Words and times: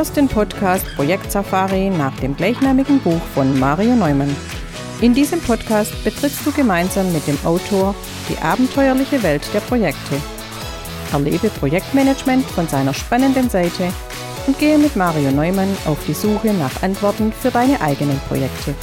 hörst 0.00 0.16
den 0.16 0.28
Podcast 0.28 0.86
Projekt 0.96 1.30
Safari 1.30 1.90
nach 1.90 2.18
dem 2.20 2.34
gleichnamigen 2.34 3.00
Buch 3.00 3.20
von 3.34 3.60
Mario 3.60 3.94
Neumann. 3.94 4.34
In 5.02 5.12
diesem 5.12 5.42
Podcast 5.42 5.92
betrittst 6.04 6.46
du 6.46 6.52
gemeinsam 6.52 7.12
mit 7.12 7.26
dem 7.26 7.36
Autor 7.44 7.94
die 8.26 8.38
abenteuerliche 8.38 9.22
Welt 9.22 9.42
der 9.52 9.60
Projekte. 9.60 10.16
Erlebe 11.12 11.50
Projektmanagement 11.50 12.46
von 12.46 12.66
seiner 12.66 12.94
spannenden 12.94 13.50
Seite 13.50 13.92
und 14.46 14.58
gehe 14.58 14.78
mit 14.78 14.96
Mario 14.96 15.32
Neumann 15.32 15.76
auf 15.84 15.98
die 16.06 16.14
Suche 16.14 16.54
nach 16.54 16.82
Antworten 16.82 17.30
für 17.30 17.50
deine 17.50 17.78
eigenen 17.82 18.18
Projekte. 18.20 18.74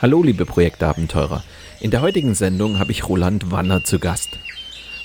Hallo 0.00 0.22
liebe 0.22 0.46
Projektabenteurer. 0.46 1.42
In 1.80 1.90
der 1.90 2.00
heutigen 2.00 2.36
Sendung 2.36 2.78
habe 2.78 2.92
ich 2.92 3.08
Roland 3.08 3.50
Wanner 3.50 3.82
zu 3.82 3.98
Gast. 3.98 4.38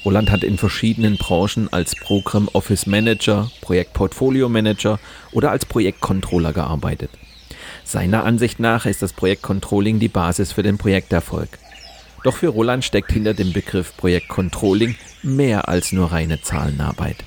Roland 0.06 0.32
hat 0.32 0.44
in 0.44 0.58
verschiedenen 0.58 1.18
Branchen 1.18 1.72
als 1.72 1.96
Program 1.96 2.50
Office 2.54 2.86
Manager, 2.86 3.52
Projektportfolio 3.62 4.48
Manager 4.48 5.00
oder 5.32 5.52
als 5.52 5.66
Projektcontroller 5.66 6.54
gearbeitet. 6.54 7.12
Seiner 7.84 8.24
Ansicht 8.24 8.60
nach 8.60 8.86
ist 8.86 9.02
das 9.02 9.14
Projektcontrolling 9.14 10.00
die 10.00 10.08
Basis 10.08 10.54
für 10.54 10.64
den 10.64 10.78
Projekterfolg. 10.78 11.50
Doch 12.24 12.38
für 12.38 12.48
Roland 12.48 12.86
steckt 12.86 13.12
hinter 13.12 13.34
dem 13.34 13.52
Begriff 13.52 13.96
Projektcontrolling 13.98 14.96
mehr 15.24 15.68
als 15.68 15.92
nur 15.92 16.12
reine 16.12 16.42
Zahlenarbeit. 16.42 17.18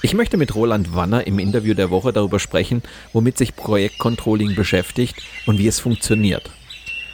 Ich 0.00 0.14
möchte 0.14 0.36
mit 0.36 0.54
Roland 0.54 0.94
Wanner 0.94 1.26
im 1.26 1.40
Interview 1.40 1.74
der 1.74 1.90
Woche 1.90 2.12
darüber 2.12 2.38
sprechen, 2.38 2.82
womit 3.12 3.36
sich 3.36 3.56
Projektcontrolling 3.56 4.54
beschäftigt 4.54 5.22
und 5.46 5.58
wie 5.58 5.66
es 5.66 5.80
funktioniert. 5.80 6.50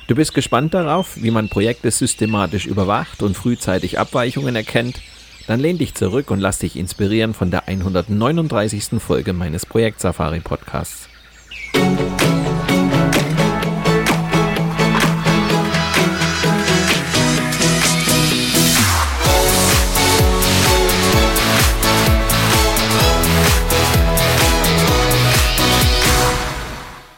Du 0.06 0.14
bist 0.14 0.34
gespannt 0.34 0.74
darauf, 0.74 1.22
wie 1.22 1.30
man 1.30 1.48
Projekte 1.48 1.90
systematisch 1.90 2.66
überwacht 2.66 3.22
und 3.22 3.36
frühzeitig 3.36 3.98
Abweichungen 3.98 4.54
erkennt? 4.54 5.00
Dann 5.46 5.60
lehn 5.60 5.78
dich 5.78 5.94
zurück 5.94 6.30
und 6.30 6.40
lass 6.40 6.58
dich 6.58 6.76
inspirieren 6.76 7.32
von 7.32 7.50
der 7.50 7.68
139. 7.68 9.00
Folge 9.00 9.32
meines 9.32 9.64
Projekt 9.64 10.00
Safari 10.00 10.40
Podcasts. 10.40 11.08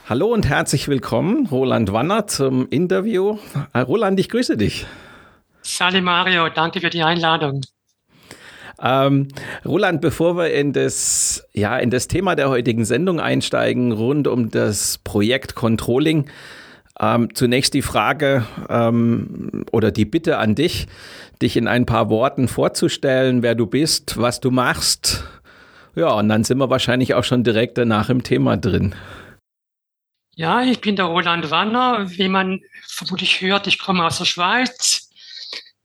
Hallo 0.09 0.33
und 0.33 0.49
herzlich 0.49 0.87
willkommen, 0.87 1.49
Roland 1.49 1.93
Wanner, 1.93 2.29
zum 2.29 2.69
Interview. 2.69 3.39
Äh, 3.73 3.81
Roland, 3.81 4.21
ich 4.21 4.29
grüße 4.29 4.57
dich. 4.57 4.87
Sali 5.63 6.01
Mario, 6.01 6.49
danke 6.49 6.81
für 6.81 6.91
die 6.91 7.03
Einladung. 7.03 7.63
Ähm, 8.81 9.27
Roland, 9.65 10.01
bevor 10.01 10.37
wir 10.37 10.55
in 10.55 10.73
das, 10.73 11.45
ja, 11.55 11.77
in 11.79 11.91
das 11.91 12.07
Thema 12.07 12.37
der 12.37 12.51
heutigen 12.51 12.85
Sendung 12.85 13.19
einsteigen, 13.19 13.91
rund 13.91 14.29
um 14.29 14.49
das 14.49 14.99
Projekt 14.99 15.57
Controlling, 15.57 16.31
ähm, 17.01 17.35
zunächst 17.35 17.75
die 17.75 17.83
Frage 17.83 18.47
ähm, 18.69 19.65
oder 19.73 19.91
die 19.91 20.05
Bitte 20.05 20.39
an 20.39 20.55
dich, 20.55 20.87
dich 21.43 21.57
in 21.57 21.67
ein 21.67 21.85
paar 21.85 22.11
Worten 22.11 22.47
vorzustellen, 22.47 23.43
wer 23.43 23.57
du 23.57 23.67
bist, 23.67 24.19
was 24.19 24.39
du 24.39 24.53
machst. 24.53 25.25
Ja, 25.97 26.13
und 26.13 26.29
dann 26.29 26.45
sind 26.45 26.59
wir 26.59 26.71
wahrscheinlich 26.71 27.15
auch 27.15 27.25
schon 27.25 27.43
direkt 27.43 27.77
danach 27.77 28.09
im 28.09 28.23
Thema 28.23 28.57
drin. 28.57 28.95
Ja, 30.39 30.61
ich 30.63 30.83
bin 30.83 30.97
der 30.97 31.07
Roland 31.07 31.51
Wanner. 31.51 32.11
Wie 32.11 32.29
man 32.29 32.61
vermutlich 32.87 33.41
hört, 33.41 33.67
ich 33.67 33.79
komme 33.79 34.05
aus 34.05 34.19
der 34.19 34.27
Schweiz. 34.27 35.09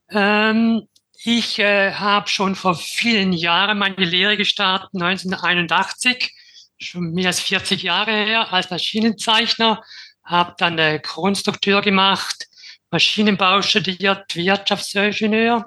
Ähm, 0.10 0.90
ich 1.24 1.58
äh, 1.60 1.94
habe 1.94 2.28
schon 2.28 2.56
vor 2.56 2.76
vielen 2.76 3.32
Jahren 3.32 3.78
meine 3.80 4.04
Lehre 4.04 4.36
gestartet, 4.36 4.90
1981, 4.94 6.34
schon 6.78 7.14
mehr 7.14 7.28
als 7.28 7.40
40 7.40 7.82
Jahre 7.82 8.12
her, 8.12 8.52
als 8.52 8.70
Maschinenzeichner. 8.70 9.82
Habe 10.26 10.54
dann 10.58 10.78
äh, 10.80 11.00
Konstrukteur 11.00 11.82
gemacht, 11.82 12.48
Maschinenbau 12.90 13.62
studiert, 13.62 14.36
Wirtschaftsingenieur 14.36 15.66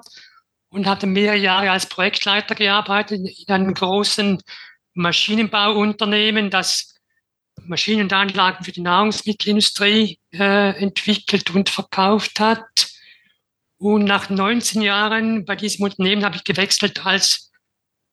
und 0.69 0.85
hatte 0.85 1.07
mehrere 1.07 1.37
Jahre 1.37 1.71
als 1.71 1.87
Projektleiter 1.87 2.53
gearbeitet 2.53 3.21
in 3.47 3.51
einem 3.51 3.73
großen 3.73 4.43
Maschinenbauunternehmen, 4.93 6.51
das 6.51 6.94
Maschinen 7.67 8.03
und 8.03 8.13
Anlagen 8.13 8.63
für 8.63 8.71
die 8.71 8.81
Nahrungsmittelindustrie 8.81 10.19
äh, 10.33 10.81
entwickelt 10.81 11.51
und 11.51 11.69
verkauft 11.69 12.39
hat. 12.39 12.87
Und 13.77 14.05
nach 14.05 14.29
19 14.29 14.81
Jahren 14.81 15.45
bei 15.45 15.55
diesem 15.55 15.83
Unternehmen 15.83 16.23
habe 16.23 16.37
ich 16.37 16.43
gewechselt 16.43 17.05
als, 17.05 17.51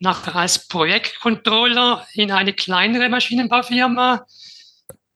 nach, 0.01 0.35
als 0.35 0.67
Projektcontroller 0.69 2.07
in 2.15 2.31
eine 2.31 2.53
kleinere 2.53 3.09
Maschinenbaufirma, 3.09 4.27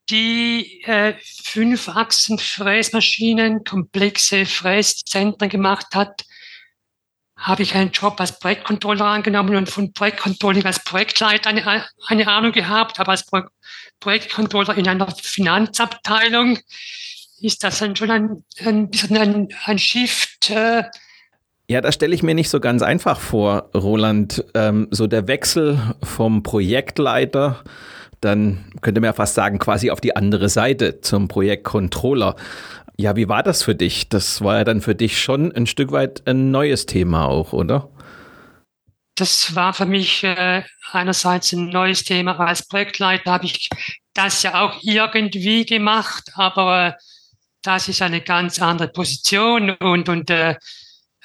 die 0.08 0.82
äh, 0.84 1.14
fünf 1.42 1.88
Achsen 1.88 2.38
Fräsmaschinen, 2.38 3.64
komplexe 3.64 4.46
Fräszentren 4.46 5.48
gemacht 5.48 5.94
hat, 5.94 6.24
habe 7.36 7.62
ich 7.62 7.74
einen 7.74 7.90
Job 7.90 8.18
als 8.18 8.38
Projektcontroller 8.38 9.04
angenommen 9.04 9.56
und 9.56 9.68
von 9.68 9.92
Projektcontrolling 9.92 10.64
als 10.64 10.82
Projektleiter 10.82 11.50
eine, 11.50 11.84
eine 12.06 12.28
Ahnung 12.28 12.52
gehabt, 12.52 12.98
aber 12.98 13.12
als 13.12 13.24
Pro 13.26 13.42
Projektcontroller 13.98 14.76
in 14.76 14.86
einer 14.86 15.10
Finanzabteilung 15.10 16.58
ist 17.40 17.64
das 17.64 17.78
dann 17.78 17.96
schon 17.96 18.10
ein, 18.10 18.44
ein 18.64 18.90
bisschen 18.90 19.16
ein, 19.16 19.48
ein 19.64 19.78
Shift. 19.78 20.50
Äh, 20.50 20.84
ja, 21.68 21.80
das 21.80 21.94
stelle 21.94 22.14
ich 22.14 22.22
mir 22.22 22.34
nicht 22.34 22.50
so 22.50 22.60
ganz 22.60 22.82
einfach 22.82 23.18
vor, 23.18 23.70
Roland. 23.74 24.44
Ähm, 24.54 24.88
so 24.90 25.06
der 25.06 25.28
Wechsel 25.28 25.80
vom 26.02 26.42
Projektleiter, 26.42 27.64
dann 28.20 28.70
könnte 28.82 29.00
man 29.00 29.08
ja 29.08 29.12
fast 29.12 29.34
sagen, 29.34 29.58
quasi 29.58 29.90
auf 29.90 30.00
die 30.00 30.14
andere 30.14 30.48
Seite 30.48 31.00
zum 31.00 31.28
Projektcontroller. 31.28 32.36
Ja, 32.98 33.14
wie 33.16 33.28
war 33.28 33.42
das 33.42 33.62
für 33.62 33.74
dich? 33.74 34.08
Das 34.08 34.42
war 34.42 34.58
ja 34.58 34.64
dann 34.64 34.80
für 34.80 34.94
dich 34.94 35.20
schon 35.20 35.52
ein 35.52 35.66
Stück 35.66 35.92
weit 35.92 36.26
ein 36.26 36.50
neues 36.50 36.86
Thema 36.86 37.26
auch, 37.26 37.52
oder? 37.52 37.90
das 39.16 39.54
war 39.54 39.72
für 39.72 39.86
mich 39.86 40.22
äh, 40.22 40.62
einerseits 40.92 41.52
ein 41.52 41.70
neues 41.70 42.04
Thema. 42.04 42.38
Als 42.38 42.68
Projektleiter 42.68 43.32
habe 43.32 43.46
ich 43.46 43.68
das 44.14 44.42
ja 44.42 44.60
auch 44.62 44.78
irgendwie 44.82 45.64
gemacht, 45.64 46.30
aber 46.34 46.88
äh, 46.88 46.92
das 47.62 47.88
ist 47.88 48.02
eine 48.02 48.20
ganz 48.20 48.60
andere 48.60 48.88
Position 48.88 49.70
und, 49.70 50.08
und 50.08 50.30
äh, 50.30 50.54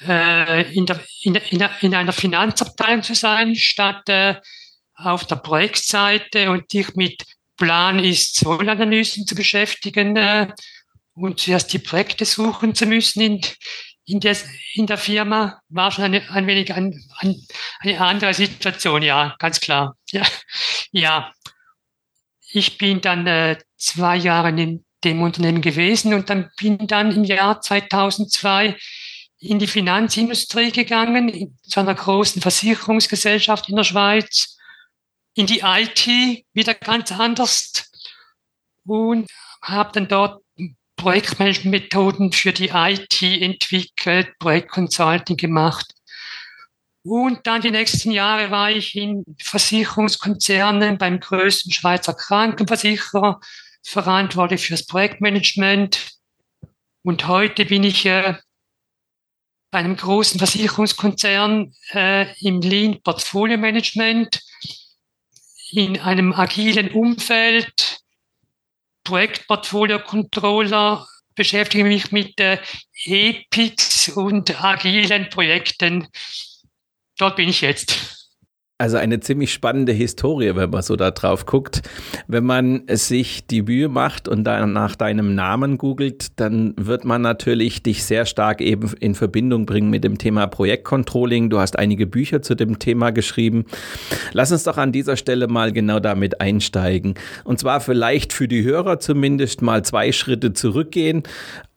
äh 0.08 0.72
in, 0.72 0.86
der, 0.86 1.00
in, 1.22 1.34
in, 1.34 1.68
in 1.82 1.94
einer 1.94 2.12
Finanzabteilung 2.12 3.02
zu 3.02 3.14
sein, 3.14 3.54
statt 3.54 4.08
äh, 4.08 4.36
auf 4.94 5.26
der 5.26 5.36
Projektseite 5.36 6.50
und 6.50 6.72
dich 6.72 6.96
mit 6.96 7.22
Plan 7.58 7.98
ist 7.98 8.36
Zollanalysen 8.36 9.26
zu 9.26 9.34
beschäftigen 9.34 10.16
äh, 10.16 10.48
und 11.14 11.40
zuerst 11.40 11.72
die 11.72 11.78
Projekte 11.78 12.24
suchen 12.24 12.74
zu 12.74 12.86
müssen 12.86 13.20
in, 13.20 13.40
in 14.04 14.20
der, 14.20 14.36
in 14.74 14.86
der 14.86 14.98
Firma 14.98 15.60
war 15.68 15.90
schon 15.90 16.04
eine, 16.04 16.28
ein 16.30 16.46
wenig 16.46 16.72
ein, 16.72 17.00
ein, 17.18 17.36
eine 17.80 18.00
andere 18.00 18.34
Situation, 18.34 19.02
ja, 19.02 19.36
ganz 19.38 19.60
klar. 19.60 19.96
Ja, 20.10 20.26
ja. 20.90 21.32
ich 22.52 22.78
bin 22.78 23.00
dann 23.00 23.26
äh, 23.26 23.58
zwei 23.76 24.16
Jahre 24.16 24.48
in 24.48 24.84
dem 25.04 25.22
Unternehmen 25.22 25.62
gewesen 25.62 26.14
und 26.14 26.30
dann 26.30 26.50
bin 26.58 26.86
dann 26.86 27.12
im 27.12 27.24
Jahr 27.24 27.60
2002 27.60 28.76
in 29.38 29.58
die 29.58 29.66
Finanzindustrie 29.66 30.70
gegangen, 30.70 31.58
zu 31.62 31.80
einer 31.80 31.94
großen 31.94 32.40
Versicherungsgesellschaft 32.40 33.68
in 33.68 33.76
der 33.76 33.84
Schweiz, 33.84 34.56
in 35.34 35.46
die 35.46 35.62
IT, 35.64 36.06
wieder 36.52 36.74
ganz 36.74 37.10
anders 37.10 37.90
und 38.84 39.28
habe 39.62 39.90
dann 39.92 40.08
dort 40.08 40.41
Projektmanagement-Methoden 41.02 42.30
für 42.30 42.52
die 42.52 42.70
IT 42.72 43.22
entwickelt, 43.22 44.38
Projektconsulting 44.38 45.36
gemacht. 45.36 45.92
Und 47.04 47.44
dann 47.48 47.60
die 47.60 47.72
nächsten 47.72 48.12
Jahre 48.12 48.52
war 48.52 48.70
ich 48.70 48.94
in 48.94 49.24
Versicherungskonzernen 49.42 50.98
beim 50.98 51.18
größten 51.18 51.72
Schweizer 51.72 52.14
Krankenversicherer 52.14 53.40
verantwortlich 53.82 54.64
fürs 54.64 54.86
Projektmanagement. 54.86 56.12
Und 57.02 57.26
heute 57.26 57.64
bin 57.64 57.82
ich 57.82 58.06
äh, 58.06 58.36
bei 59.72 59.80
einem 59.80 59.96
großen 59.96 60.38
Versicherungskonzern 60.38 61.74
äh, 61.94 62.32
im 62.46 62.60
Lean 62.60 63.02
Portfolio 63.02 63.58
Management 63.58 64.40
in 65.72 65.98
einem 65.98 66.32
agilen 66.32 66.92
Umfeld 66.92 68.01
Projektportfolio-Controller 69.04 71.06
beschäftige 71.34 71.84
mich 71.84 72.12
mit 72.12 72.38
äh, 72.40 72.58
Epics 73.04 74.10
und 74.10 74.62
agilen 74.62 75.30
Projekten. 75.30 76.06
Dort 77.16 77.36
bin 77.36 77.48
ich 77.48 77.62
jetzt. 77.62 78.21
Also 78.82 78.96
eine 78.96 79.20
ziemlich 79.20 79.52
spannende 79.52 79.92
Historie, 79.92 80.56
wenn 80.56 80.70
man 80.70 80.82
so 80.82 80.96
da 80.96 81.12
drauf 81.12 81.46
guckt. 81.46 81.82
Wenn 82.26 82.42
man 82.42 82.82
sich 82.88 83.46
die 83.46 83.62
Mühe 83.62 83.88
macht 83.88 84.26
und 84.26 84.42
dann 84.42 84.72
nach 84.72 84.96
deinem 84.96 85.36
Namen 85.36 85.78
googelt, 85.78 86.40
dann 86.40 86.74
wird 86.76 87.04
man 87.04 87.22
natürlich 87.22 87.84
dich 87.84 88.02
sehr 88.02 88.26
stark 88.26 88.60
eben 88.60 88.92
in 88.98 89.14
Verbindung 89.14 89.66
bringen 89.66 89.88
mit 89.88 90.02
dem 90.02 90.18
Thema 90.18 90.48
Projektcontrolling. 90.48 91.48
Du 91.48 91.60
hast 91.60 91.78
einige 91.78 92.08
Bücher 92.08 92.42
zu 92.42 92.56
dem 92.56 92.80
Thema 92.80 93.12
geschrieben. 93.12 93.66
Lass 94.32 94.50
uns 94.50 94.64
doch 94.64 94.78
an 94.78 94.90
dieser 94.90 95.16
Stelle 95.16 95.46
mal 95.46 95.70
genau 95.70 96.00
damit 96.00 96.40
einsteigen. 96.40 97.14
Und 97.44 97.60
zwar 97.60 97.80
vielleicht 97.80 98.32
für 98.32 98.48
die 98.48 98.64
Hörer 98.64 98.98
zumindest 98.98 99.62
mal 99.62 99.84
zwei 99.84 100.10
Schritte 100.10 100.54
zurückgehen 100.54 101.22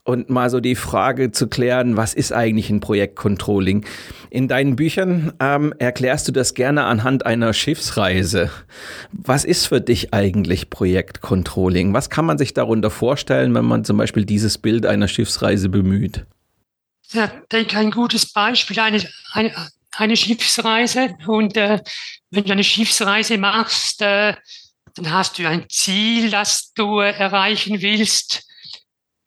und 0.06 0.30
mal 0.30 0.50
so 0.52 0.60
die 0.60 0.76
Frage 0.76 1.32
zu 1.32 1.48
klären, 1.48 1.98
was 1.98 2.14
ist 2.14 2.32
eigentlich 2.32 2.70
ein 2.70 2.80
Projektcontrolling? 2.80 3.86
In 4.30 4.48
deinen 4.48 4.76
Büchern 4.76 5.34
ähm, 5.40 5.74
erklärst 5.80 6.28
du 6.28 6.32
das 6.32 6.54
gerne 6.54 6.86
anhand 6.86 7.26
einer 7.26 7.54
Schiffsreise. 7.54 8.52
Was 9.12 9.44
ist 9.44 9.66
für 9.66 9.82
dich 9.82 10.14
eigentlich 10.14 10.70
Projektcontrolling? 10.70 11.94
Was 11.94 12.12
kann 12.12 12.26
man 12.26 12.38
sich 12.38 12.54
darunter 12.54 12.92
vorstellen, 12.92 13.54
wenn 13.56 13.66
man 13.66 13.84
zum 13.84 13.98
Beispiel 13.98 14.26
dieses 14.26 14.60
Bild 14.60 14.86
einer 14.86 15.08
Schiffsreise 15.08 15.70
bemüht? 15.70 16.26
Ja, 17.12 17.32
denke 17.52 17.78
ein 17.78 17.90
gutes 17.90 18.32
Beispiel, 18.32 18.80
eine, 18.80 19.04
eine, 19.32 19.52
eine 19.98 20.16
Schiffsreise. 20.16 21.16
Und 21.26 21.58
äh, 21.58 21.80
wenn 22.30 22.44
du 22.44 22.52
eine 22.52 22.64
Schiffsreise 22.64 23.40
machst, 23.40 24.04
äh, 24.04 24.36
dann 24.96 25.12
hast 25.12 25.40
du 25.40 25.48
ein 25.48 25.66
Ziel, 25.68 26.30
das 26.30 26.74
du 26.74 27.00
äh, 27.00 27.10
erreichen 27.12 27.82
willst 27.82 28.46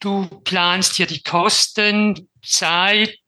Du 0.00 0.28
planst 0.44 0.98
dir 0.98 1.06
die 1.06 1.22
Kosten, 1.22 2.28
Zeit, 2.42 3.18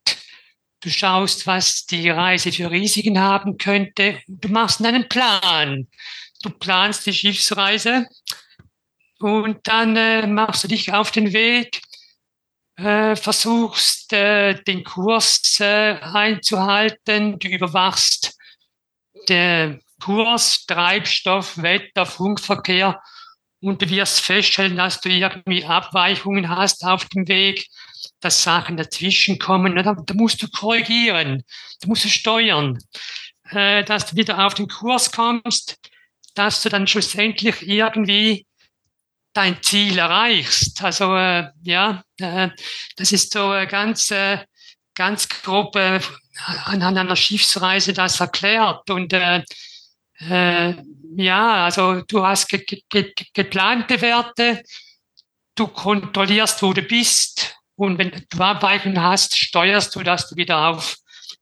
du 0.81 0.89
schaust, 0.89 1.47
was 1.47 1.87
die 1.87 2.09
Reise 2.11 2.53
für 2.53 2.71
Risiken 2.71 3.19
haben 3.19 3.59
könnte. 3.59 4.21
Du 4.29 4.49
machst 4.49 4.85
einen 4.85 5.09
Plan. 5.09 5.89
Du 6.43 6.51
planst 6.51 7.07
die 7.07 7.13
Schiffsreise 7.13 8.07
und 9.19 9.59
dann 9.65 9.97
äh, 9.97 10.27
machst 10.27 10.65
du 10.65 10.69
dich 10.69 10.93
auf 10.93 11.11
den 11.11 11.33
Weg, 11.33 11.83
äh, 12.77 13.15
versuchst 13.17 14.13
äh, 14.13 14.55
den 14.55 14.85
Kurs 14.85 15.59
äh, 15.61 15.99
einzuhalten, 16.01 17.39
du 17.39 17.49
überwachst 17.49 18.39
den 19.29 19.83
Kurs, 20.01 20.65
Treibstoff, 20.67 21.61
Wetter, 21.61 22.07
Funkverkehr 22.07 23.03
und 23.61 23.83
du 23.83 23.89
wirst 23.91 24.21
feststellen, 24.21 24.77
dass 24.77 25.01
du 25.01 25.11
irgendwie 25.11 25.65
Abweichungen 25.65 26.49
hast 26.49 26.85
auf 26.85 27.05
dem 27.07 27.29
Weg, 27.29 27.67
dass 28.21 28.43
Sachen 28.43 28.77
dazwischen 28.77 29.39
kommen. 29.39 29.77
Da, 29.77 29.95
da 29.95 30.15
musst 30.15 30.43
du 30.43 30.49
korrigieren, 30.49 31.45
du 31.83 31.89
musst 31.89 32.09
steuern, 32.09 32.79
äh, 33.51 33.85
dass 33.85 34.07
du 34.07 34.17
wieder 34.17 34.47
auf 34.47 34.55
den 34.55 34.69
Kurs 34.69 35.13
kommst, 35.13 35.79
dass 36.35 36.63
du 36.63 36.69
dann 36.69 36.87
schlussendlich 36.87 37.67
irgendwie 37.67 38.47
dein 39.33 39.63
Ziel 39.63 39.99
erreichst. 39.99 40.83
Also 40.83 41.15
äh, 41.17 41.51
ja, 41.63 42.03
äh, 42.19 42.49
das 42.97 43.13
ist 43.13 43.33
so 43.33 43.55
äh, 43.55 43.67
ganz, 43.67 44.11
äh, 44.11 44.39
ganz 44.95 45.29
grob 45.29 45.77
äh, 45.77 46.01
anhand 46.65 46.99
einer 46.99 47.17
Schiffsreise 47.17 47.93
das 47.93 48.21
erklärt. 48.21 48.89
Und 48.91 49.13
ja, 51.17 51.65
also 51.65 52.03
du 52.03 52.25
hast 52.25 52.49
ge 52.49 52.65
ge 52.89 53.13
geplante 53.35 54.01
Werte, 54.01 54.63
du 55.55 55.67
kontrollierst, 55.67 56.63
wo 56.63 56.73
du 56.73 56.83
bist 56.83 57.57
und 57.77 57.99
wenn 57.99 58.11
du 58.29 58.43
Abweichungen 58.43 59.03
hast, 59.03 59.37
steuerst 59.37 59.95
du, 59.97 60.03
dass 60.03 60.29
du 60.29 60.37
wieder 60.37 60.69
auf 60.69 60.97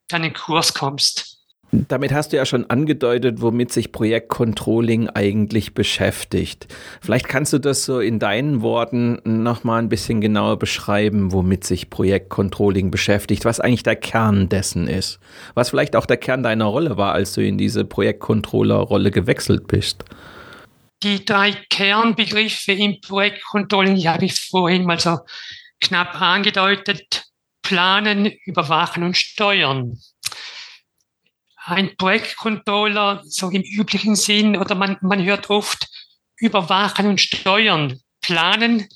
deinen 0.09 0.33
Kurs 0.33 0.73
kommst. 0.73 1.28
Damit 1.71 2.13
hast 2.13 2.33
du 2.33 2.39
ja 2.39 2.47
schon 2.47 2.71
angedeutet, 2.71 3.43
womit 3.43 3.73
sich 3.73 3.93
Projektcontrolling 3.93 5.11
eigentlich 5.11 5.75
beschäftigt. 5.75 6.67
Vielleicht 7.03 7.29
kannst 7.29 7.53
du 7.53 7.59
das 7.59 7.85
so 7.85 8.01
in 8.01 8.19
deinen 8.19 8.63
Worten 8.63 9.19
nochmal 9.25 9.83
ein 9.83 9.91
bisschen 9.91 10.23
genauer 10.23 10.59
beschreiben, 10.59 11.31
womit 11.31 11.65
sich 11.65 11.91
Projektcontrolling 11.91 12.91
beschäftigt, 12.91 13.45
was 13.45 13.61
eigentlich 13.61 13.83
der 13.83 13.97
Kern 13.97 14.49
dessen 14.49 14.89
ist. 14.89 15.19
Was 15.53 15.71
vielleicht 15.71 15.95
auch 15.95 16.07
der 16.07 16.17
Kern 16.17 16.43
deiner 16.43 16.65
Rolle 16.65 16.97
war, 16.97 17.13
als 17.13 17.35
du 17.35 17.45
in 17.45 17.59
diese 17.59 17.85
Projektcontroller-Rolle 17.85 19.11
gewechselt 19.11 19.67
bist. 19.67 20.05
Die 21.03 21.23
drei 21.25 21.53
Kernbegriffe 21.69 22.73
im 22.73 23.01
Projektcontrolling, 23.03 23.97
die 23.97 24.09
habe 24.09 24.25
ich 24.25 24.41
vorhin 24.41 24.85
mal 24.85 24.99
so 24.99 25.19
knapp 25.81 26.19
angedeutet. 26.21 27.25
Planen, 27.63 28.33
überwachen 28.47 29.03
und 29.03 29.17
steuern 29.17 29.99
ein 31.71 31.97
Projektcontroller, 31.97 33.23
so 33.27 33.51
im 33.51 33.63
üblichen 33.63 34.17
Sinn, 34.17 34.57
oder 34.57 34.75
man, 34.75 34.99
man 35.03 35.23
hört 35.25 35.51
oft 35.51 35.87
überwachen 36.37 37.07
und 37.07 37.21
steuern. 37.21 38.01
Planen 38.21 38.89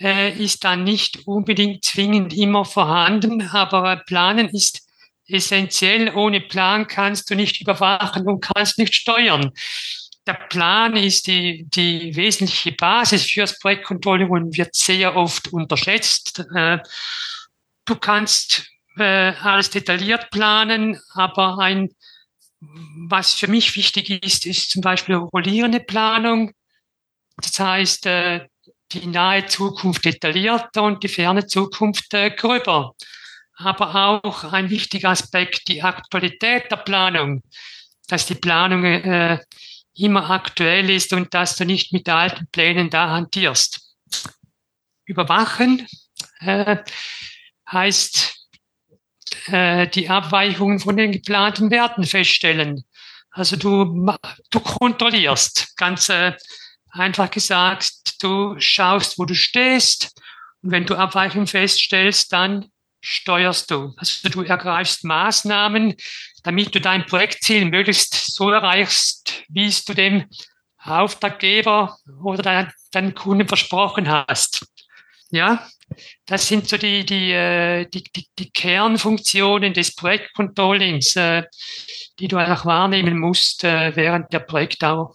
äh, 0.00 0.32
ist 0.32 0.64
dann 0.64 0.84
nicht 0.84 1.26
unbedingt 1.26 1.84
zwingend 1.84 2.34
immer 2.34 2.64
vorhanden, 2.64 3.42
aber 3.42 3.96
Planen 4.06 4.48
ist 4.48 4.86
essentiell. 5.26 6.14
Ohne 6.14 6.40
Plan 6.40 6.86
kannst 6.86 7.30
du 7.30 7.34
nicht 7.34 7.60
überwachen 7.60 8.26
und 8.26 8.40
kannst 8.40 8.78
nicht 8.78 8.94
steuern. 8.94 9.52
Der 10.26 10.34
Plan 10.34 10.96
ist 10.96 11.26
die, 11.26 11.66
die 11.68 12.14
wesentliche 12.14 12.72
Basis 12.72 13.24
fürs 13.24 13.58
Projektcontrolling 13.58 14.30
und 14.30 14.56
wird 14.56 14.74
sehr 14.74 15.16
oft 15.16 15.52
unterschätzt. 15.52 16.44
Äh, 16.54 16.78
du 17.84 17.96
kannst 17.96 18.66
äh, 18.96 19.32
alles 19.42 19.70
detailliert 19.70 20.30
planen, 20.30 21.00
aber 21.14 21.58
ein 21.58 21.88
was 23.08 23.34
für 23.34 23.48
mich 23.48 23.74
wichtig 23.76 24.10
ist, 24.24 24.46
ist 24.46 24.70
zum 24.70 24.82
Beispiel 24.82 25.16
rollierende 25.16 25.80
Planung. 25.80 26.52
Das 27.36 27.58
heißt, 27.58 28.06
äh, 28.06 28.46
die 28.92 29.06
nahe 29.06 29.46
Zukunft 29.46 30.04
detaillierter 30.04 30.82
und 30.82 31.02
die 31.02 31.08
ferne 31.08 31.46
Zukunft 31.46 32.12
äh, 32.14 32.30
gröber. 32.30 32.94
Aber 33.56 33.94
auch 33.94 34.44
ein 34.44 34.70
wichtiger 34.70 35.10
Aspekt, 35.10 35.68
die 35.68 35.82
Aktualität 35.82 36.70
der 36.70 36.76
Planung, 36.76 37.42
dass 38.08 38.26
die 38.26 38.34
Planung 38.34 38.84
äh, 38.84 39.38
immer 39.94 40.30
aktuell 40.30 40.90
ist 40.90 41.12
und 41.12 41.34
dass 41.34 41.56
du 41.56 41.64
nicht 41.64 41.92
mit 41.92 42.08
alten 42.08 42.46
Plänen 42.48 42.90
da 42.90 43.10
hantierst. 43.10 43.94
Überwachen 45.04 45.86
äh, 46.40 46.78
heißt 47.70 48.41
äh, 49.46 49.88
die 49.88 50.08
Abweichungen 50.08 50.78
von 50.78 50.96
den 50.96 51.12
geplanten 51.12 51.70
Werten 51.70 52.04
feststellen. 52.04 52.84
Also 53.30 53.56
du, 53.56 54.14
du 54.50 54.60
kontrollierst, 54.60 55.76
ganz 55.76 56.08
äh, 56.08 56.32
einfach 56.90 57.30
gesagt, 57.30 58.22
du 58.22 58.54
schaust, 58.58 59.18
wo 59.18 59.24
du 59.24 59.34
stehst 59.34 60.12
und 60.62 60.70
wenn 60.70 60.86
du 60.86 60.94
Abweichungen 60.94 61.46
feststellst, 61.46 62.32
dann 62.32 62.66
steuerst 63.00 63.70
du. 63.70 63.94
Also 63.96 64.28
du 64.28 64.42
ergreifst 64.42 65.04
Maßnahmen, 65.04 65.94
damit 66.44 66.74
du 66.74 66.80
dein 66.80 67.04
Projektziel 67.06 67.64
möglichst 67.64 68.34
so 68.34 68.50
erreichst, 68.50 69.42
wie 69.48 69.66
es 69.66 69.84
du 69.84 69.94
dem 69.94 70.26
Auftraggeber 70.78 71.98
oder 72.22 72.42
deinen, 72.42 72.72
deinen 72.92 73.14
Kunden 73.14 73.48
versprochen 73.48 74.08
hast. 74.08 74.66
Ja, 75.30 75.66
das 76.26 76.48
sind 76.48 76.68
so 76.68 76.76
die, 76.76 77.04
die, 77.04 77.32
äh, 77.32 77.86
die, 77.86 78.04
die, 78.04 78.26
die 78.38 78.50
Kernfunktionen 78.50 79.72
des 79.72 79.94
Projektcontrollings, 79.94 81.16
äh, 81.16 81.42
die 82.18 82.28
du 82.28 82.36
einfach 82.36 82.66
wahrnehmen 82.66 83.18
musst 83.18 83.64
äh, 83.64 83.94
während 83.94 84.32
der 84.32 84.40
Projektdauer. 84.40 85.14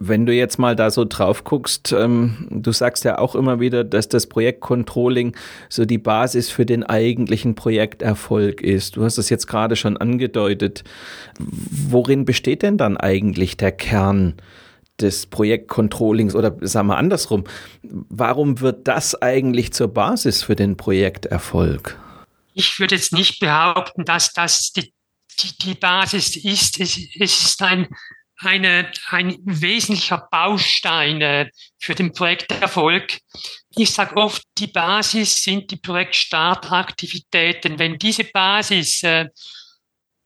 Wenn 0.00 0.26
du 0.26 0.32
jetzt 0.32 0.58
mal 0.58 0.74
da 0.74 0.90
so 0.90 1.04
drauf 1.04 1.44
guckst, 1.44 1.92
ähm, 1.92 2.48
du 2.50 2.72
sagst 2.72 3.04
ja 3.04 3.18
auch 3.18 3.36
immer 3.36 3.60
wieder, 3.60 3.84
dass 3.84 4.08
das 4.08 4.26
Projektcontrolling 4.26 5.36
so 5.68 5.84
die 5.84 5.98
Basis 5.98 6.50
für 6.50 6.66
den 6.66 6.82
eigentlichen 6.82 7.54
Projekterfolg 7.54 8.60
ist. 8.60 8.96
Du 8.96 9.04
hast 9.04 9.18
es 9.18 9.30
jetzt 9.30 9.46
gerade 9.46 9.76
schon 9.76 9.96
angedeutet. 9.96 10.82
Worin 11.38 12.24
besteht 12.24 12.62
denn 12.62 12.76
dann 12.76 12.96
eigentlich 12.96 13.56
der 13.56 13.70
Kern 13.70 14.34
des 15.00 15.26
Projektcontrollings 15.26 16.34
oder 16.34 16.56
sagen 16.60 16.88
wir 16.88 16.96
andersrum, 16.96 17.44
warum 17.82 18.60
wird 18.60 18.88
das 18.88 19.20
eigentlich 19.20 19.72
zur 19.72 19.88
Basis 19.88 20.42
für 20.42 20.56
den 20.56 20.76
Projekterfolg? 20.76 21.98
Ich 22.54 22.78
würde 22.80 22.96
jetzt 22.96 23.12
nicht 23.12 23.38
behaupten, 23.38 24.04
dass 24.04 24.32
das 24.32 24.72
die, 24.72 24.92
die, 25.40 25.56
die 25.58 25.74
Basis 25.74 26.36
ist. 26.36 26.80
Es, 26.80 26.98
es 27.18 27.42
ist 27.42 27.62
ein, 27.62 27.86
eine, 28.38 28.90
ein 29.10 29.38
wesentlicher 29.44 30.26
Baustein 30.30 31.20
äh, 31.20 31.50
für 31.78 31.94
den 31.94 32.12
Projekterfolg. 32.12 33.18
Ich 33.76 33.92
sage 33.92 34.16
oft, 34.16 34.42
die 34.58 34.66
Basis 34.66 35.42
sind 35.42 35.70
die 35.70 35.76
Projektstartaktivitäten. 35.76 37.78
Wenn 37.78 37.98
diese 37.98 38.24
Basis 38.24 39.04
äh, 39.04 39.26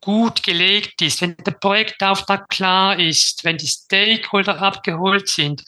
gut 0.03 0.43
gelegt 0.43 1.01
ist, 1.01 1.23
wenn 1.23 1.37
der 1.37 1.53
Projektauftrag 1.53 2.49
klar 2.49 2.99
ist, 2.99 3.45
wenn 3.45 3.57
die 3.57 3.69
Stakeholder 3.69 4.61
abgeholt 4.61 5.29
sind, 5.29 5.63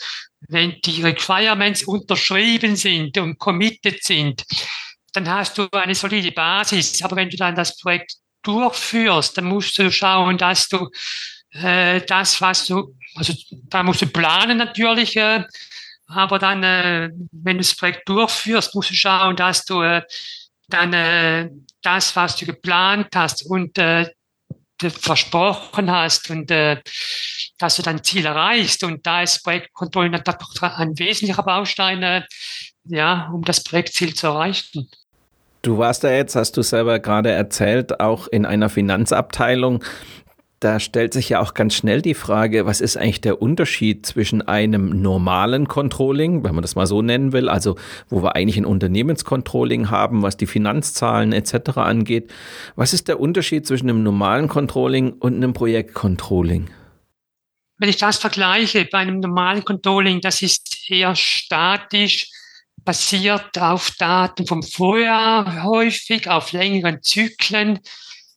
wenn 0.49 0.77
die 0.85 1.03
Requirements 1.03 1.85
unterschrieben 1.85 2.77
sind 2.77 3.17
und 3.17 3.39
committed 3.39 4.03
sind, 4.03 4.45
dann 5.13 5.29
hast 5.29 5.57
du 5.57 5.69
eine 5.71 5.95
solide 5.95 6.33
Basis. 6.33 7.01
Aber 7.03 7.17
wenn 7.17 7.31
du 7.31 7.37
dann 7.37 7.55
das 7.55 7.79
Projekt 7.79 8.15
durchführst, 8.43 9.39
dann 9.39 9.47
musst 9.47 9.79
du 9.79 9.91
schauen, 9.91 10.37
dass 10.37 10.69
du 10.69 10.91
äh, 11.53 12.01
das, 12.03 12.41
was 12.41 12.67
du, 12.67 12.97
also 13.15 13.33
da 13.69 13.85
musst 13.85 14.03
du 14.03 14.07
planen 14.09 14.59
natürlich, 14.59 15.17
äh, 15.17 15.45
aber 16.09 16.41
dann, 16.41 16.63
äh, 16.65 17.11
wenn 17.31 17.57
du 17.57 17.63
das 17.63 17.77
Projekt 17.77 18.09
durchführst, 18.09 18.75
musst 18.75 18.91
du 18.91 18.95
schauen, 18.95 19.37
dass 19.37 19.65
du 19.65 19.81
äh, 19.81 20.03
dann 20.69 20.93
äh, 20.93 21.51
das, 21.83 22.17
was 22.17 22.37
du 22.37 22.47
geplant 22.47 23.09
hast 23.15 23.47
und 23.47 23.79
äh, 23.79 24.11
versprochen 24.81 25.91
hast 25.91 26.31
und 26.31 26.51
äh, 26.51 26.81
dass 27.59 27.77
du 27.77 27.83
dein 27.83 28.03
Ziel 28.03 28.27
erreichst. 28.27 28.85
Und 28.85 29.07
da 29.07 29.23
ist 29.23 29.43
Projektcontrolling 29.43 30.13
natürlich 30.13 30.63
ein 30.63 30.99
wesentlicher 30.99 31.43
Baustein, 31.43 32.03
äh, 32.03 32.23
ja, 32.85 33.31
um 33.33 33.43
das 33.43 33.63
Projektziel 33.63 34.15
zu 34.15 34.29
erreichen. 34.29 34.89
Du 35.63 35.79
warst 35.79 36.05
da 36.05 36.11
jetzt, 36.11 36.37
hast 36.37 36.57
du 36.57 36.63
selber 36.63 36.99
gerade 36.99 37.31
erzählt, 37.31 38.01
auch 38.01 38.29
in 38.29 38.45
einer 38.45 38.69
Finanzabteilung 38.69 39.83
da 40.65 40.81
stellt 40.81 41.13
sich 41.13 41.29
ja 41.29 41.41
auch 41.41 41.53
ganz 41.53 41.75
schnell 41.75 42.01
die 42.01 42.15
Frage, 42.15 42.65
was 42.65 42.81
ist 42.81 42.97
eigentlich 42.97 43.21
der 43.21 43.43
Unterschied 43.43 44.07
zwischen 44.07 44.41
einem 44.41 45.03
normalen 45.03 45.69
Controlling, 45.69 46.43
wenn 46.43 46.55
man 46.55 46.63
das 46.63 46.75
mal 46.75 46.87
so 46.87 47.03
nennen 47.03 47.35
will, 47.35 47.51
also 47.51 47.77
wo 48.09 48.23
wir 48.23 48.35
eigentlich 48.35 48.57
ein 48.57 48.65
Unternehmenscontrolling 48.65 49.91
haben, 49.91 50.23
was 50.23 50.39
die 50.39 50.47
Finanzzahlen 50.47 51.35
etc. 51.35 51.77
angeht. 51.77 52.33
Was 52.77 52.95
ist 52.95 53.09
der 53.09 53.21
Unterschied 53.21 53.67
zwischen 53.67 53.91
einem 53.91 54.03
normalen 54.03 54.49
Controlling 54.49 55.13
und 55.13 55.35
einem 55.35 55.53
Projektcontrolling? 55.53 56.71
Wenn 57.77 57.89
ich 57.91 57.99
das 57.99 58.17
vergleiche, 58.17 58.87
bei 58.91 58.99
einem 58.99 59.21
normalen 59.21 59.67
Controlling, 59.67 60.23
das 60.23 60.41
ist 60.41 60.89
eher 60.89 61.15
statisch, 61.15 62.31
basiert 62.85 63.59
auf 63.59 63.91
Daten 63.99 64.47
vom 64.47 64.63
Vorjahr 64.63 65.63
häufig, 65.65 66.31
auf 66.31 66.53
längeren 66.53 67.03
Zyklen 67.03 67.81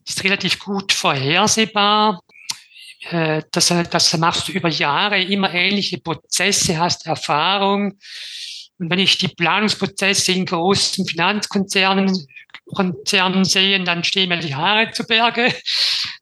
ist 0.07 0.23
relativ 0.23 0.59
gut 0.59 0.91
vorhersehbar. 0.91 2.21
Äh, 3.09 3.43
das, 3.51 3.73
das 3.89 4.17
machst 4.17 4.47
du 4.47 4.51
über 4.53 4.69
Jahre, 4.69 5.21
immer 5.21 5.53
ähnliche 5.53 5.99
Prozesse, 5.99 6.77
hast 6.77 7.05
Erfahrung. 7.05 7.97
Und 8.79 8.89
wenn 8.89 8.99
ich 8.99 9.17
die 9.17 9.27
Planungsprozesse 9.27 10.31
in 10.31 10.45
großen 10.45 11.05
Finanzkonzernen 11.05 12.27
Konzernen 12.73 13.45
sehe, 13.45 13.81
dann 13.83 14.03
stehen 14.03 14.27
mir 14.27 14.39
die 14.39 14.55
Haare 14.55 14.91
zu 14.91 15.05
Berge. 15.05 15.53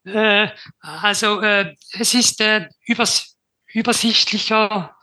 Äh, 0.06 0.50
also 0.80 1.42
äh, 1.42 1.74
es 1.94 2.14
ist 2.14 2.44
übers, 2.86 3.36
übersichtlicher, 3.74 4.96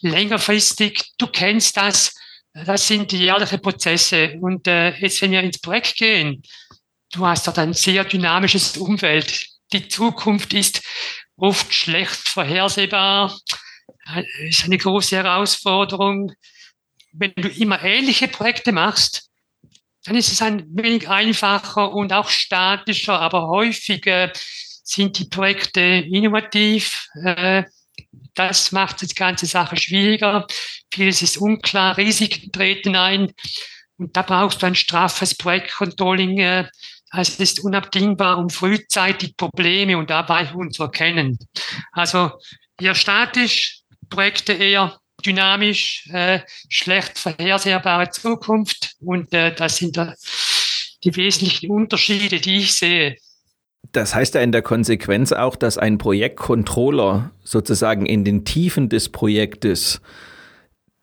längerfristig. 0.00 1.12
Du 1.18 1.26
kennst 1.26 1.76
das. 1.76 2.14
Das 2.54 2.88
sind 2.88 3.12
die 3.12 3.18
jährlichen 3.18 3.60
Prozesse. 3.60 4.38
Und 4.40 4.66
jetzt, 4.66 5.20
wenn 5.20 5.32
wir 5.32 5.42
ins 5.42 5.60
Projekt 5.60 5.96
gehen, 5.96 6.42
du 7.12 7.26
hast 7.26 7.46
dort 7.46 7.58
ein 7.58 7.74
sehr 7.74 8.04
dynamisches 8.04 8.76
Umfeld. 8.76 9.46
Die 9.72 9.88
Zukunft 9.88 10.52
ist 10.54 10.82
oft 11.36 11.72
schlecht 11.72 12.28
vorhersehbar, 12.28 13.38
ist 14.40 14.64
eine 14.64 14.78
große 14.78 15.16
Herausforderung. 15.16 16.32
Wenn 17.12 17.32
du 17.36 17.48
immer 17.48 17.82
ähnliche 17.82 18.28
Projekte 18.28 18.72
machst, 18.72 19.28
dann 20.04 20.16
ist 20.16 20.32
es 20.32 20.40
ein 20.40 20.64
wenig 20.70 21.08
einfacher 21.08 21.92
und 21.92 22.12
auch 22.12 22.28
statischer, 22.28 23.20
aber 23.20 23.48
häufiger 23.48 24.32
sind 24.82 25.18
die 25.18 25.26
Projekte 25.26 25.80
innovativ. 25.80 27.08
Äh, 27.22 27.64
das 28.34 28.72
macht 28.72 29.02
die 29.02 29.14
ganze 29.14 29.46
Sache 29.46 29.76
schwieriger. 29.76 30.46
Vieles 30.92 31.20
ist 31.20 31.36
unklar, 31.36 31.96
Risiken 31.96 32.52
treten 32.52 32.96
ein. 32.96 33.32
Und 33.98 34.16
da 34.16 34.22
brauchst 34.22 34.62
du 34.62 34.66
ein 34.66 34.76
straffes 34.76 35.34
Projektcontrolling, 35.34 36.38
äh, 36.38 36.68
es 37.12 37.40
ist 37.40 37.60
unabdingbar, 37.60 38.38
um 38.38 38.50
frühzeitig 38.50 39.36
Probleme 39.36 39.96
und 39.96 40.10
Abweichungen 40.10 40.70
zu 40.70 40.84
erkennen. 40.84 41.38
Also 41.92 42.32
eher 42.80 42.94
statisch, 42.94 43.82
Projekte 44.10 44.52
eher 44.52 44.98
dynamisch, 45.24 46.08
äh, 46.12 46.40
schlecht 46.68 47.18
vorhersehbare 47.18 48.10
Zukunft 48.10 48.94
und 49.00 49.32
äh, 49.32 49.54
das 49.54 49.76
sind 49.76 49.96
da 49.96 50.14
die 51.04 51.14
wesentlichen 51.16 51.70
Unterschiede, 51.70 52.40
die 52.40 52.58
ich 52.58 52.74
sehe. 52.74 53.16
Das 53.92 54.14
heißt 54.14 54.34
ja 54.34 54.40
in 54.42 54.52
der 54.52 54.62
Konsequenz 54.62 55.32
auch, 55.32 55.56
dass 55.56 55.78
ein 55.78 55.98
Projektcontroller 55.98 57.30
sozusagen 57.42 58.06
in 58.06 58.24
den 58.24 58.44
Tiefen 58.44 58.88
des 58.88 59.08
Projektes 59.08 60.00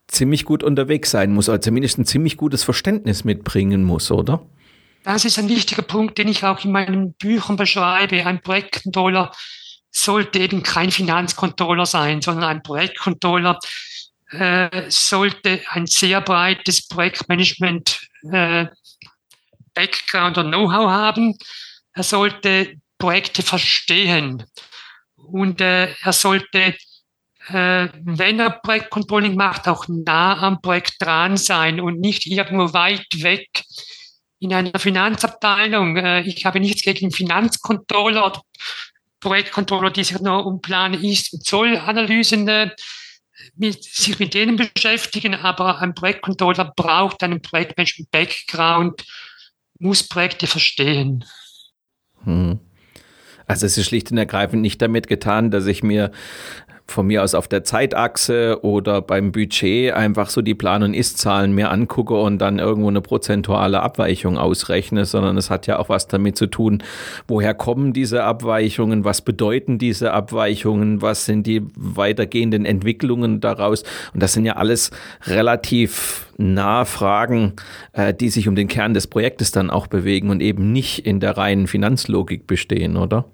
ziemlich 0.07 0.45
gut 0.45 0.63
unterwegs 0.63 1.11
sein 1.11 1.33
muss, 1.33 1.49
oder 1.49 1.61
zumindest 1.61 1.97
ein 1.97 2.05
ziemlich 2.05 2.37
gutes 2.37 2.63
Verständnis 2.63 3.23
mitbringen 3.23 3.83
muss, 3.83 4.11
oder? 4.11 4.45
Das 5.05 5.23
ist 5.23 5.37
ein 5.37 5.49
wichtiger 5.49 5.83
Punkt, 5.83 6.17
den 6.17 6.27
ich 6.27 6.43
auch 6.43 6.65
in 6.65 6.71
meinen 6.71 7.13
Büchern 7.13 7.57
beschreibe. 7.57 8.25
Ein 8.25 8.41
Projektcontroller 8.41 9.31
sollte 9.91 10.39
eben 10.39 10.63
kein 10.63 10.89
Finanzcontroller 10.89 11.85
sein, 11.85 12.23
sondern 12.23 12.45
ein 12.45 12.63
Projektcontroller 12.63 13.59
äh, 14.31 14.89
sollte 14.89 15.61
ein 15.69 15.85
sehr 15.85 16.21
breites 16.21 16.87
Projektmanagement 16.87 18.01
äh, 18.31 18.65
Background 19.75 20.39
und 20.39 20.47
Know-how 20.47 20.89
haben. 20.89 21.37
Er 21.93 22.03
sollte 22.03 22.73
Projekte 22.97 23.43
verstehen 23.43 24.43
und 25.17 25.61
äh, 25.61 25.93
er 26.01 26.13
sollte, 26.13 26.73
äh, 27.49 27.89
wenn 27.93 28.39
er 28.39 28.49
Projektcontrolling 28.49 29.35
macht, 29.35 29.67
auch 29.67 29.85
nah 29.87 30.39
am 30.39 30.63
Projekt 30.63 30.95
dran 30.99 31.37
sein 31.37 31.79
und 31.79 31.99
nicht 31.99 32.25
irgendwo 32.25 32.73
weit 32.73 33.05
weg 33.21 33.49
in 34.39 34.53
einer 34.53 34.77
Finanzabteilung. 34.79 35.97
Äh, 35.97 36.21
ich 36.21 36.45
habe 36.45 36.59
nichts 36.59 36.83
gegen 36.83 37.11
Finanzcontroller 37.11 38.25
oder 38.27 38.41
Projektcontroller, 39.19 39.91
die 39.91 40.03
sich 40.03 40.19
nur 40.19 40.45
um 40.45 40.61
Plan, 40.61 40.93
Ist- 40.93 41.33
und 41.33 41.45
Zollanalysen 41.45 42.47
äh, 42.47 42.69
mit, 43.55 43.83
sich 43.83 44.19
mit 44.19 44.33
denen 44.33 44.55
beschäftigen, 44.57 45.35
aber 45.35 45.79
ein 45.79 45.93
Projektcontroller 45.93 46.73
braucht 46.75 47.23
einen 47.23 47.41
Projektmanagement-Background, 47.41 49.03
muss 49.79 50.03
Projekte 50.07 50.47
verstehen. 50.47 51.25
Hm. 52.23 52.59
Also 53.47 53.65
es 53.67 53.77
ist 53.77 53.87
schlicht 53.87 54.11
und 54.11 54.17
ergreifend 54.17 54.61
nicht 54.61 54.81
damit 54.81 55.07
getan, 55.07 55.51
dass 55.51 55.67
ich 55.67 55.83
mir 55.83 56.11
von 56.87 57.07
mir 57.07 57.23
aus 57.23 57.33
auf 57.33 57.47
der 57.47 57.63
Zeitachse 57.63 58.59
oder 58.61 59.01
beim 59.01 59.31
Budget 59.31 59.93
einfach 59.93 60.29
so 60.29 60.41
die 60.41 60.53
Plan- 60.53 60.83
und 60.83 60.93
Ist-Zahlen 60.93 61.53
mir 61.53 61.71
angucke 61.71 62.13
und 62.13 62.37
dann 62.37 62.59
irgendwo 62.59 62.89
eine 62.89 63.01
prozentuale 63.01 63.81
Abweichung 63.81 64.37
ausrechne, 64.37 65.05
sondern 65.05 65.35
es 65.37 65.49
hat 65.49 65.67
ja 65.67 65.79
auch 65.79 65.89
was 65.89 66.07
damit 66.07 66.37
zu 66.37 66.45
tun, 66.47 66.83
woher 67.27 67.53
kommen 67.53 67.91
diese 67.91 68.23
Abweichungen, 68.23 69.03
was 69.03 69.21
bedeuten 69.21 69.77
diese 69.79 70.13
Abweichungen, 70.13 71.01
was 71.01 71.25
sind 71.25 71.47
die 71.47 71.63
weitergehenden 71.75 72.65
Entwicklungen 72.65 73.41
daraus. 73.41 73.83
Und 74.13 74.21
das 74.21 74.33
sind 74.33 74.45
ja 74.45 74.53
alles 74.53 74.91
relativ 75.25 76.27
nahe 76.37 76.85
Fragen, 76.85 77.53
äh, 77.93 78.13
die 78.13 78.29
sich 78.29 78.47
um 78.47 78.55
den 78.55 78.67
Kern 78.67 78.93
des 78.93 79.07
Projektes 79.07 79.51
dann 79.51 79.69
auch 79.69 79.87
bewegen 79.87 80.29
und 80.29 80.41
eben 80.41 80.71
nicht 80.71 80.99
in 80.99 81.19
der 81.19 81.37
reinen 81.37 81.67
Finanzlogik 81.67 82.45
bestehen, 82.45 82.95
oder? 82.95 83.25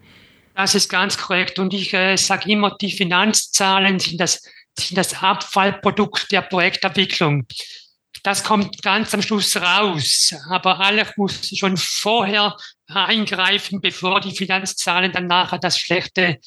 Das 0.55 0.75
ist 0.75 0.89
ganz 0.89 1.17
korrekt. 1.17 1.59
Und 1.59 1.73
ich 1.73 1.93
äh, 1.93 2.15
sage 2.17 2.51
immer, 2.51 2.75
die 2.79 2.91
Finanzzahlen 2.91 3.99
sind 3.99 4.19
das, 4.19 4.41
sind 4.77 4.97
das 4.97 5.21
Abfallprodukt 5.21 6.31
der 6.31 6.41
Projektentwicklung. 6.41 7.45
Das 8.23 8.43
kommt 8.43 8.81
ganz 8.81 9.13
am 9.13 9.21
Schluss 9.21 9.55
raus. 9.55 10.35
Aber 10.49 10.79
alles 10.79 11.09
muss 11.17 11.47
schon 11.57 11.77
vorher 11.77 12.55
eingreifen, 12.87 13.81
bevor 13.81 14.19
die 14.19 14.35
Finanzzahlen 14.35 15.11
dann 15.11 15.27
nachher 15.27 15.59
das 15.59 15.79
schlechte, 15.79 16.37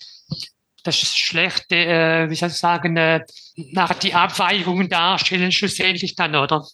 das 0.82 0.96
schlechte, 0.96 1.76
äh, 1.76 2.30
wie 2.30 2.34
soll 2.34 2.50
ich 2.50 2.54
sagen, 2.54 2.96
äh, 2.96 3.25
nachher 3.56 3.94
die 3.94 4.14
Abweichungen 4.14 4.88
darstellen, 4.88 5.50
schlussendlich 5.50 6.14
dann, 6.14 6.37
oder? 6.37 6.64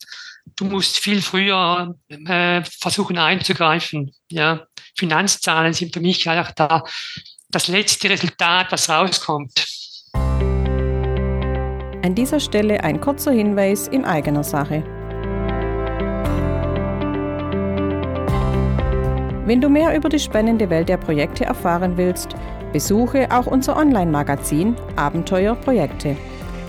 Du 0.57 0.65
musst 0.65 0.99
viel 0.99 1.23
früher 1.23 1.95
äh, 2.09 2.63
versuchen 2.65 3.19
einzugreifen, 3.19 4.13
ja. 4.31 4.67
Finanzzahlen 5.01 5.73
sind 5.73 5.95
für 5.95 6.01
mich 6.01 6.29
einfach 6.29 6.53
da 6.53 6.85
das 7.51 7.69
letzte 7.69 8.11
Resultat, 8.11 8.71
was 8.71 8.89
rauskommt. 8.91 9.67
An 12.03 12.15
dieser 12.15 12.39
Stelle 12.39 12.85
ein 12.85 13.01
kurzer 13.01 13.33
Hinweis 13.33 13.89
in 13.89 14.05
eigener 14.05 14.45
Sache. 14.45 14.85
Wenn 19.47 19.61
du 19.61 19.69
mehr 19.69 19.97
über 19.97 20.09
die 20.11 20.19
spannende 20.19 20.69
Welt 20.71 20.89
der 20.89 20.99
Projekte 20.99 21.45
erfahren 21.45 21.97
willst, 21.97 22.37
besuche 22.73 23.27
auch 23.31 23.47
unser 23.47 23.77
Online-Magazin 23.77 24.77
Abenteuer 24.97 25.57
Projekte. 25.57 26.17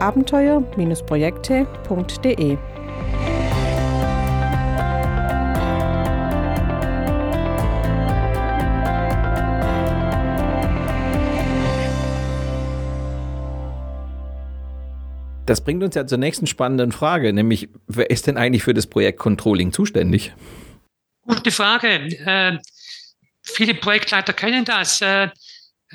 abenteuer-projekte.de. 0.00 2.58
Das 15.46 15.60
bringt 15.60 15.82
uns 15.84 15.94
ja 15.94 16.06
zur 16.06 16.18
nächsten 16.18 16.48
spannenden 16.48 16.90
Frage, 16.90 17.32
nämlich 17.32 17.68
wer 17.86 18.10
ist 18.10 18.26
denn 18.26 18.36
eigentlich 18.36 18.64
für 18.64 18.74
das 18.74 18.88
Projekt 18.88 19.20
Controlling 19.20 19.72
zuständig? 19.72 20.34
Gute 21.22 21.52
Frage. 21.52 21.88
Äh, 21.88 22.58
viele 23.42 23.74
Projektleiter 23.74 24.32
kennen 24.32 24.64
das, 24.64 25.00
äh, 25.00 25.28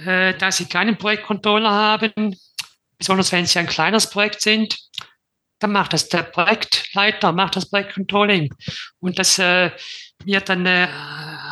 äh, 0.05 0.33
dass 0.37 0.57
sie 0.57 0.65
keinen 0.65 0.97
Projektcontroller 0.97 1.69
haben, 1.69 2.35
besonders 3.01 3.31
wenn 3.31 3.47
sie 3.47 3.59
ein 3.59 3.67
kleines 3.67 4.09
Projekt 4.09 4.41
sind. 4.41 4.77
Dann 5.59 5.71
macht 5.71 5.93
das 5.93 6.07
der 6.07 6.23
Projektleiter, 6.23 7.31
macht 7.31 7.55
das 7.55 7.69
Projektcontrolling. 7.69 8.53
Und 8.99 9.19
das 9.19 9.39
äh, 9.39 9.71
wird 10.23 10.49
dann 10.49 10.65
äh, 10.65 10.87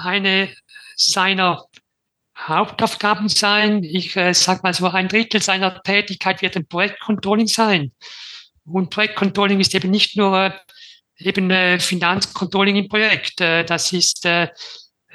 eine 0.03 0.49
seiner 0.95 1.65
Hauptaufgaben 2.37 3.29
sein. 3.29 3.83
Ich 3.83 4.15
äh, 4.15 4.33
sage 4.33 4.61
mal 4.63 4.73
so, 4.73 4.87
ein 4.87 5.07
Drittel 5.07 5.41
seiner 5.41 5.81
Tätigkeit 5.81 6.41
wird 6.41 6.55
ein 6.55 6.67
Projektcontrolling 6.67 7.47
sein. 7.47 7.91
Und 8.65 8.91
Projektcontrolling 8.91 9.59
ist 9.59 9.73
eben 9.73 9.89
nicht 9.89 10.17
nur 10.17 10.37
äh, 10.37 10.51
eben 11.17 11.49
äh, 11.49 11.79
Finanzcontrolling 11.79 12.75
im 12.75 12.89
Projekt. 12.89 13.41
Äh, 13.41 13.65
das 13.65 13.91
ist 13.91 14.25
äh, 14.25 14.49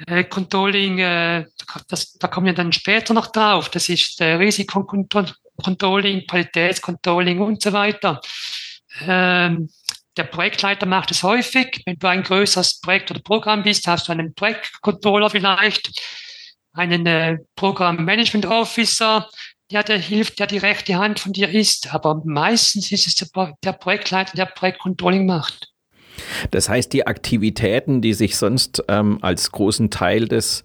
äh, 0.07 0.25
Controlling, 0.25 0.99
äh, 0.99 1.45
das, 1.87 2.13
da 2.13 2.27
kommen 2.27 2.47
wir 2.47 2.53
dann 2.53 2.73
später 2.73 3.13
noch 3.13 3.27
drauf. 3.27 3.69
Das 3.69 3.87
ist 3.87 4.19
äh, 4.19 4.37
Risikocontrolling, 5.57 6.27
Qualitätscontrolling 6.27 7.39
und 7.39 7.61
so 7.61 7.73
weiter. 7.73 8.21
Ähm, 9.01 9.69
der 10.17 10.23
Projektleiter 10.23 10.85
macht 10.85 11.11
es 11.11 11.23
häufig. 11.23 11.81
Wenn 11.85 11.97
du 11.97 12.07
ein 12.07 12.23
größeres 12.23 12.79
Projekt 12.79 13.11
oder 13.11 13.21
Programm 13.21 13.63
bist, 13.63 13.87
hast 13.87 14.07
du 14.07 14.11
einen 14.11 14.33
Projektcontroller 14.33 15.29
vielleicht 15.29 16.01
einen 16.73 17.05
äh, 17.05 17.37
Programm 17.55 18.03
Management 18.03 18.45
Officer, 18.45 19.29
der 19.71 19.83
dir 19.83 19.97
hilft, 19.97 20.39
der 20.39 20.47
die 20.47 20.57
rechte 20.57 20.95
Hand 20.95 21.19
von 21.19 21.33
dir 21.33 21.49
ist. 21.49 21.93
Aber 21.93 22.21
meistens 22.25 22.91
ist 22.91 23.07
es 23.07 23.15
der, 23.15 23.53
der 23.63 23.73
Projektleiter, 23.73 24.35
der 24.35 24.45
Projektcontrolling 24.45 25.25
macht. 25.25 25.74
Das 26.51 26.69
heißt, 26.69 26.91
die 26.93 27.07
Aktivitäten, 27.07 28.01
die 28.01 28.13
sich 28.13 28.37
sonst 28.37 28.83
ähm, 28.87 29.19
als 29.21 29.51
großen 29.51 29.89
Teil 29.89 30.27
des, 30.27 30.63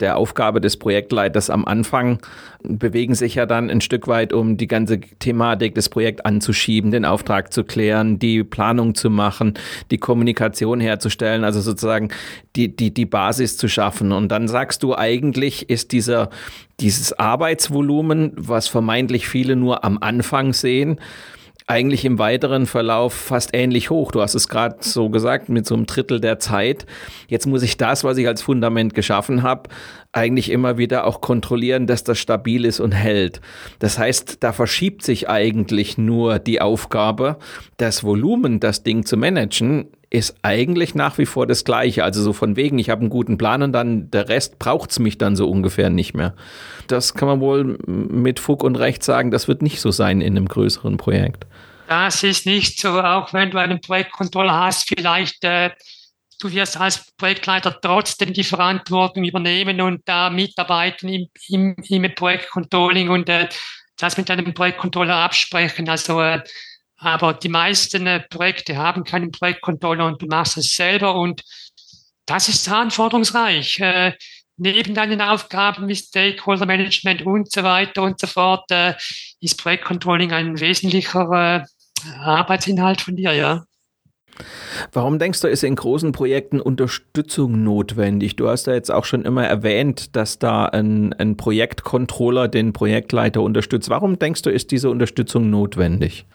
der 0.00 0.16
Aufgabe 0.16 0.60
des 0.60 0.76
Projektleiters 0.76 1.50
am 1.50 1.64
Anfang 1.64 2.20
bewegen 2.62 3.14
sich 3.14 3.34
ja 3.34 3.46
dann 3.46 3.70
ein 3.70 3.80
Stück 3.80 4.06
weit, 4.08 4.32
um 4.32 4.56
die 4.56 4.66
ganze 4.66 5.00
Thematik 5.00 5.74
des 5.74 5.88
Projekts 5.88 6.24
anzuschieben, 6.24 6.90
den 6.90 7.04
Auftrag 7.04 7.52
zu 7.52 7.64
klären, 7.64 8.18
die 8.18 8.44
Planung 8.44 8.94
zu 8.94 9.10
machen, 9.10 9.54
die 9.90 9.98
Kommunikation 9.98 10.80
herzustellen, 10.80 11.44
also 11.44 11.60
sozusagen 11.60 12.10
die, 12.56 12.74
die, 12.74 12.92
die 12.92 13.06
Basis 13.06 13.56
zu 13.56 13.68
schaffen. 13.68 14.12
Und 14.12 14.30
dann 14.30 14.48
sagst 14.48 14.82
du, 14.82 14.96
eigentlich 14.96 15.68
ist 15.68 15.92
dieser, 15.92 16.30
dieses 16.80 17.12
Arbeitsvolumen, 17.12 18.32
was 18.36 18.68
vermeintlich 18.68 19.28
viele 19.28 19.56
nur 19.56 19.84
am 19.84 19.98
Anfang 20.00 20.52
sehen, 20.52 21.00
eigentlich 21.68 22.06
im 22.06 22.18
weiteren 22.18 22.66
Verlauf 22.66 23.12
fast 23.12 23.50
ähnlich 23.52 23.90
hoch. 23.90 24.10
Du 24.10 24.22
hast 24.22 24.34
es 24.34 24.48
gerade 24.48 24.78
so 24.80 25.10
gesagt, 25.10 25.50
mit 25.50 25.66
so 25.66 25.74
einem 25.74 25.84
Drittel 25.84 26.18
der 26.18 26.38
Zeit. 26.38 26.86
Jetzt 27.28 27.46
muss 27.46 27.62
ich 27.62 27.76
das, 27.76 28.04
was 28.04 28.16
ich 28.16 28.26
als 28.26 28.40
Fundament 28.40 28.94
geschaffen 28.94 29.42
habe, 29.42 29.68
eigentlich 30.10 30.50
immer 30.50 30.78
wieder 30.78 31.06
auch 31.06 31.20
kontrollieren, 31.20 31.86
dass 31.86 32.04
das 32.04 32.18
stabil 32.18 32.64
ist 32.64 32.80
und 32.80 32.92
hält. 32.92 33.42
Das 33.80 33.98
heißt, 33.98 34.38
da 34.40 34.54
verschiebt 34.54 35.02
sich 35.02 35.28
eigentlich 35.28 35.98
nur 35.98 36.38
die 36.38 36.62
Aufgabe, 36.62 37.36
das 37.76 38.02
Volumen, 38.02 38.60
das 38.60 38.82
Ding 38.82 39.04
zu 39.04 39.18
managen, 39.18 39.88
ist 40.10 40.36
eigentlich 40.40 40.94
nach 40.94 41.18
wie 41.18 41.26
vor 41.26 41.46
das 41.46 41.64
gleiche. 41.64 42.02
Also 42.02 42.22
so 42.22 42.32
von 42.32 42.56
wegen, 42.56 42.78
ich 42.78 42.88
habe 42.88 43.02
einen 43.02 43.10
guten 43.10 43.36
Plan 43.36 43.62
und 43.62 43.72
dann 43.72 44.10
der 44.10 44.30
Rest 44.30 44.58
braucht's 44.58 44.98
mich 44.98 45.18
dann 45.18 45.36
so 45.36 45.48
ungefähr 45.50 45.90
nicht 45.90 46.14
mehr. 46.14 46.34
Das 46.86 47.12
kann 47.12 47.28
man 47.28 47.40
wohl 47.40 47.76
mit 47.86 48.40
Fug 48.40 48.64
und 48.64 48.76
Recht 48.76 49.02
sagen, 49.02 49.30
das 49.30 49.48
wird 49.48 49.60
nicht 49.60 49.82
so 49.82 49.90
sein 49.90 50.22
in 50.22 50.36
einem 50.36 50.48
größeren 50.48 50.96
Projekt. 50.96 51.46
Das 51.88 52.22
ist 52.22 52.44
nicht 52.44 52.78
so, 52.78 53.00
auch 53.00 53.32
wenn 53.32 53.50
du 53.50 53.56
einen 53.56 53.80
Projektcontroller 53.80 54.52
hast, 54.52 54.86
vielleicht 54.86 55.42
äh, 55.42 55.70
du 56.38 56.52
wirst 56.52 56.76
als 56.76 57.10
Projektleiter 57.16 57.80
trotzdem 57.80 58.34
die 58.34 58.44
Verantwortung 58.44 59.24
übernehmen 59.24 59.80
und 59.80 60.02
da 60.04 60.28
mitarbeiten 60.28 61.08
im, 61.08 61.28
im, 61.48 61.74
im 61.88 62.14
Projektcontrolling 62.14 63.08
und 63.08 63.30
äh, 63.30 63.48
das 63.96 64.18
mit 64.18 64.30
einem 64.30 64.52
Projektcontroller 64.52 65.14
absprechen. 65.14 65.88
Also 65.88 66.20
äh, 66.20 66.42
aber 66.98 67.32
die 67.32 67.48
meisten 67.48 68.06
äh, 68.06 68.20
Projekte 68.20 68.76
haben 68.76 69.02
keinen 69.02 69.30
Projektcontroller 69.32 70.04
und 70.04 70.20
du 70.20 70.26
machst 70.26 70.58
es 70.58 70.76
selber 70.76 71.14
und 71.14 71.42
das 72.26 72.50
ist 72.50 72.68
anforderungsreich. 72.68 73.80
Äh, 73.80 74.12
neben 74.58 74.94
deinen 74.94 75.22
Aufgaben 75.22 75.88
wie 75.88 75.96
Stakeholder 75.96 76.66
Management 76.66 77.22
und 77.22 77.50
so 77.50 77.62
weiter 77.62 78.02
und 78.02 78.20
so 78.20 78.26
fort 78.26 78.70
äh, 78.70 78.92
ist 79.40 79.58
Projektcontrolling 79.62 80.32
ein 80.32 80.60
wesentlicher 80.60 81.62
äh, 81.62 81.77
Arbeitsinhalt 82.20 83.00
von 83.00 83.16
dir, 83.16 83.32
ja. 83.32 83.64
Warum 84.92 85.18
denkst 85.18 85.40
du, 85.40 85.48
ist 85.48 85.64
in 85.64 85.74
großen 85.74 86.12
Projekten 86.12 86.60
Unterstützung 86.60 87.64
notwendig? 87.64 88.36
Du 88.36 88.48
hast 88.48 88.66
ja 88.66 88.74
jetzt 88.74 88.90
auch 88.90 89.04
schon 89.04 89.24
immer 89.24 89.44
erwähnt, 89.44 90.14
dass 90.14 90.38
da 90.38 90.66
ein, 90.66 91.12
ein 91.14 91.36
Projektcontroller 91.36 92.48
den 92.48 92.72
Projektleiter 92.72 93.42
unterstützt. 93.42 93.90
Warum 93.90 94.18
denkst 94.18 94.42
du, 94.42 94.50
ist 94.50 94.70
diese 94.70 94.90
Unterstützung 94.90 95.50
notwendig? 95.50 96.26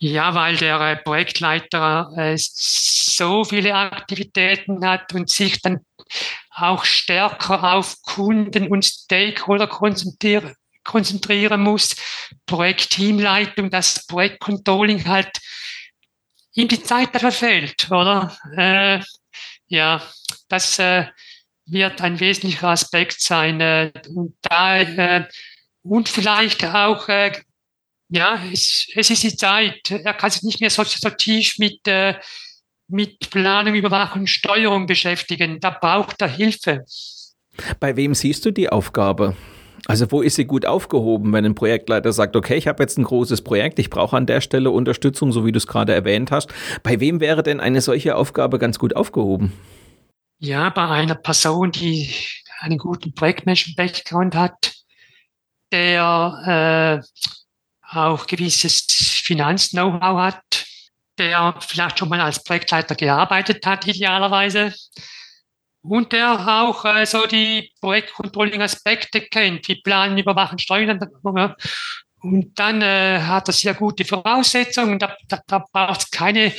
Ja, 0.00 0.34
weil 0.34 0.56
der 0.56 0.96
Projektleiter 0.96 2.12
äh, 2.16 2.36
so 2.38 3.42
viele 3.44 3.74
Aktivitäten 3.74 4.86
hat 4.86 5.12
und 5.12 5.28
sich 5.28 5.60
dann 5.60 5.80
auch 6.54 6.84
stärker 6.84 7.74
auf 7.74 7.96
Kunden 8.02 8.68
und 8.68 8.84
Stakeholder 8.84 9.66
konzentrieren, 9.66 10.54
konzentrieren 10.88 11.60
muss. 11.60 11.94
Projektteamleitung, 12.46 13.70
das 13.70 14.06
Projektcontrolling 14.06 15.06
halt 15.06 15.30
ihm 16.54 16.66
die 16.66 16.82
Zeit 16.82 17.10
fehlt, 17.32 17.90
oder? 17.90 18.36
Äh, 18.56 19.00
ja, 19.68 20.02
das 20.48 20.78
äh, 20.78 21.06
wird 21.66 22.00
ein 22.00 22.18
wesentlicher 22.18 22.68
Aspekt 22.68 23.20
sein. 23.20 23.60
Äh, 23.60 23.92
und 24.14 24.36
da 24.42 24.80
äh, 24.80 25.28
und 25.82 26.08
vielleicht 26.08 26.64
auch 26.64 27.08
äh, 27.08 27.32
ja, 28.08 28.42
es, 28.52 28.88
es 28.94 29.10
ist 29.10 29.22
die 29.22 29.36
Zeit. 29.36 29.90
Er 29.90 30.14
kann 30.14 30.30
sich 30.30 30.42
nicht 30.42 30.60
mehr 30.60 30.70
so, 30.70 30.82
so 30.84 31.10
tief 31.10 31.58
mit, 31.58 31.86
äh, 31.86 32.14
mit 32.88 33.30
Planung, 33.30 33.74
Überwachung, 33.74 34.26
Steuerung 34.26 34.86
beschäftigen. 34.86 35.60
Da 35.60 35.70
braucht 35.70 36.22
er 36.22 36.28
Hilfe. 36.28 36.84
Bei 37.80 37.96
wem 37.96 38.14
siehst 38.14 38.44
du 38.46 38.50
die 38.50 38.70
Aufgabe? 38.70 39.36
Also 39.86 40.10
wo 40.10 40.22
ist 40.22 40.34
sie 40.36 40.44
gut 40.44 40.66
aufgehoben, 40.66 41.32
wenn 41.32 41.44
ein 41.44 41.54
Projektleiter 41.54 42.12
sagt, 42.12 42.36
okay, 42.36 42.56
ich 42.56 42.66
habe 42.66 42.82
jetzt 42.82 42.98
ein 42.98 43.04
großes 43.04 43.42
Projekt, 43.42 43.78
ich 43.78 43.90
brauche 43.90 44.16
an 44.16 44.26
der 44.26 44.40
Stelle 44.40 44.70
Unterstützung, 44.70 45.32
so 45.32 45.46
wie 45.46 45.52
du 45.52 45.58
es 45.58 45.66
gerade 45.66 45.94
erwähnt 45.94 46.30
hast. 46.30 46.52
Bei 46.82 47.00
wem 47.00 47.20
wäre 47.20 47.42
denn 47.42 47.60
eine 47.60 47.80
solche 47.80 48.16
Aufgabe 48.16 48.58
ganz 48.58 48.78
gut 48.78 48.96
aufgehoben? 48.96 49.52
Ja, 50.38 50.70
bei 50.70 50.86
einer 50.88 51.14
Person, 51.14 51.72
die 51.72 52.14
einen 52.60 52.78
guten 52.78 53.14
Projektmanagement-Background 53.14 54.34
hat, 54.34 54.72
der 55.72 57.02
äh, 57.02 57.96
auch 57.96 58.26
gewisses 58.26 58.86
Finanz-Know-how 59.24 60.18
hat, 60.18 60.66
der 61.18 61.54
vielleicht 61.60 61.98
schon 61.98 62.08
mal 62.08 62.20
als 62.20 62.42
Projektleiter 62.42 62.94
gearbeitet 62.94 63.64
hat, 63.66 63.86
idealerweise. 63.86 64.72
Und 65.88 66.12
der 66.12 66.62
auch 66.62 66.84
so 67.06 67.26
die 67.26 67.72
Projektcontrolling-Aspekte 67.80 69.22
kennt, 69.22 69.66
wie 69.68 69.80
Planen, 69.80 70.18
Überwachen, 70.18 70.58
Steuern. 70.58 71.00
Und 72.20 72.58
dann 72.58 72.82
äh, 72.82 73.20
hat 73.20 73.48
er 73.48 73.52
sehr 73.52 73.74
gute 73.74 74.04
Voraussetzungen. 74.04 74.98
Da, 74.98 75.16
da, 75.28 75.40
da 75.46 75.64
braucht 75.72 76.00
es 76.00 76.10
keine 76.10 76.52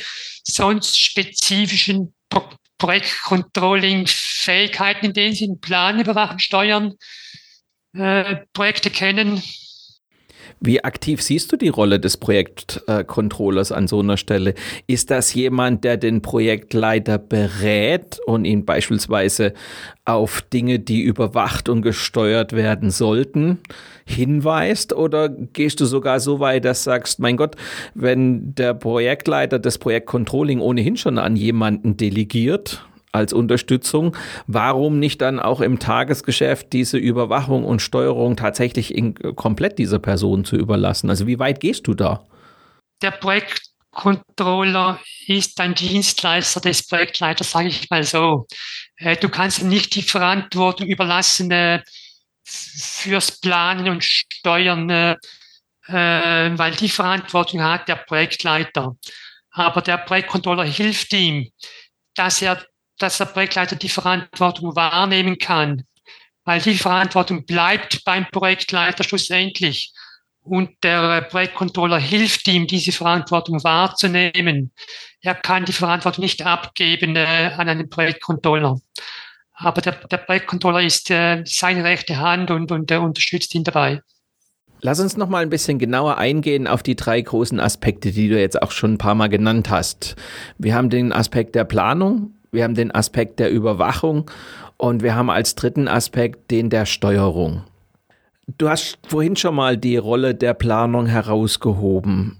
sonst 0.44 0.98
spezifischen 0.98 2.14
Pro 2.28 2.48
Projektcontrolling-Fähigkeiten, 2.78 5.06
in 5.06 5.12
denen 5.12 5.34
Sie 5.34 5.52
Planen, 5.60 6.00
Überwachen, 6.00 6.38
Steuern, 6.38 6.94
äh, 7.92 8.36
Projekte 8.54 8.90
kennen. 8.90 9.42
Wie 10.62 10.84
aktiv 10.84 11.22
siehst 11.22 11.50
du 11.52 11.56
die 11.56 11.70
Rolle 11.70 11.98
des 11.98 12.18
Projektcontrollers 12.18 13.72
an 13.72 13.88
so 13.88 14.00
einer 14.00 14.18
Stelle? 14.18 14.52
Ist 14.86 15.10
das 15.10 15.32
jemand, 15.32 15.84
der 15.84 15.96
den 15.96 16.20
Projektleiter 16.20 17.16
berät 17.16 18.20
und 18.26 18.44
ihn 18.44 18.66
beispielsweise 18.66 19.54
auf 20.04 20.42
Dinge, 20.42 20.78
die 20.78 21.00
überwacht 21.00 21.70
und 21.70 21.80
gesteuert 21.80 22.52
werden 22.52 22.90
sollten, 22.90 23.60
hinweist? 24.04 24.92
Oder 24.92 25.30
gehst 25.30 25.80
du 25.80 25.86
sogar 25.86 26.20
so 26.20 26.40
weit, 26.40 26.66
dass 26.66 26.84
sagst, 26.84 27.20
mein 27.20 27.38
Gott, 27.38 27.56
wenn 27.94 28.54
der 28.54 28.74
Projektleiter 28.74 29.58
das 29.58 29.78
Projektcontrolling 29.78 30.60
ohnehin 30.60 30.98
schon 30.98 31.16
an 31.16 31.36
jemanden 31.36 31.96
delegiert, 31.96 32.84
als 33.12 33.32
Unterstützung. 33.32 34.16
Warum 34.46 34.98
nicht 34.98 35.20
dann 35.20 35.40
auch 35.40 35.60
im 35.60 35.78
Tagesgeschäft 35.78 36.72
diese 36.72 36.98
Überwachung 36.98 37.64
und 37.64 37.82
Steuerung 37.82 38.36
tatsächlich 38.36 38.94
in, 38.94 39.14
komplett 39.34 39.78
dieser 39.78 39.98
Person 39.98 40.44
zu 40.44 40.56
überlassen? 40.56 41.10
Also 41.10 41.26
wie 41.26 41.38
weit 41.38 41.60
gehst 41.60 41.86
du 41.86 41.94
da? 41.94 42.26
Der 43.02 43.12
Projektcontroller 43.12 45.00
ist 45.26 45.60
ein 45.60 45.74
Dienstleister 45.74 46.60
des 46.60 46.86
Projektleiters, 46.86 47.50
sage 47.50 47.68
ich 47.68 47.88
mal 47.90 48.04
so. 48.04 48.46
Äh, 48.96 49.16
du 49.16 49.28
kannst 49.28 49.62
nicht 49.62 49.94
die 49.94 50.02
Verantwortung 50.02 50.86
überlassen 50.86 51.50
äh, 51.50 51.82
fürs 52.44 53.40
Planen 53.40 53.88
und 53.88 54.04
Steuern, 54.04 54.90
äh, 54.90 55.16
weil 55.86 56.72
die 56.76 56.88
Verantwortung 56.88 57.62
hat 57.62 57.88
der 57.88 57.96
Projektleiter. 57.96 58.96
Aber 59.52 59.82
der 59.82 59.98
Projektcontroller 59.98 60.64
hilft 60.64 61.12
ihm, 61.12 61.50
dass 62.14 62.42
er 62.42 62.64
dass 63.00 63.18
der 63.18 63.24
Projektleiter 63.24 63.76
die 63.76 63.88
Verantwortung 63.88 64.76
wahrnehmen 64.76 65.38
kann, 65.38 65.84
weil 66.44 66.60
die 66.60 66.74
Verantwortung 66.74 67.44
bleibt 67.44 68.04
beim 68.04 68.26
Projektleiter 68.30 69.04
schlussendlich. 69.04 69.92
Und 70.42 70.70
der 70.82 71.22
Projektcontroller 71.22 71.98
hilft 71.98 72.48
ihm, 72.48 72.66
diese 72.66 72.92
Verantwortung 72.92 73.62
wahrzunehmen. 73.62 74.72
Er 75.20 75.34
kann 75.34 75.64
die 75.64 75.72
Verantwortung 75.72 76.22
nicht 76.22 76.44
abgeben 76.44 77.14
äh, 77.14 77.52
an 77.56 77.68
einen 77.68 77.90
Projektcontroller. 77.90 78.78
Aber 79.52 79.80
der, 79.82 79.92
der 79.92 80.16
Projektcontroller 80.16 80.82
ist 80.82 81.10
äh, 81.10 81.42
seine 81.44 81.84
rechte 81.84 82.16
Hand 82.16 82.50
und, 82.50 82.72
und 82.72 82.90
er 82.90 83.02
unterstützt 83.02 83.54
ihn 83.54 83.64
dabei. 83.64 84.00
Lass 84.82 84.98
uns 84.98 85.18
noch 85.18 85.28
mal 85.28 85.42
ein 85.42 85.50
bisschen 85.50 85.78
genauer 85.78 86.16
eingehen 86.16 86.66
auf 86.66 86.82
die 86.82 86.96
drei 86.96 87.20
großen 87.20 87.60
Aspekte, 87.60 88.12
die 88.12 88.30
du 88.30 88.40
jetzt 88.40 88.60
auch 88.62 88.70
schon 88.70 88.94
ein 88.94 88.98
paar 88.98 89.14
Mal 89.14 89.28
genannt 89.28 89.68
hast. 89.68 90.16
Wir 90.56 90.74
haben 90.74 90.88
den 90.88 91.12
Aspekt 91.12 91.54
der 91.54 91.64
Planung, 91.64 92.34
wir 92.52 92.64
haben 92.64 92.74
den 92.74 92.94
Aspekt 92.94 93.38
der 93.38 93.50
Überwachung 93.50 94.30
und 94.76 95.02
wir 95.02 95.14
haben 95.14 95.30
als 95.30 95.54
dritten 95.54 95.88
Aspekt 95.88 96.50
den 96.50 96.70
der 96.70 96.86
Steuerung. 96.86 97.62
Du 98.58 98.68
hast 98.68 98.98
vorhin 99.06 99.36
schon 99.36 99.54
mal 99.54 99.76
die 99.76 99.96
Rolle 99.96 100.34
der 100.34 100.54
Planung 100.54 101.06
herausgehoben. 101.06 102.36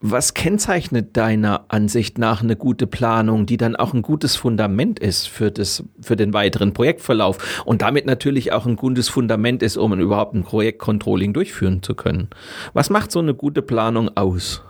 Was 0.00 0.34
kennzeichnet 0.34 1.16
deiner 1.16 1.64
Ansicht 1.68 2.18
nach 2.18 2.42
eine 2.42 2.56
gute 2.56 2.86
Planung, 2.86 3.46
die 3.46 3.56
dann 3.56 3.76
auch 3.76 3.94
ein 3.94 4.02
gutes 4.02 4.36
Fundament 4.36 4.98
ist 4.98 5.28
für, 5.28 5.50
das, 5.50 5.84
für 6.00 6.16
den 6.16 6.32
weiteren 6.32 6.72
Projektverlauf 6.72 7.62
und 7.64 7.82
damit 7.82 8.06
natürlich 8.06 8.52
auch 8.52 8.66
ein 8.66 8.76
gutes 8.76 9.08
Fundament 9.08 9.62
ist, 9.62 9.76
um 9.76 9.98
überhaupt 9.98 10.34
ein 10.34 10.44
Projektcontrolling 10.44 11.32
durchführen 11.32 11.82
zu 11.82 11.94
können? 11.94 12.28
Was 12.72 12.90
macht 12.90 13.12
so 13.12 13.20
eine 13.20 13.34
gute 13.34 13.62
Planung 13.62 14.16
aus? 14.16 14.62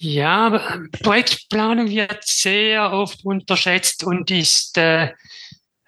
Ja, 0.00 0.80
Projektplanung 1.02 1.88
wird 1.88 2.24
sehr 2.24 2.92
oft 2.92 3.24
unterschätzt 3.24 4.04
und 4.04 4.30
ist 4.30 4.78
äh, 4.78 5.06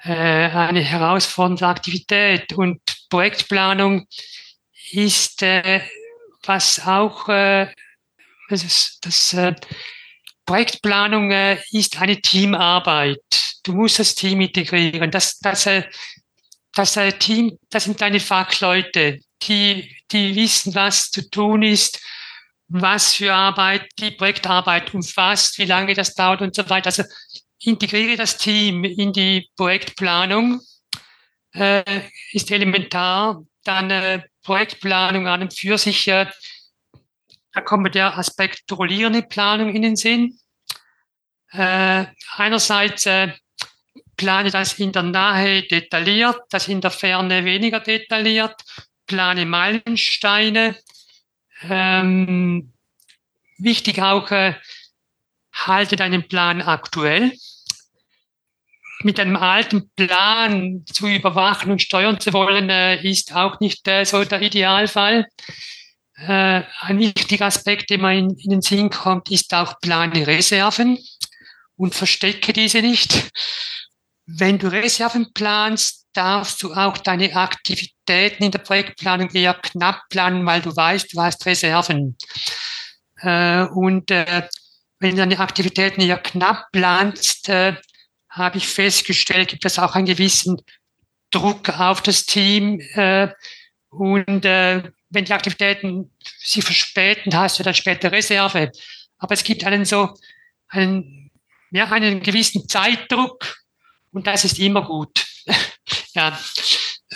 äh, 0.02 0.48
eine 0.48 0.80
herausfordernde 0.80 1.64
Aktivität. 1.68 2.52
Und 2.52 2.80
Projektplanung 3.08 4.08
ist, 4.90 5.42
äh, 5.42 5.80
was 6.42 6.84
auch, 6.84 7.28
äh, 7.28 7.72
das, 8.48 8.98
das 9.00 9.32
äh, 9.32 9.54
Projektplanung 10.44 11.30
äh, 11.30 11.58
ist 11.70 12.00
eine 12.00 12.20
Teamarbeit. 12.20 13.22
Du 13.62 13.74
musst 13.74 14.00
das 14.00 14.16
Team 14.16 14.40
integrieren. 14.40 15.12
Das, 15.12 15.38
das, 15.38 15.66
äh, 15.66 15.84
das 16.74 16.96
äh, 16.96 17.12
Team, 17.12 17.56
das 17.70 17.84
sind 17.84 18.00
deine 18.00 18.18
Fachleute, 18.18 19.20
die, 19.42 19.96
die 20.10 20.34
wissen, 20.34 20.74
was 20.74 21.12
zu 21.12 21.30
tun 21.30 21.62
ist 21.62 22.00
was 22.70 23.14
für 23.14 23.34
Arbeit 23.34 23.88
die 23.98 24.12
Projektarbeit 24.12 24.94
umfasst, 24.94 25.58
wie 25.58 25.64
lange 25.64 25.92
das 25.94 26.14
dauert 26.14 26.40
und 26.40 26.54
so 26.54 26.68
weiter. 26.70 26.86
Also 26.86 27.02
integriere 27.62 28.16
das 28.16 28.38
Team 28.38 28.84
in 28.84 29.12
die 29.12 29.50
Projektplanung, 29.56 30.60
äh, 31.52 32.02
ist 32.32 32.50
elementar. 32.50 33.42
Dann 33.64 33.90
äh, 33.90 34.22
Projektplanung 34.42 35.26
an 35.26 35.42
und 35.42 35.58
für 35.58 35.76
sich, 35.76 36.06
äh, 36.08 36.26
da 37.52 37.60
kommt 37.60 37.94
der 37.94 38.16
Aspekt 38.16 38.70
rollierende 38.70 39.22
Planung 39.22 39.74
in 39.74 39.82
den 39.82 39.96
Sinn. 39.96 40.38
Äh, 41.52 42.06
einerseits 42.36 43.04
äh, 43.06 43.32
plane 44.16 44.50
das 44.50 44.78
in 44.78 44.92
der 44.92 45.02
Nahe 45.02 45.64
detailliert, 45.64 46.40
das 46.50 46.68
in 46.68 46.80
der 46.80 46.92
Ferne 46.92 47.44
weniger 47.44 47.80
detailliert, 47.80 48.54
plane 49.06 49.44
Meilensteine, 49.44 50.76
ähm, 51.62 52.72
wichtig 53.58 54.00
auch, 54.00 54.30
äh, 54.30 54.54
halte 55.52 55.96
deinen 55.96 56.26
Plan 56.28 56.62
aktuell. 56.62 57.32
Mit 59.02 59.18
einem 59.18 59.36
alten 59.36 59.90
Plan 59.96 60.84
zu 60.86 61.06
überwachen 61.06 61.72
und 61.72 61.80
steuern 61.80 62.20
zu 62.20 62.32
wollen, 62.32 62.68
äh, 62.68 63.02
ist 63.02 63.34
auch 63.34 63.60
nicht 63.60 63.86
äh, 63.88 64.04
so 64.04 64.24
der 64.24 64.42
Idealfall. 64.42 65.26
Äh, 66.16 66.62
ein 66.80 66.98
wichtiger 66.98 67.46
Aspekt, 67.46 67.88
der 67.88 67.98
mir 67.98 68.12
in, 68.12 68.30
in 68.38 68.50
den 68.50 68.62
Sinn 68.62 68.90
kommt, 68.90 69.30
ist 69.30 69.54
auch 69.54 69.80
plane 69.80 70.26
Reserven 70.26 70.98
und 71.76 71.94
verstecke 71.94 72.52
diese 72.52 72.82
nicht. 72.82 73.30
Wenn 74.26 74.58
du 74.58 74.70
Reserven 74.70 75.32
planst, 75.32 75.99
darfst 76.12 76.62
du 76.62 76.74
auch 76.74 76.98
deine 76.98 77.34
Aktivitäten 77.34 78.44
in 78.44 78.50
der 78.50 78.58
Projektplanung 78.58 79.30
eher 79.30 79.54
knapp 79.54 80.02
planen, 80.10 80.44
weil 80.46 80.60
du 80.60 80.74
weißt, 80.74 81.12
du 81.12 81.20
hast 81.20 81.44
Reserven. 81.46 82.16
Äh, 83.18 83.64
und 83.64 84.10
äh, 84.10 84.48
wenn 84.98 85.12
du 85.12 85.16
deine 85.16 85.38
Aktivitäten 85.38 86.00
eher 86.00 86.18
knapp 86.18 86.70
planst, 86.72 87.48
äh, 87.48 87.74
habe 88.28 88.58
ich 88.58 88.68
festgestellt, 88.68 89.48
gibt 89.48 89.64
es 89.64 89.78
auch 89.78 89.94
einen 89.94 90.06
gewissen 90.06 90.60
Druck 91.30 91.68
auf 91.68 92.02
das 92.02 92.26
Team. 92.26 92.80
Äh, 92.94 93.28
und 93.88 94.44
äh, 94.44 94.82
wenn 95.10 95.24
die 95.24 95.32
Aktivitäten 95.32 96.10
sich 96.38 96.64
verspäten, 96.64 97.34
hast 97.34 97.58
du 97.58 97.62
dann 97.62 97.74
später 97.74 98.12
Reserve. 98.12 98.70
Aber 99.18 99.34
es 99.34 99.42
gibt 99.42 99.64
einen 99.64 99.84
so 99.84 100.14
einen, 100.68 101.30
ja, 101.70 101.90
einen 101.90 102.22
gewissen 102.22 102.68
Zeitdruck 102.68 103.56
und 104.12 104.26
das 104.26 104.44
ist 104.44 104.58
immer 104.58 104.82
gut. 104.82 105.26
ja. 106.14 106.38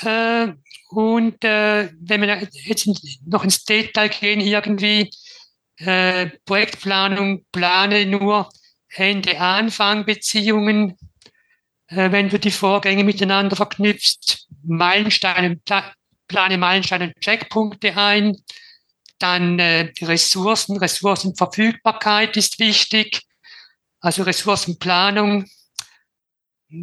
Äh, 0.02 0.52
und 0.90 1.42
äh, 1.44 1.90
wenn 2.00 2.20
wir 2.20 2.48
jetzt 2.64 2.88
noch 3.26 3.44
ins 3.44 3.64
Detail 3.64 4.09
gehen, 4.09 4.40
irgendwie 4.40 5.11
äh, 5.78 6.30
Projektplanung, 6.44 7.44
plane 7.50 8.07
nur 8.07 8.48
Ende-Anfang-Beziehungen, 8.94 10.96
äh, 11.88 12.12
wenn 12.12 12.28
du 12.28 12.38
die 12.38 12.50
Vorgänge 12.50 13.04
miteinander 13.04 13.57
verknüpfst, 13.57 14.46
Meilensteine, 14.62 15.59
plane 16.28 16.59
Meilensteine 16.59 17.09
und 17.09 17.20
Checkpunkte 17.20 17.96
ein, 17.96 18.37
dann 19.18 19.59
äh, 19.59 19.92
Ressourcen, 20.02 20.76
Ressourcenverfügbarkeit 20.76 22.37
ist 22.37 22.59
wichtig, 22.59 23.22
also 24.00 24.22
Ressourcenplanung, 24.22 25.46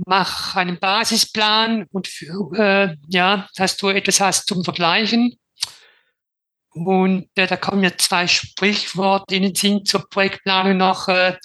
mach 0.05 0.55
einen 0.55 0.79
Basisplan 0.79 1.85
und 1.91 2.09
äh, 2.57 2.95
ja, 3.07 3.47
dass 3.55 3.77
du 3.77 3.89
etwas 3.89 4.21
hast 4.21 4.47
zum 4.47 4.63
Vergleichen. 4.63 5.37
Und 6.73 7.29
äh, 7.35 7.47
da 7.47 7.57
kommen 7.57 7.81
mir 7.81 7.97
zwei 7.97 8.27
Sprichworte 8.27 9.35
in 9.35 9.43
den 9.43 9.55
Sinn 9.55 9.85
zur 9.85 10.07
Projektplanung 10.09 10.77
noch, 10.77 11.07
äh, 11.09 11.35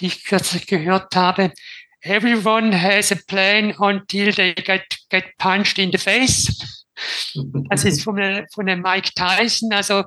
die 0.00 0.06
ich 0.06 0.24
kürzlich 0.24 0.66
gehört 0.66 1.14
habe. 1.14 1.52
Everyone 2.00 2.72
has 2.80 3.12
a 3.12 3.16
plan 3.26 3.74
until 3.78 4.32
they 4.32 4.54
get, 4.54 4.84
get 5.10 5.24
punched 5.38 5.78
in 5.78 5.90
the 5.92 5.98
face. 5.98 6.82
Das 7.68 7.84
ist 7.84 8.02
von, 8.02 8.46
von 8.52 8.66
dem 8.66 8.80
Mike 8.80 9.10
Tyson. 9.14 9.72
Also 9.72 10.04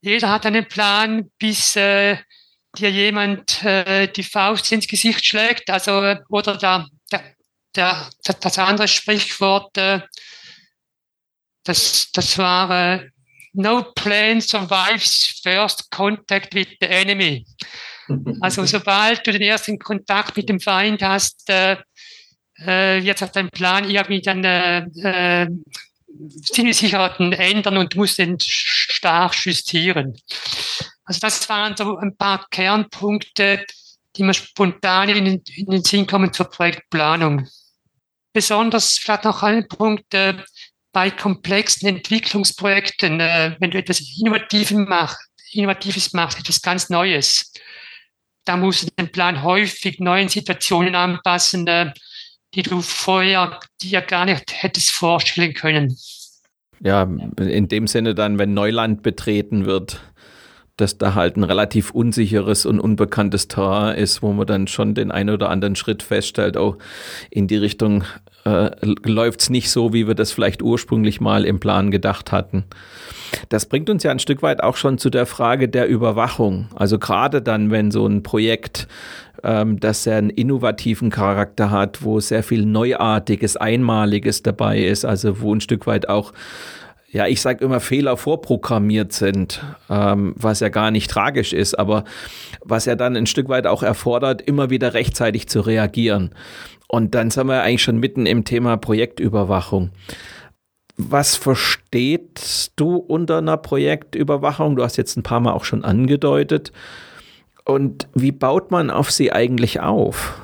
jeder 0.00 0.30
hat 0.30 0.46
einen 0.46 0.66
Plan, 0.66 1.30
bis 1.38 1.76
äh, 1.76 2.16
dir 2.76 2.90
jemand 2.90 3.62
äh, 3.64 4.08
die 4.08 4.22
Faust 4.22 4.70
ins 4.72 4.88
Gesicht 4.88 5.24
schlägt. 5.24 5.70
Also 5.70 6.16
oder 6.28 6.56
der 7.12 7.34
der, 7.74 8.08
das 8.40 8.58
andere 8.58 8.88
Sprichwort, 8.88 9.76
äh, 9.76 10.00
das, 11.64 12.10
das 12.12 12.38
war 12.38 12.70
äh, 12.94 13.10
No 13.56 13.84
plan 13.94 14.40
survives 14.40 15.40
first 15.42 15.90
contact 15.90 16.54
with 16.54 16.68
the 16.80 16.88
enemy. 16.88 17.46
Also 18.40 18.64
sobald 18.66 19.24
du 19.26 19.32
den 19.32 19.42
ersten 19.42 19.78
Kontakt 19.78 20.36
mit 20.36 20.48
dem 20.48 20.58
Feind 20.58 21.02
hast, 21.02 21.48
äh, 21.48 21.76
äh, 22.58 23.02
wird 23.02 23.18
sich 23.18 23.30
dein 23.30 23.50
Plan 23.50 23.88
irgendwie 23.88 24.20
dann 24.20 24.44
äh, 24.44 24.78
äh, 25.02 25.48
Sicherheiten 26.72 27.32
ändern 27.32 27.76
und 27.76 27.94
muss 27.96 28.16
den 28.16 28.38
stark 28.40 29.34
justieren. 29.44 30.16
Also 31.04 31.20
das 31.20 31.48
waren 31.48 31.76
so 31.76 31.96
ein 31.96 32.16
paar 32.16 32.46
Kernpunkte, 32.50 33.64
die 34.16 34.22
mir 34.22 34.34
spontan 34.34 35.08
in 35.08 35.24
den, 35.24 35.42
in 35.56 35.66
den 35.66 35.84
Sinn 35.84 36.06
kommen 36.06 36.32
zur 36.32 36.46
Projektplanung 36.46 37.48
besonders 38.34 38.98
vielleicht 38.98 39.24
noch 39.24 39.42
ein 39.42 39.66
Punkt 39.68 40.12
äh, 40.12 40.34
bei 40.92 41.10
komplexen 41.10 41.88
Entwicklungsprojekten, 41.88 43.20
äh, 43.20 43.56
wenn 43.58 43.70
du 43.70 43.78
etwas 43.78 44.02
Innovatives 44.20 44.72
machst, 44.72 45.18
Innovatives 45.52 46.12
machst, 46.12 46.38
etwas 46.38 46.60
ganz 46.60 46.90
Neues, 46.90 47.52
da 48.44 48.58
musst 48.58 48.82
du 48.82 48.88
den 48.98 49.10
Plan 49.10 49.42
häufig 49.42 49.98
neuen 50.00 50.28
Situationen 50.28 50.94
anpassen, 50.94 51.66
äh, 51.66 51.92
die 52.54 52.62
du 52.62 52.82
vorher 52.82 53.58
dir 53.80 54.02
gar 54.02 54.26
nicht 54.26 54.62
hättest 54.62 54.90
vorstellen 54.90 55.54
können. 55.54 55.96
Ja, 56.80 57.08
in 57.38 57.68
dem 57.68 57.86
Sinne 57.86 58.14
dann, 58.14 58.38
wenn 58.38 58.52
Neuland 58.52 59.02
betreten 59.02 59.64
wird, 59.64 60.00
dass 60.76 60.98
da 60.98 61.14
halt 61.14 61.36
ein 61.36 61.44
relativ 61.44 61.90
unsicheres 61.90 62.66
und 62.66 62.80
unbekanntes 62.80 63.48
Terrain 63.48 63.96
ist, 63.96 64.22
wo 64.22 64.32
man 64.32 64.46
dann 64.46 64.66
schon 64.66 64.94
den 64.94 65.10
einen 65.10 65.30
oder 65.30 65.50
anderen 65.50 65.76
Schritt 65.76 66.02
feststellt, 66.02 66.56
oh, 66.56 66.76
in 67.30 67.46
die 67.46 67.56
Richtung 67.56 68.04
äh, 68.44 68.70
läuft 68.82 69.40
es 69.40 69.50
nicht 69.50 69.70
so, 69.70 69.92
wie 69.92 70.06
wir 70.06 70.14
das 70.14 70.32
vielleicht 70.32 70.62
ursprünglich 70.62 71.20
mal 71.20 71.44
im 71.44 71.60
Plan 71.60 71.90
gedacht 71.90 72.32
hatten. 72.32 72.64
Das 73.48 73.66
bringt 73.66 73.88
uns 73.88 74.02
ja 74.02 74.10
ein 74.10 74.18
Stück 74.18 74.42
weit 74.42 74.62
auch 74.62 74.76
schon 74.76 74.98
zu 74.98 75.10
der 75.10 75.26
Frage 75.26 75.68
der 75.68 75.88
Überwachung. 75.88 76.68
Also 76.74 76.98
gerade 76.98 77.40
dann, 77.40 77.70
wenn 77.70 77.90
so 77.90 78.06
ein 78.06 78.22
Projekt 78.22 78.88
ähm, 79.42 79.80
das 79.80 80.02
sehr 80.02 80.16
einen 80.16 80.30
innovativen 80.30 81.10
Charakter 81.10 81.70
hat, 81.70 82.02
wo 82.02 82.20
sehr 82.20 82.42
viel 82.42 82.66
Neuartiges, 82.66 83.56
Einmaliges 83.56 84.42
dabei 84.42 84.82
ist, 84.82 85.04
also 85.04 85.40
wo 85.40 85.54
ein 85.54 85.60
Stück 85.60 85.86
weit 85.86 86.08
auch 86.08 86.32
ja, 87.14 87.28
ich 87.28 87.40
sage 87.40 87.64
immer, 87.64 87.78
Fehler 87.78 88.16
vorprogrammiert 88.16 89.12
sind, 89.12 89.62
ähm, 89.88 90.34
was 90.36 90.58
ja 90.58 90.68
gar 90.68 90.90
nicht 90.90 91.08
tragisch 91.08 91.52
ist, 91.52 91.78
aber 91.78 92.02
was 92.64 92.86
ja 92.86 92.96
dann 92.96 93.16
ein 93.16 93.26
Stück 93.26 93.48
weit 93.48 93.68
auch 93.68 93.84
erfordert, 93.84 94.42
immer 94.42 94.68
wieder 94.68 94.94
rechtzeitig 94.94 95.46
zu 95.46 95.60
reagieren. 95.60 96.34
Und 96.88 97.14
dann 97.14 97.30
sind 97.30 97.46
wir 97.46 97.62
eigentlich 97.62 97.84
schon 97.84 97.98
mitten 97.98 98.26
im 98.26 98.44
Thema 98.44 98.76
Projektüberwachung. 98.76 99.92
Was 100.96 101.36
verstehst 101.36 102.72
du 102.74 102.96
unter 102.96 103.38
einer 103.38 103.58
Projektüberwachung? 103.58 104.74
Du 104.74 104.82
hast 104.82 104.96
jetzt 104.96 105.16
ein 105.16 105.22
paar 105.22 105.38
Mal 105.38 105.52
auch 105.52 105.64
schon 105.64 105.84
angedeutet. 105.84 106.72
Und 107.64 108.08
wie 108.14 108.32
baut 108.32 108.72
man 108.72 108.90
auf 108.90 109.12
sie 109.12 109.30
eigentlich 109.30 109.78
auf? 109.78 110.36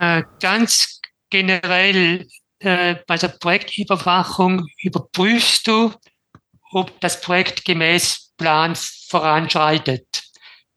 Äh, 0.00 0.24
ganz 0.40 1.00
generell 1.30 2.26
äh, 2.64 3.02
bei 3.06 3.16
der 3.16 3.28
Projektüberwachung 3.28 4.66
überprüfst 4.82 5.66
du, 5.66 5.92
ob 6.72 7.00
das 7.00 7.20
Projekt 7.20 7.64
gemäß 7.64 8.32
Plan 8.36 8.74
voranschreitet. 8.74 10.22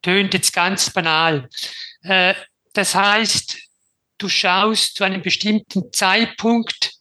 Tönt 0.01 0.33
jetzt 0.33 0.53
ganz 0.53 0.89
banal. 0.91 1.49
Äh, 2.01 2.33
das 2.73 2.93
heißt, 2.93 3.57
du 4.17 4.29
schaust 4.29 4.95
zu 4.95 5.03
einem 5.03 5.21
bestimmten 5.21 5.91
Zeitpunkt, 5.91 6.93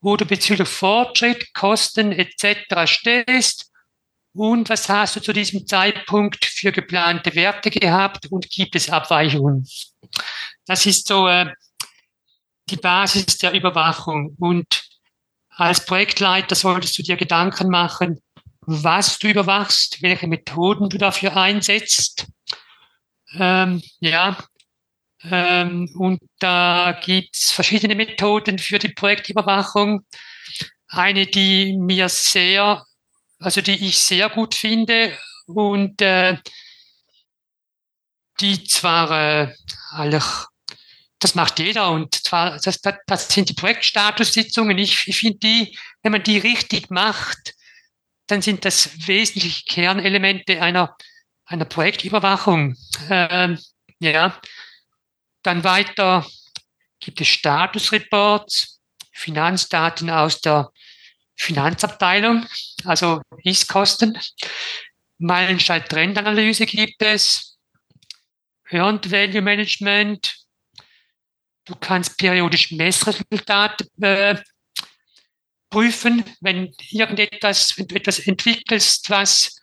wo 0.00 0.16
du 0.16 0.26
bezüglich 0.26 0.68
Fortschritt, 0.68 1.52
Kosten 1.54 2.12
etc. 2.12 2.84
stehst 2.84 3.70
und 4.34 4.68
was 4.68 4.88
hast 4.88 5.16
du 5.16 5.20
zu 5.20 5.32
diesem 5.32 5.66
Zeitpunkt 5.66 6.44
für 6.44 6.72
geplante 6.72 7.34
Werte 7.34 7.70
gehabt 7.70 8.26
und 8.30 8.50
gibt 8.50 8.76
es 8.76 8.90
Abweichungen. 8.90 9.66
Das 10.66 10.84
ist 10.84 11.08
so 11.08 11.26
äh, 11.26 11.46
die 12.68 12.76
Basis 12.76 13.38
der 13.38 13.52
Überwachung. 13.52 14.36
Und 14.38 14.88
als 15.50 15.84
Projektleiter 15.84 16.54
solltest 16.54 16.98
du 16.98 17.02
dir 17.02 17.16
Gedanken 17.16 17.70
machen, 17.70 18.20
was 18.60 19.18
du 19.18 19.28
überwachst, 19.28 20.02
welche 20.02 20.26
Methoden 20.26 20.88
du 20.88 20.98
dafür 20.98 21.36
einsetzt. 21.36 22.26
Ähm, 23.38 23.82
ja, 24.00 24.36
ähm, 25.22 25.88
und 25.96 26.20
da 26.38 26.98
gibt's 27.02 27.52
verschiedene 27.52 27.94
Methoden 27.94 28.58
für 28.58 28.78
die 28.78 28.88
Projektüberwachung. 28.88 30.04
Eine, 30.88 31.26
die 31.26 31.76
mir 31.76 32.08
sehr, 32.08 32.84
also 33.38 33.60
die 33.60 33.86
ich 33.86 33.98
sehr 33.98 34.28
gut 34.30 34.54
finde 34.54 35.16
und 35.46 36.00
äh, 36.00 36.38
die 38.40 38.64
zwar 38.64 39.10
äh, 39.10 39.54
eigentlich 39.92 40.24
das 41.18 41.34
macht 41.34 41.58
jeder 41.58 41.90
und 41.90 42.14
zwar, 42.14 42.58
das, 42.58 42.80
das, 43.06 43.28
sind 43.28 43.48
die 43.48 43.54
Projektstatussitzungen. 43.54 44.76
Ich, 44.78 45.08
ich 45.08 45.18
finde 45.18 45.38
die, 45.38 45.78
wenn 46.02 46.12
man 46.12 46.22
die 46.22 46.38
richtig 46.38 46.90
macht, 46.90 47.54
dann 48.26 48.42
sind 48.42 48.64
das 48.64 49.06
wesentliche 49.06 49.64
Kernelemente 49.64 50.60
einer, 50.60 50.96
einer 51.46 51.64
Projektüberwachung. 51.64 52.76
Ähm, 53.08 53.58
ja, 53.98 54.38
dann 55.42 55.64
weiter 55.64 56.26
gibt 57.00 57.20
es 57.20 57.28
Statusreports, 57.28 58.80
Finanzdaten 59.12 60.10
aus 60.10 60.40
der 60.40 60.70
Finanzabteilung, 61.36 62.46
also 62.84 63.22
Ist-Kosten. 63.44 64.18
Meilenstein-Trendanalyse 65.18 66.66
gibt 66.66 67.00
es. 67.00 67.56
Earned 68.70 69.10
Value 69.10 69.42
Management, 69.42 70.45
Du 71.66 71.74
kannst 71.74 72.16
periodisch 72.16 72.70
Messresultate 72.70 73.86
äh, 74.00 74.36
prüfen, 75.68 76.24
wenn 76.40 76.72
irgendetwas, 76.90 77.76
wenn 77.76 77.88
du 77.88 77.96
etwas 77.96 78.20
entwickelst, 78.20 79.10
was, 79.10 79.60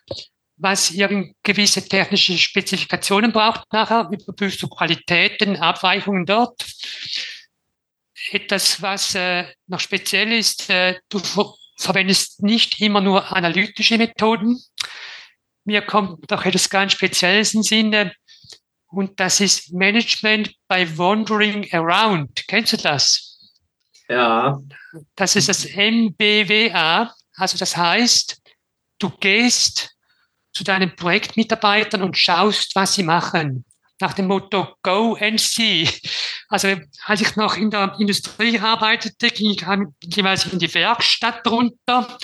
was 0.57 0.91
irgend 0.91 1.35
gewisse 1.43 1.87
technische 1.87 2.37
Spezifikationen 2.37 3.31
braucht 3.31 3.71
nachher, 3.71 4.09
überprüfst 4.11 4.61
du 4.61 4.67
Qualitäten, 4.67 5.55
Abweichungen 5.55 6.25
dort. 6.25 6.63
Etwas, 8.31 8.81
was 8.81 9.15
äh, 9.15 9.45
noch 9.67 9.79
speziell 9.79 10.33
ist, 10.33 10.69
äh, 10.69 10.99
du 11.09 11.21
verwendest 11.77 12.43
nicht 12.43 12.81
immer 12.81 13.01
nur 13.01 13.35
analytische 13.35 13.97
Methoden. 13.97 14.61
Mir 15.65 15.81
kommt 15.81 16.29
doch 16.29 16.45
etwas 16.45 16.69
ganz 16.69 16.91
Spezielles 16.93 17.53
in 17.53 17.63
Sinne. 17.63 18.13
Und 18.93 19.19
das 19.19 19.39
ist 19.39 19.73
Management 19.73 20.53
by 20.67 20.85
Wandering 20.97 21.67
Around. 21.73 22.47
Kennst 22.47 22.73
du 22.73 22.77
das? 22.77 23.39
Ja. 24.07 24.59
Das 25.15 25.35
ist 25.35 25.49
das 25.49 25.65
MBWA. 25.65 27.11
Also 27.35 27.57
das 27.57 27.75
heißt, 27.75 28.39
du 28.99 29.09
gehst 29.09 29.95
zu 30.53 30.63
deinen 30.63 30.95
Projektmitarbeitern 30.95 32.03
und 32.03 32.15
schaust, 32.19 32.75
was 32.75 32.93
sie 32.93 33.01
machen. 33.01 33.65
Nach 33.99 34.13
dem 34.13 34.27
Motto 34.27 34.75
Go 34.83 35.17
and 35.19 35.39
See. 35.39 35.89
Also 36.49 36.75
als 37.05 37.21
ich 37.21 37.35
noch 37.35 37.57
in 37.57 37.71
der 37.71 37.95
Industrie 37.97 38.59
arbeitete, 38.59 39.29
ging 39.29 39.51
ich 39.51 39.65
jeweils 40.15 40.45
in 40.45 40.59
die 40.59 40.71
Werkstatt 40.71 41.47
runter 41.47 42.15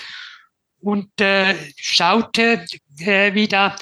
und 0.81 1.19
äh, 1.19 1.55
schaute, 1.77 2.63
äh, 2.99 3.33
wie 3.33 3.47
da 3.47 3.75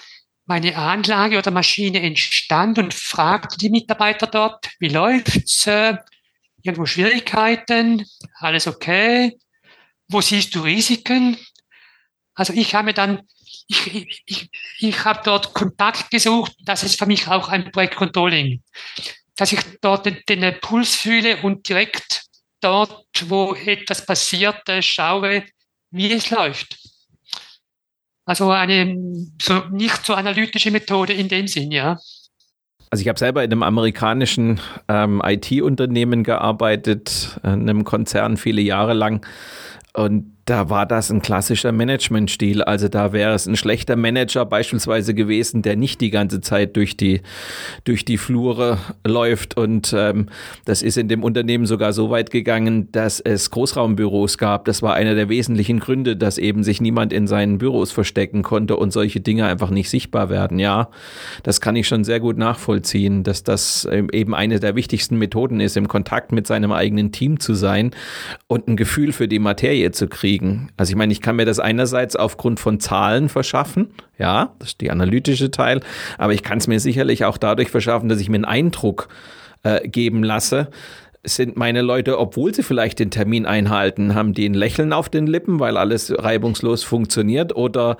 meine 0.47 0.77
Anlage 0.77 1.37
oder 1.37 1.51
Maschine 1.51 2.01
entstand 2.01 2.79
und 2.79 2.93
fragte 2.93 3.57
die 3.57 3.69
Mitarbeiter 3.69 4.27
dort, 4.27 4.69
wie 4.79 4.87
läuft's? 4.87 5.67
Äh, 5.67 5.97
irgendwo 6.63 6.85
Schwierigkeiten? 6.85 8.05
Alles 8.39 8.65
okay? 8.65 9.37
Wo 10.07 10.21
siehst 10.21 10.55
du 10.55 10.61
Risiken? 10.61 11.37
Also 12.33 12.53
ich 12.53 12.73
habe 12.75 12.93
dann, 12.93 13.23
ich, 13.67 14.21
ich, 14.25 14.49
ich, 14.79 15.03
habe 15.03 15.21
dort 15.23 15.53
Kontakt 15.53 16.11
gesucht. 16.11 16.53
Das 16.63 16.83
ist 16.83 16.97
für 16.97 17.05
mich 17.05 17.27
auch 17.27 17.49
ein 17.49 17.71
Projektcontrolling, 17.71 18.63
dass 19.35 19.51
ich 19.51 19.59
dort 19.81 20.05
den, 20.05 20.23
den 20.29 20.59
Puls 20.61 20.95
fühle 20.95 21.37
und 21.41 21.67
direkt 21.67 22.23
dort, 22.61 23.05
wo 23.25 23.53
etwas 23.53 24.05
passiert, 24.05 24.67
äh, 24.69 24.81
schaue, 24.81 25.43
wie 25.91 26.11
es 26.13 26.29
läuft. 26.29 26.77
Also 28.27 28.51
eine 28.51 28.93
so 29.41 29.63
nicht 29.71 30.05
so 30.05 30.13
analytische 30.13 30.69
Methode 30.69 31.13
in 31.13 31.29
dem 31.29 31.47
Sinn, 31.47 31.71
ja. 31.71 31.97
Also 32.89 33.01
ich 33.01 33.07
habe 33.07 33.17
selber 33.17 33.41
in 33.41 33.51
einem 33.51 33.63
amerikanischen 33.63 34.59
ähm, 34.89 35.21
IT-Unternehmen 35.23 36.23
gearbeitet, 36.23 37.39
in 37.43 37.69
einem 37.69 37.85
Konzern 37.85 38.35
viele 38.35 38.61
Jahre 38.61 38.93
lang. 38.93 39.25
Und 39.93 40.36
da 40.47 40.69
war 40.69 40.85
das 40.85 41.11
ein 41.11 41.21
klassischer 41.21 41.73
Managementstil. 41.73 42.63
Also 42.63 42.87
da 42.87 43.11
wäre 43.11 43.33
es 43.33 43.47
ein 43.47 43.57
schlechter 43.57 43.97
Manager 43.97 44.45
beispielsweise 44.45 45.13
gewesen, 45.13 45.61
der 45.61 45.75
nicht 45.75 45.99
die 45.99 46.09
ganze 46.09 46.39
Zeit 46.39 46.77
durch 46.77 46.95
die, 46.95 47.21
durch 47.83 48.05
die 48.05 48.17
Flure 48.17 48.77
läuft. 49.05 49.57
Und 49.57 49.93
ähm, 49.95 50.27
das 50.63 50.81
ist 50.83 50.97
in 50.97 51.09
dem 51.09 51.25
Unternehmen 51.25 51.65
sogar 51.65 51.91
so 51.91 52.09
weit 52.11 52.31
gegangen, 52.31 52.89
dass 52.93 53.19
es 53.19 53.51
Großraumbüros 53.51 54.37
gab. 54.37 54.63
Das 54.63 54.81
war 54.81 54.93
einer 54.93 55.15
der 55.15 55.27
wesentlichen 55.27 55.81
Gründe, 55.81 56.15
dass 56.15 56.37
eben 56.37 56.63
sich 56.63 56.79
niemand 56.79 57.11
in 57.11 57.27
seinen 57.27 57.57
Büros 57.57 57.91
verstecken 57.91 58.41
konnte 58.41 58.77
und 58.77 58.91
solche 58.91 59.19
Dinge 59.19 59.47
einfach 59.47 59.69
nicht 59.69 59.89
sichtbar 59.89 60.29
werden. 60.29 60.59
Ja, 60.59 60.87
das 61.43 61.59
kann 61.59 61.75
ich 61.75 61.89
schon 61.89 62.05
sehr 62.05 62.21
gut 62.21 62.37
nachvollziehen, 62.37 63.23
dass 63.23 63.43
das 63.43 63.85
eben 64.13 64.33
eine 64.33 64.61
der 64.61 64.75
wichtigsten 64.75 65.17
Methoden 65.17 65.59
ist, 65.59 65.75
im 65.75 65.89
Kontakt 65.89 66.31
mit 66.31 66.47
seinem 66.47 66.71
eigenen 66.71 67.11
Team 67.11 67.37
zu 67.41 67.53
sein 67.53 67.91
und 68.47 68.69
ein 68.69 68.77
Gefühl 68.77 69.11
für 69.11 69.27
die 69.27 69.39
Materie 69.39 69.91
zu 69.91 70.07
kriegen 70.07 70.36
kriegen. 70.37 70.69
Also 70.77 70.91
ich 70.91 70.95
meine, 70.95 71.11
ich 71.11 71.21
kann 71.21 71.35
mir 71.35 71.45
das 71.45 71.59
einerseits 71.59 72.15
aufgrund 72.15 72.59
von 72.59 72.79
Zahlen 72.79 73.29
verschaffen, 73.29 73.89
ja, 74.17 74.53
das 74.59 74.69
ist 74.69 74.81
die 74.81 74.91
analytische 74.91 75.51
Teil, 75.51 75.81
aber 76.17 76.33
ich 76.33 76.43
kann 76.43 76.57
es 76.57 76.67
mir 76.67 76.79
sicherlich 76.79 77.25
auch 77.25 77.37
dadurch 77.37 77.69
verschaffen, 77.69 78.09
dass 78.09 78.19
ich 78.19 78.29
mir 78.29 78.35
einen 78.35 78.45
Eindruck 78.45 79.09
äh, 79.63 79.87
geben 79.87 80.23
lasse, 80.23 80.69
sind 81.23 81.57
meine 81.57 81.81
Leute, 81.81 82.19
obwohl 82.19 82.53
sie 82.53 82.63
vielleicht 82.63 82.99
den 82.99 83.11
Termin 83.11 83.45
einhalten, 83.45 84.15
haben 84.15 84.33
die 84.33 84.47
ein 84.47 84.53
Lächeln 84.53 84.93
auf 84.93 85.09
den 85.09 85.27
Lippen, 85.27 85.59
weil 85.59 85.77
alles 85.77 86.13
reibungslos 86.17 86.83
funktioniert 86.83 87.55
oder 87.55 87.97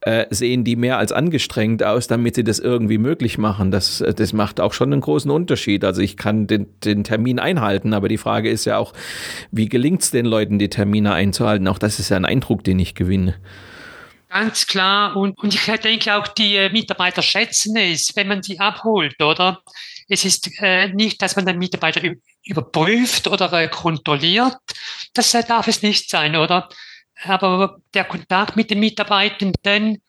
äh, 0.00 0.26
sehen 0.30 0.64
die 0.64 0.76
mehr 0.76 0.98
als 0.98 1.12
angestrengt 1.12 1.82
aus, 1.82 2.06
damit 2.06 2.36
sie 2.36 2.44
das 2.44 2.58
irgendwie 2.58 2.98
möglich 2.98 3.38
machen? 3.38 3.70
Das, 3.70 4.02
das 4.16 4.32
macht 4.32 4.60
auch 4.60 4.72
schon 4.72 4.92
einen 4.92 5.02
großen 5.02 5.30
Unterschied. 5.30 5.84
Also 5.84 6.00
ich 6.00 6.16
kann 6.16 6.46
den, 6.46 6.66
den 6.84 7.04
Termin 7.04 7.38
einhalten, 7.38 7.92
aber 7.92 8.08
die 8.08 8.18
Frage 8.18 8.50
ist 8.50 8.64
ja 8.64 8.78
auch, 8.78 8.92
wie 9.50 9.68
gelingt 9.68 10.02
es 10.02 10.10
den 10.10 10.26
Leuten, 10.26 10.58
die 10.58 10.70
Termine 10.70 11.12
einzuhalten? 11.12 11.68
Auch 11.68 11.78
das 11.78 11.98
ist 11.98 12.08
ja 12.08 12.16
ein 12.16 12.24
Eindruck, 12.24 12.64
den 12.64 12.78
ich 12.78 12.94
gewinne. 12.94 13.36
Ganz 14.30 14.66
klar. 14.66 15.16
Und, 15.16 15.36
und 15.38 15.54
ich 15.54 15.64
denke 15.80 16.14
auch, 16.14 16.28
die 16.28 16.54
äh, 16.54 16.70
Mitarbeiter 16.70 17.20
schätzen 17.20 17.76
es, 17.76 18.14
wenn 18.14 18.28
man 18.28 18.42
sie 18.42 18.60
abholt, 18.60 19.20
oder? 19.20 19.60
Es 20.08 20.24
ist 20.24 20.50
äh, 20.60 20.88
nicht, 20.92 21.20
dass 21.20 21.34
man 21.34 21.46
den 21.46 21.58
Mitarbeiter 21.58 22.00
überprüft 22.44 23.26
oder 23.28 23.52
äh, 23.52 23.68
kontrolliert. 23.68 24.56
Das 25.14 25.34
äh, 25.34 25.44
darf 25.44 25.68
es 25.68 25.82
nicht 25.82 26.10
sein, 26.10 26.36
oder? 26.36 26.68
Aber 27.22 27.78
der 27.92 28.04
Kontakt 28.04 28.56
mit 28.56 28.70
den 28.70 28.80
Mitarbeitenden 28.80 30.02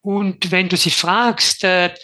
und 0.00 0.50
wenn 0.50 0.68
du 0.68 0.76
sie 0.76 0.90
fragst, 0.90 1.64
äh, 1.64 1.94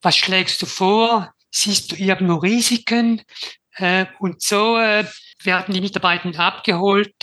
was 0.00 0.16
schlägst 0.16 0.62
du 0.62 0.66
vor? 0.66 1.32
Siehst 1.50 1.92
du 1.92 1.96
irgendwo 1.96 2.36
Risiken? 2.36 3.22
Und 4.18 4.42
so 4.42 4.74
werden 4.74 5.72
die 5.72 5.80
Mitarbeitenden 5.80 6.40
abgeholt, 6.40 7.14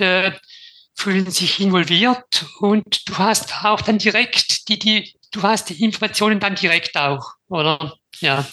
fühlen 0.95 1.29
sich 1.29 1.59
involviert 1.59 2.45
und 2.59 3.07
du 3.09 3.17
hast 3.17 3.65
auch 3.65 3.81
dann 3.81 3.97
direkt 3.97 4.67
die, 4.69 4.79
die, 4.79 5.13
du 5.31 5.43
hast 5.43 5.69
die 5.69 5.83
Informationen 5.83 6.39
dann 6.39 6.55
direkt 6.55 6.95
auch, 6.95 7.33
oder? 7.49 7.97
Ja. 8.19 8.45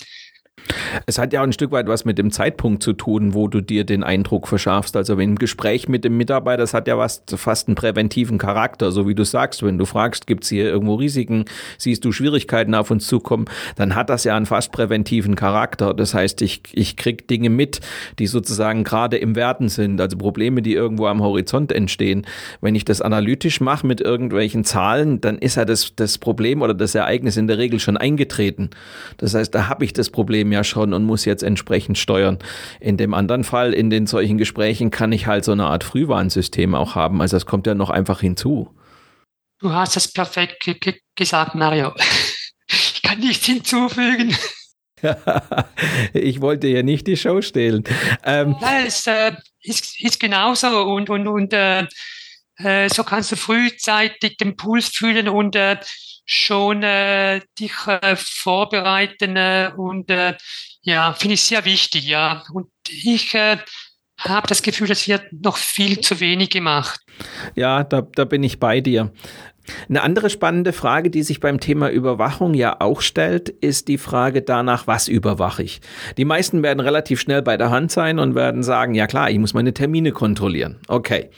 Es 1.06 1.18
hat 1.18 1.32
ja 1.32 1.40
auch 1.40 1.44
ein 1.44 1.52
Stück 1.52 1.72
weit 1.72 1.88
was 1.88 2.04
mit 2.04 2.18
dem 2.18 2.30
Zeitpunkt 2.30 2.82
zu 2.82 2.92
tun, 2.92 3.34
wo 3.34 3.48
du 3.48 3.60
dir 3.60 3.84
den 3.84 4.02
Eindruck 4.02 4.48
verschaffst. 4.48 4.96
Also 4.96 5.18
wenn 5.18 5.32
ein 5.32 5.36
Gespräch 5.36 5.88
mit 5.88 6.04
dem 6.04 6.16
Mitarbeiter, 6.16 6.62
das 6.62 6.74
hat 6.74 6.88
ja 6.88 6.98
was, 6.98 7.22
fast 7.34 7.68
einen 7.68 7.74
präventiven 7.74 8.38
Charakter, 8.38 8.92
so 8.92 9.08
wie 9.08 9.14
du 9.14 9.24
sagst. 9.24 9.62
Wenn 9.62 9.78
du 9.78 9.84
fragst, 9.84 10.26
gibt 10.26 10.44
es 10.44 10.50
hier 10.50 10.64
irgendwo 10.64 10.94
Risiken, 10.94 11.44
siehst 11.78 12.04
du 12.04 12.12
Schwierigkeiten 12.12 12.74
auf 12.74 12.90
uns 12.90 13.06
zukommen, 13.06 13.46
dann 13.76 13.94
hat 13.94 14.10
das 14.10 14.24
ja 14.24 14.36
einen 14.36 14.46
fast 14.46 14.72
präventiven 14.72 15.34
Charakter. 15.34 15.94
Das 15.94 16.14
heißt, 16.14 16.42
ich, 16.42 16.62
ich 16.72 16.96
krieg 16.96 17.26
Dinge 17.28 17.50
mit, 17.50 17.80
die 18.18 18.26
sozusagen 18.26 18.84
gerade 18.84 19.16
im 19.16 19.36
Werden 19.36 19.68
sind, 19.68 20.00
also 20.00 20.16
Probleme, 20.16 20.62
die 20.62 20.74
irgendwo 20.74 21.06
am 21.06 21.22
Horizont 21.22 21.72
entstehen. 21.72 22.26
Wenn 22.60 22.74
ich 22.74 22.84
das 22.84 23.00
analytisch 23.00 23.60
mache 23.60 23.86
mit 23.86 24.00
irgendwelchen 24.00 24.64
Zahlen, 24.64 25.20
dann 25.20 25.38
ist 25.38 25.56
ja 25.56 25.64
das, 25.64 25.94
das 25.96 26.18
Problem 26.18 26.62
oder 26.62 26.74
das 26.74 26.94
Ereignis 26.94 27.36
in 27.36 27.46
der 27.46 27.58
Regel 27.58 27.80
schon 27.80 27.96
eingetreten. 27.96 28.70
Das 29.16 29.34
heißt, 29.34 29.54
da 29.54 29.68
habe 29.68 29.84
ich 29.84 29.92
das 29.92 30.10
Problem 30.10 30.51
ja 30.52 30.64
schon 30.64 30.92
und 30.92 31.04
muss 31.04 31.24
jetzt 31.24 31.42
entsprechend 31.42 31.98
steuern. 31.98 32.38
In 32.80 32.96
dem 32.96 33.14
anderen 33.14 33.44
Fall, 33.44 33.72
in 33.72 33.90
den 33.90 34.06
solchen 34.06 34.38
Gesprächen, 34.38 34.90
kann 34.90 35.12
ich 35.12 35.26
halt 35.26 35.44
so 35.44 35.52
eine 35.52 35.66
Art 35.66 35.84
Frühwarnsystem 35.84 36.74
auch 36.74 36.94
haben. 36.94 37.20
Also 37.20 37.36
das 37.36 37.46
kommt 37.46 37.66
ja 37.66 37.74
noch 37.74 37.90
einfach 37.90 38.20
hinzu. 38.20 38.70
Du 39.60 39.72
hast 39.72 39.96
es 39.96 40.12
perfekt 40.12 40.68
gesagt, 41.16 41.54
Mario. 41.54 41.92
Ich 42.68 43.02
kann 43.02 43.18
nichts 43.18 43.46
hinzufügen. 43.46 44.34
ich 46.12 46.40
wollte 46.40 46.68
ja 46.68 46.82
nicht 46.82 47.06
die 47.06 47.16
Show 47.16 47.42
stehlen. 47.42 47.84
Ähm, 48.24 48.56
Nein, 48.60 48.86
es 48.86 49.06
äh, 49.06 49.32
ist, 49.62 50.00
ist 50.00 50.20
genauso 50.20 50.84
und, 50.84 51.10
und, 51.10 51.26
und 51.26 51.52
äh, 51.52 51.86
äh, 52.56 52.88
so 52.88 53.04
kannst 53.04 53.32
du 53.32 53.36
frühzeitig 53.36 54.36
den 54.36 54.56
Puls 54.56 54.88
fühlen 54.88 55.28
und 55.28 55.56
äh, 55.56 55.76
schon 56.24 56.82
äh, 56.82 57.40
dich 57.58 57.72
äh, 57.86 58.16
vorbereiten 58.16 59.36
äh, 59.36 59.70
und 59.76 60.10
äh, 60.10 60.34
ja, 60.82 61.12
finde 61.12 61.34
ich 61.34 61.42
sehr 61.42 61.64
wichtig, 61.64 62.06
ja. 62.06 62.42
Und 62.52 62.68
ich 62.88 63.34
äh, 63.34 63.58
habe 64.18 64.46
das 64.46 64.62
Gefühl, 64.62 64.90
es 64.90 65.08
wird 65.08 65.32
noch 65.32 65.56
viel 65.56 66.00
zu 66.00 66.20
wenig 66.20 66.50
gemacht. 66.50 67.00
Ja, 67.54 67.84
da, 67.84 68.02
da 68.02 68.24
bin 68.24 68.42
ich 68.42 68.58
bei 68.58 68.80
dir. 68.80 69.12
Eine 69.88 70.02
andere 70.02 70.28
spannende 70.30 70.72
Frage, 70.72 71.10
die 71.10 71.22
sich 71.22 71.40
beim 71.40 71.60
Thema 71.60 71.90
Überwachung 71.90 72.54
ja 72.54 72.80
auch 72.80 73.00
stellt, 73.00 73.48
ist 73.48 73.88
die 73.88 73.98
Frage 73.98 74.42
danach, 74.42 74.86
was 74.86 75.08
überwache 75.08 75.62
ich? 75.62 75.80
Die 76.16 76.24
meisten 76.24 76.62
werden 76.62 76.80
relativ 76.80 77.20
schnell 77.20 77.42
bei 77.42 77.56
der 77.56 77.70
Hand 77.70 77.92
sein 77.92 78.18
und 78.18 78.34
werden 78.34 78.62
sagen, 78.62 78.94
ja 78.94 79.06
klar, 79.06 79.30
ich 79.30 79.38
muss 79.38 79.54
meine 79.54 79.72
Termine 79.72 80.12
kontrollieren. 80.12 80.78
Okay. 80.88 81.30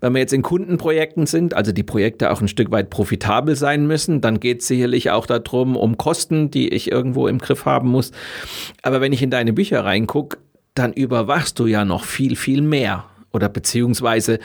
Wenn 0.00 0.12
wir 0.12 0.20
jetzt 0.20 0.32
in 0.32 0.42
Kundenprojekten 0.42 1.26
sind, 1.26 1.54
also 1.54 1.72
die 1.72 1.82
Projekte 1.82 2.30
auch 2.30 2.40
ein 2.40 2.48
Stück 2.48 2.70
weit 2.70 2.90
profitabel 2.90 3.56
sein 3.56 3.86
müssen, 3.86 4.20
dann 4.20 4.40
geht 4.40 4.60
es 4.60 4.68
sicherlich 4.68 5.10
auch 5.10 5.26
darum, 5.26 5.76
um 5.76 5.96
Kosten, 5.96 6.50
die 6.50 6.68
ich 6.68 6.90
irgendwo 6.90 7.26
im 7.28 7.38
Griff 7.38 7.64
haben 7.64 7.88
muss. 7.88 8.12
Aber 8.82 9.00
wenn 9.00 9.12
ich 9.12 9.22
in 9.22 9.30
deine 9.30 9.52
Bücher 9.52 9.84
reingucke, 9.84 10.38
dann 10.74 10.92
überwachst 10.92 11.58
du 11.58 11.66
ja 11.66 11.84
noch 11.84 12.04
viel, 12.04 12.36
viel 12.36 12.62
mehr 12.62 13.04
oder 13.32 13.48
beziehungsweise 13.48 14.38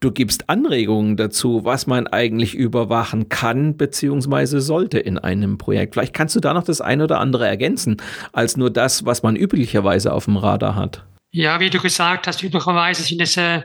du 0.00 0.10
gibst 0.10 0.48
Anregungen 0.48 1.16
dazu, 1.16 1.64
was 1.64 1.86
man 1.86 2.06
eigentlich 2.06 2.54
überwachen 2.54 3.28
kann 3.28 3.76
beziehungsweise 3.76 4.60
sollte 4.60 4.98
in 4.98 5.18
einem 5.18 5.58
Projekt. 5.58 5.94
Vielleicht 5.94 6.14
kannst 6.14 6.36
du 6.36 6.40
da 6.40 6.54
noch 6.54 6.64
das 6.64 6.80
ein 6.80 7.02
oder 7.02 7.20
andere 7.20 7.46
ergänzen, 7.48 7.96
als 8.32 8.56
nur 8.56 8.70
das, 8.70 9.04
was 9.04 9.22
man 9.22 9.36
üblicherweise 9.36 10.12
auf 10.12 10.26
dem 10.26 10.36
Radar 10.36 10.74
hat. 10.74 11.04
Ja, 11.30 11.58
wie 11.60 11.70
du 11.70 11.80
gesagt 11.80 12.26
hast, 12.26 12.42
üblicherweise 12.42 13.02
sind 13.02 13.20
es 13.20 13.36
äh, 13.36 13.62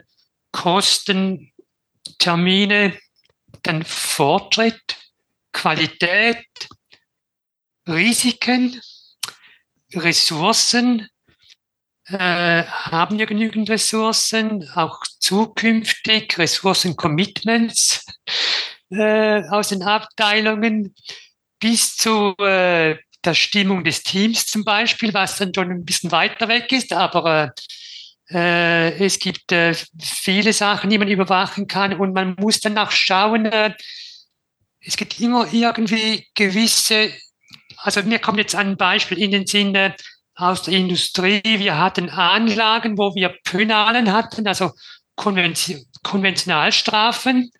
Kosten, 0.52 1.52
Termine, 2.18 2.94
dann 3.62 3.84
Fortschritt, 3.84 4.96
Qualität, 5.52 6.46
Risiken, 7.86 8.80
Ressourcen, 9.94 11.08
äh, 12.12 12.64
haben 12.64 13.18
wir 13.18 13.26
genügend 13.26 13.70
Ressourcen, 13.70 14.68
auch 14.74 15.00
zukünftig 15.18 16.36
Ressourcen-Commitments 16.38 18.04
äh, 18.90 19.42
aus 19.48 19.68
den 19.68 19.82
Abteilungen 19.82 20.94
bis 21.60 21.96
zu 21.96 22.34
äh, 22.38 22.96
der 23.24 23.34
Stimmung 23.34 23.84
des 23.84 24.02
Teams 24.02 24.46
zum 24.46 24.64
Beispiel, 24.64 25.12
was 25.14 25.36
dann 25.36 25.52
schon 25.54 25.70
ein 25.70 25.84
bisschen 25.84 26.10
weiter 26.10 26.48
weg 26.48 26.72
ist, 26.72 26.92
aber 26.92 27.52
äh, 28.30 29.04
es 29.04 29.18
gibt 29.18 29.52
äh, 29.52 29.74
viele 30.00 30.52
Sachen, 30.52 30.90
die 30.90 30.98
man 30.98 31.08
überwachen 31.08 31.66
kann 31.66 31.94
und 31.94 32.14
man 32.14 32.34
muss 32.38 32.60
dann 32.60 32.78
auch 32.78 32.90
schauen, 32.90 33.50
es 34.80 34.96
gibt 34.96 35.20
immer 35.20 35.52
irgendwie 35.52 36.26
gewisse, 36.34 37.12
also 37.76 38.02
mir 38.02 38.18
kommt 38.18 38.38
jetzt 38.38 38.54
ein 38.54 38.76
Beispiel 38.76 39.18
in 39.18 39.30
den 39.32 39.46
Sinn, 39.46 39.74
äh, 39.74 39.92
aus 40.40 40.62
der 40.62 40.74
Industrie. 40.74 41.42
Wir 41.44 41.78
hatten 41.78 42.10
Anlagen, 42.10 42.98
wo 42.98 43.14
wir 43.14 43.36
Pönalen 43.44 44.12
hatten, 44.12 44.46
also 44.46 44.72
Konventionalstrafen, 45.16 47.50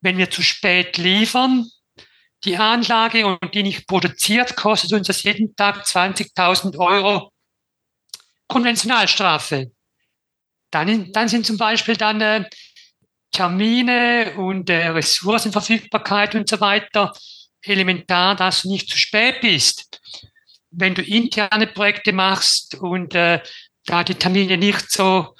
wenn 0.00 0.18
wir 0.18 0.30
zu 0.30 0.42
spät 0.42 0.98
liefern. 0.98 1.66
Die 2.44 2.56
Anlage 2.56 3.26
und 3.26 3.54
die 3.54 3.62
nicht 3.62 3.86
produziert, 3.86 4.56
kostet 4.56 4.92
uns 4.92 5.06
das 5.06 5.22
jeden 5.22 5.54
Tag 5.56 5.84
20.000 5.84 6.76
Euro 6.78 7.30
Konventionalstrafe. 8.48 9.70
Dann, 10.70 11.12
dann 11.12 11.28
sind 11.28 11.46
zum 11.46 11.56
Beispiel 11.56 11.96
dann 11.96 12.20
äh, 12.20 12.44
Termine 13.32 14.34
und 14.36 14.68
äh, 14.68 14.88
Ressourcenverfügbarkeit 14.88 16.34
und 16.34 16.46
so 16.48 16.60
weiter 16.60 17.12
elementar, 17.62 18.36
dass 18.36 18.62
du 18.62 18.70
nicht 18.70 18.90
zu 18.90 18.98
spät 18.98 19.40
bist 19.40 20.00
wenn 20.76 20.94
du 20.94 21.02
interne 21.02 21.66
Projekte 21.66 22.12
machst 22.12 22.74
und 22.76 23.14
äh, 23.14 23.40
da 23.86 24.04
die 24.04 24.14
Termine 24.14 24.56
nicht 24.56 24.90
so, 24.90 25.34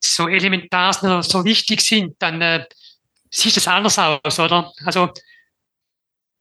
so 0.00 0.28
elementar 0.28 0.96
oder 1.02 1.22
so 1.22 1.44
wichtig 1.44 1.80
sind, 1.80 2.16
dann 2.18 2.40
äh, 2.40 2.66
sieht 3.30 3.56
es 3.56 3.68
anders 3.68 3.98
aus, 3.98 4.38
oder? 4.38 4.72
Also 4.84 5.10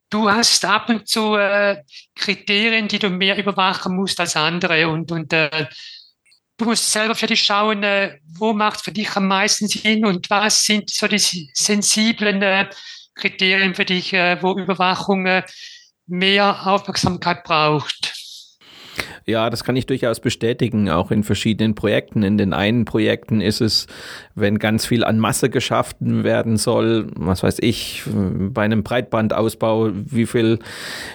du 0.09 0.29
hast 0.29 0.63
ab 0.65 0.89
und 0.89 1.07
zu 1.07 1.35
äh, 1.35 1.83
Kriterien, 2.15 2.87
die 2.87 2.99
du 2.99 3.09
mehr 3.09 3.37
überwachen 3.37 3.95
musst 3.95 4.19
als 4.19 4.35
andere 4.35 4.87
und, 4.87 5.11
und 5.11 5.31
äh, 5.33 5.67
du 6.57 6.65
musst 6.65 6.91
selber 6.91 7.15
für 7.15 7.27
dich 7.27 7.43
schauen, 7.43 7.83
äh, 7.83 8.19
wo 8.25 8.53
macht 8.53 8.81
für 8.81 8.91
dich 8.91 9.15
am 9.15 9.27
meisten 9.27 9.67
Sinn 9.67 10.05
und 10.05 10.29
was 10.29 10.63
sind 10.63 10.89
so 10.89 11.07
die 11.07 11.51
sensiblen 11.53 12.41
äh, 12.41 12.69
Kriterien 13.15 13.75
für 13.75 13.85
dich, 13.85 14.13
äh, 14.13 14.41
wo 14.41 14.57
Überwachung 14.57 15.25
äh, 15.25 15.43
mehr 16.07 16.67
Aufmerksamkeit 16.67 17.43
braucht. 17.43 18.21
Ja, 19.25 19.49
das 19.49 19.63
kann 19.63 19.75
ich 19.75 19.85
durchaus 19.85 20.19
bestätigen, 20.19 20.89
auch 20.89 21.11
in 21.11 21.23
verschiedenen 21.23 21.75
Projekten. 21.75 22.23
In 22.23 22.37
den 22.37 22.53
einen 22.53 22.85
Projekten 22.85 23.39
ist 23.39 23.61
es, 23.61 23.87
wenn 24.35 24.59
ganz 24.59 24.85
viel 24.85 25.03
an 25.03 25.19
Masse 25.19 25.49
geschaffen 25.49 26.23
werden 26.23 26.57
soll, 26.57 27.07
was 27.15 27.43
weiß 27.43 27.59
ich, 27.59 28.03
bei 28.05 28.63
einem 28.63 28.83
Breitbandausbau, 28.83 29.91
wie 29.93 30.25
viel, 30.25 30.59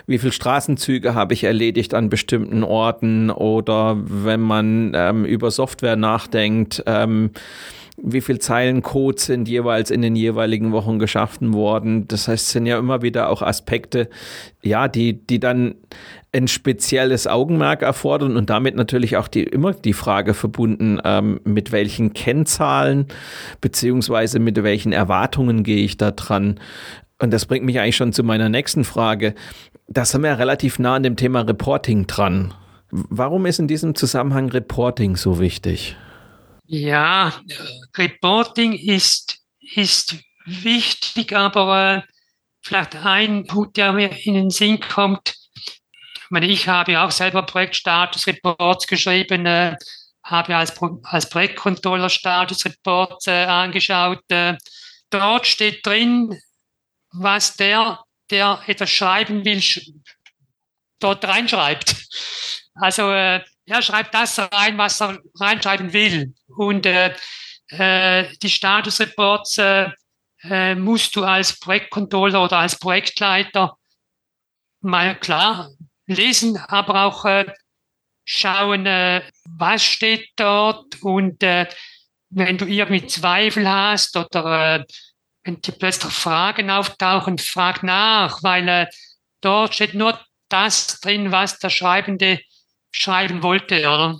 wie 0.07 0.18
viel 0.18 0.32
Straßenzüge 0.32 1.14
habe 1.14 1.34
ich 1.34 1.45
erledigt 1.45 1.95
an 1.95 2.09
bestimmten 2.09 2.62
Orten 2.62 3.30
oder 3.30 3.97
wenn 3.99 4.41
man 4.41 4.93
ähm, 4.95 5.24
über 5.24 5.51
Software 5.51 5.97
nachdenkt, 5.97 6.82
ähm, 6.87 7.30
wie 7.97 8.20
viel 8.20 8.38
Zeilen 8.38 8.82
Code 8.82 9.20
sind 9.20 9.49
jeweils 9.49 9.90
in 9.90 10.03
den 10.03 10.16
jeweiligen 10.16 10.72
Wochen 10.72 10.99
geschaffen 10.99 11.55
worden. 11.55 12.07
Das 12.09 12.28
heißt, 12.28 12.47
es 12.47 12.53
sind 12.53 12.66
ja 12.66 12.78
immer 12.78 13.03
wieder 13.03 13.30
auch 13.30 13.42
Aspekte, 13.42 14.09
ja, 14.62 14.88
die, 14.88 15.14
die 15.14 15.40
dann 15.40 15.76
ein 16.32 16.49
spezielles 16.49 17.26
Augenmerk 17.26 17.82
erfordern 17.82 18.36
und 18.36 18.51
damit 18.51 18.76
natürlich 18.76 19.16
auch 19.16 19.28
die, 19.28 19.44
immer 19.44 19.72
die 19.72 19.94
Frage 19.94 20.34
verbunden, 20.34 21.01
ähm, 21.05 21.40
mit 21.44 21.72
welchen 21.72 22.12
Kennzahlen 22.12 23.07
beziehungsweise 23.61 24.38
mit 24.38 24.62
welchen 24.62 24.92
Erwartungen 24.92 25.62
gehe 25.62 25.82
ich 25.84 25.97
da 25.97 26.11
dran. 26.11 26.61
Und 27.18 27.32
das 27.32 27.47
bringt 27.47 27.64
mich 27.64 27.80
eigentlich 27.80 27.97
schon 27.97 28.12
zu 28.12 28.22
meiner 28.22 28.51
nächsten 28.51 28.84
Frage. 28.84 29.34
Das 29.88 30.11
sind 30.11 30.22
wir 30.22 30.30
ja 30.30 30.34
relativ 30.34 30.78
nah 30.78 30.97
an 30.97 31.03
dem 31.03 31.16
Thema 31.16 31.40
Reporting 31.40 32.07
dran. 32.07 32.53
Warum 32.90 33.47
ist 33.47 33.59
in 33.59 33.68
diesem 33.68 33.94
Zusammenhang 33.94 34.51
Reporting 34.51 35.16
so 35.16 35.40
wichtig? 35.40 35.97
Ja, 36.69 37.33
Reporting 37.97 38.73
ist, 38.73 39.39
ist 39.61 40.17
wichtig, 40.47 41.33
aber 41.33 41.97
äh, 41.99 42.12
vielleicht 42.61 42.97
ein 42.97 43.47
Punkt, 43.47 43.77
der 43.77 43.93
mir 43.93 44.11
in 44.27 44.35
den 44.35 44.51
Sinn 44.51 44.81
kommt. 44.81 45.35
Ich, 45.55 46.31
meine, 46.31 46.47
ich 46.47 46.67
habe 46.67 47.01
auch 47.01 47.12
selber 47.12 47.43
Projektstatus-Reports 47.43 48.89
geschrieben, 48.89 49.47
äh, 49.47 49.77
habe 50.25 50.57
als, 50.57 50.75
als 51.05 51.31
Projektcontroller 51.31 52.11
Status-Reports 52.11 53.29
äh, 53.29 53.45
angeschaut. 53.45 54.25
Äh, 54.29 54.57
dort 55.11 55.47
steht 55.47 55.87
drin, 55.87 56.37
was 57.12 57.57
der, 57.57 58.01
der 58.31 58.61
etwas 58.67 58.91
schreiben 58.91 59.45
will, 59.45 59.62
dort 60.99 61.25
reinschreibt. 61.25 61.95
Also 62.75 63.12
äh, 63.12 63.41
er 63.67 63.83
schreibt 63.83 64.14
das 64.14 64.39
rein, 64.39 64.79
was 64.79 65.01
er 65.01 65.19
reinschreiben 65.35 65.93
will. 65.93 66.35
Und 66.49 66.87
äh, 66.87 67.14
äh, 67.69 68.29
die 68.43 68.51
Statusreports 68.51 69.59
äh, 69.59 69.91
äh, 70.45 70.75
musst 70.75 71.17
du 71.17 71.25
als 71.25 71.59
Projektcontroller 71.59 72.45
oder 72.45 72.59
als 72.59 72.79
Projektleiter 72.79 73.77
mal 74.81 75.19
klar 75.19 75.71
lesen, 76.07 76.57
aber 76.57 77.05
auch 77.05 77.25
äh, 77.25 77.47
schauen, 78.25 78.87
äh, 78.87 79.23
was 79.45 79.83
steht 79.83 80.31
dort 80.37 81.03
und 81.03 81.43
äh, 81.43 81.67
wenn 82.31 82.59
du 82.59 82.67
irgendwie 82.67 83.07
Zweifel 83.07 83.69
hast 83.69 84.17
oder 84.17 84.77
äh, 84.77 84.85
wenn 85.45 85.61
dir 85.61 85.73
plötzlich 85.73 86.12
Fragen 86.12 86.71
auftauchen, 86.71 87.39
frag 87.39 87.83
nach, 87.83 88.43
weil 88.43 88.69
äh, 88.69 88.87
dort 89.41 89.75
steht 89.75 89.95
nur 89.95 90.21
das 90.49 91.01
drin, 91.01 91.33
was 91.33 91.59
der 91.59 91.71
Schreibende 91.71 92.41
schreiben 92.97 93.42
wollte, 93.42 93.78
oder? 93.78 94.18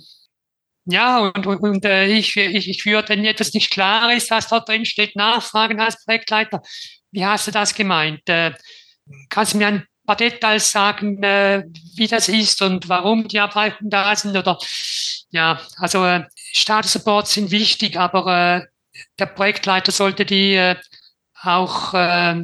Ja, 0.85 1.19
und, 1.19 1.45
und, 1.45 1.57
und 1.57 1.85
äh, 1.85 2.05
ich, 2.05 2.37
ich, 2.37 2.69
ich 2.69 2.85
würde, 2.85 3.09
wenn 3.09 3.25
etwas 3.25 3.53
nicht 3.53 3.71
klar 3.71 4.13
ist, 4.13 4.31
was 4.31 4.47
da 4.47 4.61
drin 4.61 4.85
steht, 4.85 5.15
nachfragen 5.15 5.81
als 5.81 6.03
Projektleiter. 6.05 6.61
Wie 7.11 7.25
hast 7.25 7.47
du 7.47 7.51
das 7.51 7.75
gemeint? 7.75 8.21
Äh, 8.29 8.53
kannst 9.29 9.53
du 9.53 9.57
mir 9.57 9.67
ein 9.67 9.87
paar 10.05 10.15
Details 10.15 10.71
sagen, 10.71 11.21
äh, 11.23 11.65
wie 11.95 12.07
das 12.07 12.29
ist 12.29 12.61
und 12.61 12.87
warum 12.87 13.27
die 13.27 13.39
Abweichungen 13.39 13.89
da 13.89 14.15
sind? 14.15 14.37
Oder 14.37 14.57
ja, 15.29 15.59
also 15.77 16.05
äh, 16.05 16.23
Status 16.53 16.93
Supports 16.93 17.33
sind 17.33 17.51
wichtig, 17.51 17.97
aber 17.97 18.61
äh, 18.63 19.01
der 19.19 19.25
Projektleiter 19.25 19.91
sollte 19.91 20.25
die 20.25 20.55
äh, 20.55 20.75
auch 21.41 21.93
äh, 21.93 22.43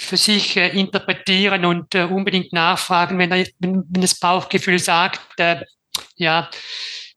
für 0.00 0.16
sich 0.16 0.56
äh, 0.56 0.68
interpretieren 0.68 1.64
und 1.66 1.94
äh, 1.94 2.04
unbedingt 2.04 2.52
nachfragen, 2.52 3.18
wenn, 3.18 3.30
er, 3.30 3.46
wenn, 3.58 3.84
wenn 3.88 4.00
das 4.00 4.18
Bauchgefühl 4.18 4.78
sagt, 4.78 5.20
äh, 5.38 5.64
ja, 6.16 6.48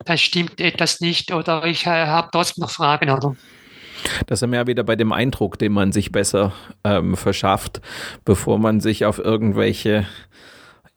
da 0.04 0.18
stimmt 0.18 0.60
etwas 0.60 1.00
nicht 1.00 1.32
oder 1.32 1.66
ich 1.66 1.86
äh, 1.86 2.08
habe 2.08 2.30
trotzdem 2.32 2.62
noch 2.62 2.72
Fragen, 2.72 3.10
oder? 3.10 3.36
Das 4.28 4.42
sind 4.42 4.52
wir 4.52 4.60
ja 4.60 4.68
wieder 4.68 4.84
bei 4.84 4.98
dem 4.98 5.14
Eindruck, 5.14 5.58
den 5.58 5.72
man 5.72 5.94
sich 5.94 6.12
besser 6.12 6.52
ähm, 6.84 7.16
verschafft, 7.16 7.80
bevor 8.26 8.60
man 8.60 8.82
sich 8.82 9.06
auf 9.06 9.18
irgendwelche 9.18 10.06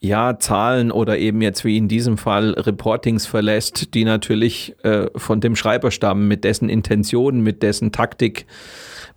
ja, 0.00 0.38
Zahlen 0.40 0.90
oder 0.90 1.16
eben 1.18 1.40
jetzt 1.40 1.64
wie 1.64 1.76
in 1.76 1.86
diesem 1.86 2.18
Fall 2.18 2.50
Reportings 2.50 3.26
verlässt, 3.26 3.94
die 3.94 4.04
natürlich 4.04 4.74
äh, 4.84 5.06
von 5.14 5.40
dem 5.40 5.54
Schreiber 5.54 5.92
stammen, 5.92 6.26
mit 6.26 6.42
dessen 6.42 6.68
Intention, 6.68 7.40
mit 7.40 7.62
dessen 7.62 7.92
Taktik 7.92 8.46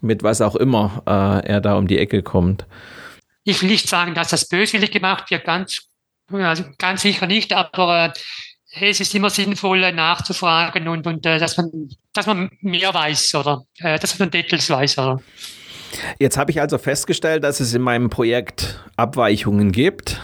mit 0.02 0.24
was 0.24 0.42
auch 0.42 0.56
immer 0.56 1.04
äh, 1.06 1.48
er 1.48 1.62
da 1.62 1.76
um 1.76 1.88
die 1.88 1.98
Ecke 1.98 2.24
kommt. 2.24 2.66
Ich 3.44 3.62
will 3.62 3.70
nicht 3.70 3.88
sagen, 3.88 4.14
dass 4.14 4.30
das 4.30 4.48
böswillig 4.48 4.92
gemacht 4.92 5.32
wird, 5.32 5.46
ganz, 5.46 5.88
also 6.32 6.64
ganz 6.78 7.02
sicher 7.02 7.28
nicht, 7.28 7.54
aber 7.54 8.14
äh, 8.72 8.90
es 8.90 9.00
ist 9.00 9.16
immer 9.16 9.30
sinnvoll 9.30 9.84
äh, 9.84 9.92
nachzufragen 9.92 10.88
und, 10.88 11.08
und 11.08 11.26
äh, 11.26 11.40
dass, 11.40 11.58
man, 11.58 11.90
dass 12.14 12.28
man 12.28 12.50
mehr 12.62 12.94
weiß 12.94 13.36
oder 13.36 13.64
äh, 13.80 13.98
dass 13.98 14.18
man 14.20 14.30
Details 14.30 14.70
weiß. 14.70 14.98
Oder? 15.00 15.22
Jetzt 16.20 16.38
habe 16.38 16.52
ich 16.52 16.62
also 16.62 16.78
festgestellt, 16.78 17.44
dass 17.44 17.60
es 17.60 17.74
in 17.74 17.82
meinem 17.82 18.10
Projekt 18.10 18.84
Abweichungen 18.96 19.72
gibt. 19.72 20.22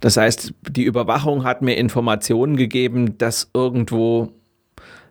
Das 0.00 0.16
heißt, 0.16 0.54
die 0.68 0.84
Überwachung 0.84 1.44
hat 1.44 1.62
mir 1.62 1.76
Informationen 1.76 2.56
gegeben, 2.56 3.18
dass 3.18 3.50
irgendwo 3.54 4.32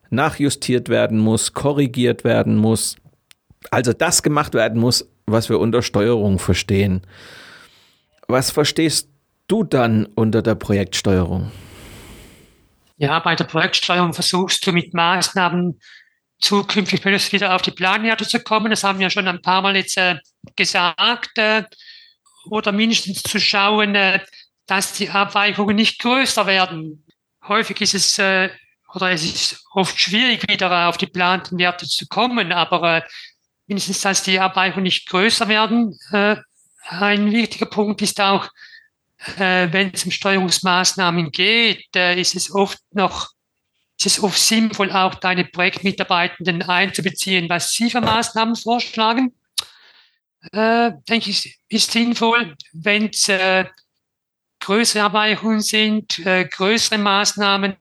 nachjustiert 0.10 0.90
werden 0.90 1.20
muss, 1.20 1.54
korrigiert 1.54 2.24
werden 2.24 2.56
muss 2.56 2.96
also 3.72 3.94
das 3.94 4.24
gemacht 4.24 4.54
werden 4.54 4.80
muss, 4.80 5.08
was 5.26 5.50
wir 5.50 5.60
unter 5.60 5.82
Steuerung 5.82 6.40
verstehen. 6.40 7.02
Was 8.28 8.52
verstehst 8.52 9.10
du 9.48 9.64
dann 9.64 10.06
unter 10.16 10.42
der 10.42 10.56
Projektsteuerung? 10.56 11.52
Ja, 12.98 13.20
bei 13.20 13.36
der 13.36 13.46
Projektsteuerung 13.46 14.14
versuchst 14.14 14.66
du 14.66 14.72
mit 14.72 14.94
Maßnahmen 14.94 15.80
zukünftig 16.40 17.04
wieder 17.06 17.56
auf 17.56 17.62
die 17.62 17.72
Planwerte 17.72 18.28
zu 18.28 18.40
kommen. 18.40 18.70
Das 18.70 18.84
haben 18.84 19.00
wir 19.00 19.10
schon 19.10 19.28
ein 19.28 19.42
paar 19.42 19.62
Mal 19.62 19.76
jetzt 19.76 19.98
äh, 19.98 20.18
gesagt. 20.56 21.38
Äh, 21.38 21.64
oder 22.50 22.72
mindestens 22.72 23.24
zu 23.24 23.40
schauen, 23.40 23.96
äh, 23.96 24.20
dass 24.66 24.94
die 24.94 25.10
Abweichungen 25.10 25.76
nicht 25.76 26.00
größer 26.00 26.46
werden. 26.46 27.06
Häufig 27.48 27.82
ist 27.82 27.94
es 27.94 28.20
äh, 28.20 28.50
oder 28.94 29.12
es 29.12 29.24
ist 29.24 29.66
oft 29.74 30.00
schwierig, 30.00 30.48
wieder 30.48 30.88
auf 30.88 30.98
die 30.98 31.06
geplanten 31.06 31.58
Werte 31.58 31.88
zu 31.88 32.08
kommen, 32.08 32.52
aber 32.52 32.98
äh, 32.98 33.02
mindestens 33.68 34.02
dass 34.02 34.24
die 34.24 34.40
Abweichungen 34.40 34.84
nicht 34.84 35.08
größer 35.10 35.48
werden. 35.48 35.98
Äh, 36.12 36.38
ein 36.90 37.32
wichtiger 37.32 37.66
Punkt 37.66 38.02
ist 38.02 38.20
auch, 38.20 38.48
äh, 39.38 39.68
wenn 39.72 39.92
es 39.94 40.06
um 40.06 40.12
Steuerungsmaßnahmen 40.12 41.32
geht, 41.32 41.96
äh, 41.96 42.20
ist 42.20 42.36
es 42.36 42.54
oft 42.54 42.80
noch, 42.92 43.32
ist 44.00 44.06
es 44.06 44.24
oft 44.24 44.40
sinnvoll, 44.40 44.92
auch 44.92 45.16
deine 45.16 45.46
Projektmitarbeitenden 45.46 46.64
einzubeziehen, 46.64 47.50
was 47.50 47.72
sie 47.72 47.90
für 47.90 48.02
Maßnahmen 48.02 48.56
vorschlagen. 48.56 49.34
Äh, 50.54 50.92
denke 51.10 51.30
ich, 51.30 51.60
ist 51.68 51.92
sinnvoll, 51.92 52.56
wenn 52.72 53.10
es 53.10 53.28
äh, 53.28 53.66
größere 54.60 55.04
Abweichungen 55.04 55.62
sind, 55.62 56.20
äh, 56.20 56.46
größere 56.46 56.98
Maßnahmen, 56.98 57.76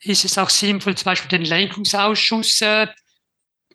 ist 0.00 0.24
es 0.24 0.36
auch 0.36 0.50
sinnvoll, 0.50 0.94
zum 0.96 1.06
Beispiel 1.06 1.38
den 1.38 1.46
Lenkungsausschuss 1.46 2.62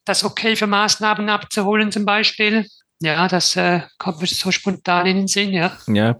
das 0.09 0.23
okay 0.23 0.55
für 0.55 0.67
Maßnahmen 0.67 1.29
abzuholen 1.29 1.91
zum 1.91 2.05
Beispiel. 2.05 2.65
Ja, 3.01 3.27
das 3.27 3.55
äh, 3.55 3.81
kommt 3.97 4.19
mir 4.19 4.27
so 4.27 4.51
spontan 4.51 5.05
in 5.05 5.17
den 5.17 5.27
Sinn, 5.27 5.51
ja. 5.51 5.71
Ja. 5.87 6.17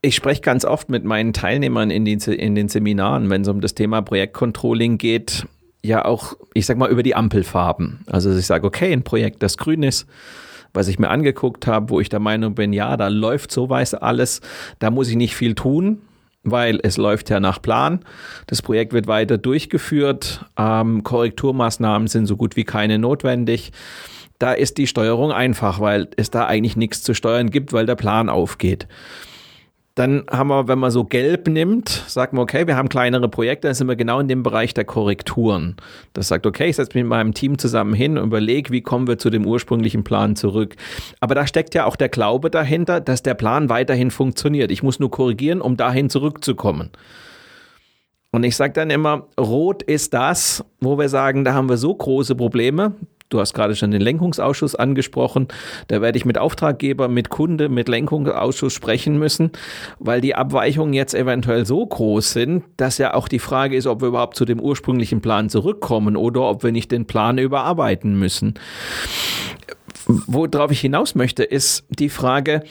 Ich 0.00 0.14
spreche 0.14 0.42
ganz 0.42 0.64
oft 0.64 0.90
mit 0.90 1.04
meinen 1.04 1.32
Teilnehmern 1.32 1.90
in 1.90 2.04
den, 2.04 2.20
in 2.20 2.54
den 2.54 2.68
Seminaren, 2.68 3.30
wenn 3.30 3.42
es 3.42 3.48
um 3.48 3.62
das 3.62 3.74
Thema 3.74 4.02
Projektcontrolling 4.02 4.98
geht, 4.98 5.46
ja 5.82 6.04
auch, 6.04 6.34
ich 6.52 6.66
sag 6.66 6.76
mal, 6.76 6.90
über 6.90 7.02
die 7.02 7.14
Ampelfarben. 7.14 8.04
Also 8.06 8.36
ich 8.36 8.46
sage, 8.46 8.66
okay, 8.66 8.92
ein 8.92 9.02
Projekt, 9.02 9.42
das 9.42 9.56
grün 9.56 9.82
ist, 9.82 10.06
was 10.74 10.88
ich 10.88 10.98
mir 10.98 11.08
angeguckt 11.08 11.66
habe, 11.66 11.88
wo 11.88 12.00
ich 12.00 12.10
der 12.10 12.20
Meinung 12.20 12.54
bin, 12.54 12.74
ja, 12.74 12.96
da 12.98 13.08
läuft 13.08 13.50
so 13.50 13.70
weiß 13.70 13.94
alles, 13.94 14.42
da 14.78 14.90
muss 14.90 15.08
ich 15.08 15.16
nicht 15.16 15.34
viel 15.34 15.54
tun 15.54 16.02
weil 16.44 16.78
es 16.82 16.96
läuft 16.96 17.30
ja 17.30 17.40
nach 17.40 17.60
Plan. 17.60 18.00
Das 18.46 18.62
Projekt 18.62 18.92
wird 18.92 19.06
weiter 19.06 19.38
durchgeführt. 19.38 20.44
Ähm, 20.56 21.02
Korrekturmaßnahmen 21.02 22.08
sind 22.08 22.26
so 22.26 22.36
gut 22.36 22.56
wie 22.56 22.64
keine 22.64 22.98
notwendig. 22.98 23.72
Da 24.38 24.52
ist 24.52 24.78
die 24.78 24.86
Steuerung 24.86 25.32
einfach, 25.32 25.80
weil 25.80 26.08
es 26.16 26.30
da 26.30 26.46
eigentlich 26.46 26.76
nichts 26.76 27.02
zu 27.02 27.14
steuern 27.14 27.50
gibt, 27.50 27.72
weil 27.72 27.86
der 27.86 27.94
Plan 27.94 28.28
aufgeht. 28.28 28.86
Dann 29.96 30.24
haben 30.28 30.48
wir, 30.48 30.66
wenn 30.66 30.80
man 30.80 30.90
so 30.90 31.04
gelb 31.04 31.46
nimmt, 31.46 31.88
sagt 31.88 32.32
man, 32.32 32.42
okay, 32.42 32.66
wir 32.66 32.76
haben 32.76 32.88
kleinere 32.88 33.28
Projekte, 33.28 33.68
dann 33.68 33.76
sind 33.76 33.86
wir 33.86 33.94
genau 33.94 34.18
in 34.18 34.26
dem 34.26 34.42
Bereich 34.42 34.74
der 34.74 34.84
Korrekturen. 34.84 35.76
Das 36.14 36.26
sagt, 36.26 36.46
okay, 36.46 36.68
ich 36.68 36.76
setze 36.76 36.90
mich 36.94 37.04
mit 37.04 37.10
meinem 37.10 37.32
Team 37.32 37.58
zusammen 37.58 37.94
hin 37.94 38.18
und 38.18 38.26
überlege, 38.26 38.72
wie 38.72 38.80
kommen 38.80 39.06
wir 39.06 39.18
zu 39.18 39.30
dem 39.30 39.46
ursprünglichen 39.46 40.02
Plan 40.02 40.34
zurück. 40.34 40.74
Aber 41.20 41.36
da 41.36 41.46
steckt 41.46 41.76
ja 41.76 41.84
auch 41.84 41.94
der 41.94 42.08
Glaube 42.08 42.50
dahinter, 42.50 43.00
dass 43.00 43.22
der 43.22 43.34
Plan 43.34 43.68
weiterhin 43.68 44.10
funktioniert. 44.10 44.72
Ich 44.72 44.82
muss 44.82 44.98
nur 44.98 45.12
korrigieren, 45.12 45.60
um 45.60 45.76
dahin 45.76 46.10
zurückzukommen. 46.10 46.90
Und 48.32 48.42
ich 48.42 48.56
sage 48.56 48.72
dann 48.72 48.90
immer, 48.90 49.28
rot 49.38 49.84
ist 49.84 50.12
das, 50.12 50.64
wo 50.80 50.98
wir 50.98 51.08
sagen, 51.08 51.44
da 51.44 51.54
haben 51.54 51.68
wir 51.68 51.76
so 51.76 51.94
große 51.94 52.34
Probleme, 52.34 52.94
Du 53.34 53.40
hast 53.40 53.52
gerade 53.52 53.74
schon 53.74 53.90
den 53.90 54.00
Lenkungsausschuss 54.00 54.76
angesprochen. 54.76 55.48
Da 55.88 56.00
werde 56.00 56.16
ich 56.16 56.24
mit 56.24 56.38
Auftraggeber, 56.38 57.08
mit 57.08 57.30
Kunde, 57.30 57.68
mit 57.68 57.88
Lenkungsausschuss 57.88 58.72
sprechen 58.72 59.18
müssen, 59.18 59.50
weil 59.98 60.20
die 60.20 60.36
Abweichungen 60.36 60.94
jetzt 60.94 61.16
eventuell 61.16 61.66
so 61.66 61.84
groß 61.84 62.30
sind, 62.30 62.62
dass 62.76 62.98
ja 62.98 63.12
auch 63.12 63.26
die 63.26 63.40
Frage 63.40 63.74
ist, 63.74 63.88
ob 63.88 64.02
wir 64.02 64.06
überhaupt 64.06 64.36
zu 64.36 64.44
dem 64.44 64.60
ursprünglichen 64.60 65.20
Plan 65.20 65.48
zurückkommen 65.48 66.14
oder 66.14 66.42
ob 66.42 66.62
wir 66.62 66.70
nicht 66.70 66.92
den 66.92 67.06
Plan 67.06 67.38
überarbeiten 67.38 68.16
müssen. 68.16 68.54
Worauf 70.06 70.70
ich 70.70 70.78
hinaus 70.78 71.16
möchte, 71.16 71.42
ist 71.42 71.86
die 71.88 72.10
Frage, 72.10 72.62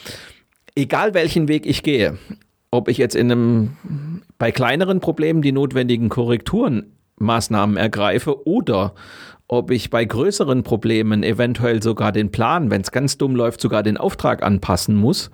egal 0.74 1.12
welchen 1.12 1.46
Weg 1.46 1.66
ich 1.66 1.82
gehe, 1.82 2.16
ob 2.70 2.88
ich 2.88 2.96
jetzt 2.96 3.16
in 3.16 3.30
einem, 3.30 4.22
bei 4.38 4.50
kleineren 4.50 5.00
Problemen 5.00 5.42
die 5.42 5.52
notwendigen 5.52 6.08
Korrekturen 6.08 6.86
Maßnahmen 7.16 7.76
ergreife 7.76 8.46
oder 8.46 8.94
ob 9.48 9.70
ich 9.70 9.90
bei 9.90 10.04
größeren 10.04 10.62
Problemen 10.62 11.22
eventuell 11.22 11.82
sogar 11.82 12.12
den 12.12 12.30
Plan, 12.30 12.70
wenn 12.70 12.80
es 12.80 12.92
ganz 12.92 13.18
dumm 13.18 13.36
läuft, 13.36 13.60
sogar 13.60 13.82
den 13.82 13.96
Auftrag 13.96 14.42
anpassen 14.42 14.94
muss, 14.96 15.30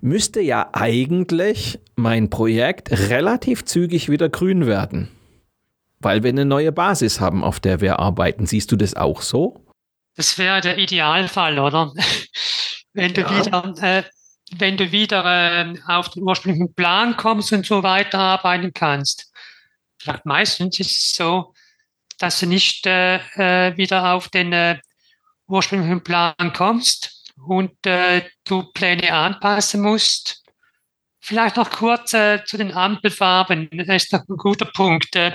müsste 0.00 0.40
ja 0.40 0.70
eigentlich 0.72 1.78
mein 1.96 2.30
Projekt 2.30 2.90
relativ 2.90 3.64
zügig 3.64 4.08
wieder 4.08 4.28
grün 4.28 4.66
werden. 4.66 5.08
Weil 5.98 6.22
wir 6.22 6.30
eine 6.30 6.46
neue 6.46 6.72
Basis 6.72 7.20
haben, 7.20 7.44
auf 7.44 7.60
der 7.60 7.82
wir 7.82 7.98
arbeiten. 7.98 8.46
Siehst 8.46 8.72
du 8.72 8.76
das 8.76 8.94
auch 8.94 9.20
so? 9.20 9.66
Das 10.16 10.38
wäre 10.38 10.62
der 10.62 10.78
Idealfall, 10.78 11.58
oder? 11.58 11.92
wenn 12.94 13.12
du 13.12 13.20
ja. 13.20 13.38
wieder, 13.38 13.74
äh, 13.82 14.02
wenn 14.56 14.78
du 14.78 14.92
wieder 14.92 15.24
äh, 15.26 15.74
auf 15.86 16.08
den 16.08 16.22
ursprünglichen 16.22 16.74
Plan 16.74 17.18
kommst 17.18 17.52
und 17.52 17.66
so 17.66 17.82
weiterarbeiten 17.82 18.72
kannst 18.72 19.30
vielleicht 20.00 20.26
meistens 20.26 20.80
ist 20.80 20.90
es 20.90 21.14
so, 21.14 21.54
dass 22.20 22.38
du 22.38 22.46
nicht 22.46 22.86
äh, 22.86 23.16
äh, 23.16 23.76
wieder 23.76 24.12
auf 24.12 24.28
den 24.28 24.52
äh, 24.52 24.78
ursprünglichen 25.48 26.04
Plan 26.04 26.52
kommst 26.54 27.32
und 27.46 27.74
äh, 27.86 28.22
du 28.44 28.64
Pläne 28.72 29.12
anpassen 29.12 29.80
musst. 29.82 30.44
Vielleicht 31.20 31.56
noch 31.56 31.70
kurz 31.70 32.12
äh, 32.12 32.44
zu 32.44 32.56
den 32.56 32.72
Ampelfarben. 32.72 33.68
Das 33.72 34.04
ist 34.04 34.12
noch 34.12 34.28
ein 34.28 34.36
guter 34.36 34.66
Punkt. 34.66 35.16
Äh, 35.16 35.34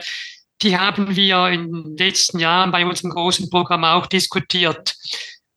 die 0.62 0.78
haben 0.78 1.16
wir 1.16 1.48
in 1.50 1.72
den 1.72 1.98
letzten 1.98 2.40
Jahren 2.40 2.72
bei 2.72 2.86
unserem 2.86 3.12
großen 3.12 3.50
Programm 3.50 3.84
auch 3.84 4.06
diskutiert. 4.06 4.96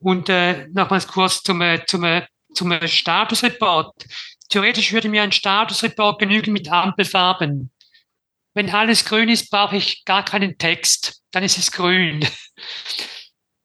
Und 0.01 0.29
äh, 0.29 0.67
nochmals 0.69 1.07
kurz 1.07 1.43
zum, 1.43 1.61
äh, 1.61 1.85
zum, 1.87 2.05
äh, 2.05 2.27
zum 2.55 2.75
Statusreport. 2.87 3.95
Theoretisch 4.49 4.93
würde 4.93 5.09
mir 5.09 5.23
ein 5.23 5.33
Statusreport 5.33 6.19
genügen 6.19 6.53
mit 6.53 6.71
Ampelfarben. 6.71 7.71
Wenn 8.55 8.71
alles 8.71 9.05
grün 9.05 9.29
ist, 9.29 9.51
brauche 9.51 9.77
ich 9.77 10.05
gar 10.05 10.25
keinen 10.25 10.57
Text. 10.57 11.18
Dann 11.31 11.43
ist 11.43 11.59
es 11.59 11.71
grün. 11.71 12.27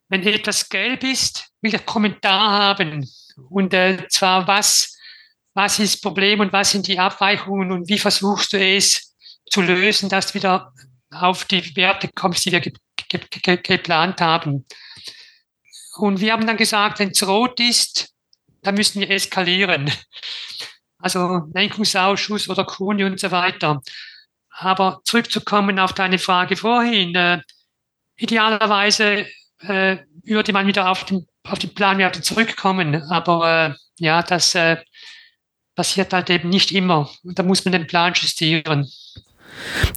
Wenn 0.10 0.26
etwas 0.28 0.70
gelb 0.70 1.04
ist, 1.04 1.50
will 1.62 1.74
ich 1.74 1.86
Kommentar 1.86 2.52
haben. 2.52 3.10
Und 3.50 3.74
äh, 3.74 4.08
zwar, 4.10 4.48
was, 4.48 4.98
was 5.54 5.80
ist 5.80 5.96
das 5.96 6.02
Problem 6.02 6.40
und 6.40 6.54
was 6.54 6.72
sind 6.72 6.88
die 6.88 7.00
Abweichungen 7.00 7.72
und 7.72 7.88
wie 7.88 8.00
versuchst 8.00 8.54
du 8.54 8.58
es 8.58 9.16
zu 9.50 9.62
lösen, 9.62 10.10
dass 10.10 10.28
du 10.28 10.36
wieder 10.36 10.74
auf 11.12 11.46
die 11.46 11.76
Werte 11.76 12.10
kommst, 12.14 12.46
die 12.46 12.52
wir 12.52 12.60
ge 12.60 12.74
ge 13.08 13.20
ge 13.30 13.58
geplant 13.58 14.22
haben. 14.22 14.66
Und 15.98 16.20
wir 16.20 16.34
haben 16.34 16.48
dann 16.48 16.58
gesagt, 16.58 17.00
wenn 17.00 17.12
es 17.12 17.26
rot 17.26 17.60
ist, 17.60 18.14
dann 18.62 18.76
müssen 18.76 19.02
wir 19.02 19.10
eskalieren. 19.10 19.92
Also 20.98 21.42
Lenkungsausschuss 21.54 22.48
oder 22.50 22.66
Kuni 22.66 23.04
und 23.04 23.20
so 23.20 23.30
weiter. 23.30 23.82
Aber 24.56 25.02
zurückzukommen 25.04 25.80
auf 25.80 25.94
deine 25.94 26.20
Frage 26.20 26.56
vorhin, 26.56 27.16
äh, 27.16 27.42
idealerweise 28.18 29.26
äh, 29.60 29.98
würde 30.24 30.54
man 30.54 30.68
wieder 30.68 30.90
auf 30.90 31.06
den, 31.06 31.28
auf 31.44 31.60
den 31.60 31.74
Planwerte 31.74 32.22
zurückkommen, 32.22 33.02
aber 33.10 33.76
äh, 33.76 34.04
ja, 34.04 34.22
das 34.22 34.56
äh, 34.56 34.78
passiert 35.76 36.14
halt 36.14 36.30
eben 36.30 36.50
nicht 36.50 36.72
immer. 36.72 37.10
Und 37.24 37.40
da 37.40 37.44
muss 37.44 37.66
man 37.66 37.72
den 37.72 37.88
Plan 37.88 38.14
justieren. 38.14 38.88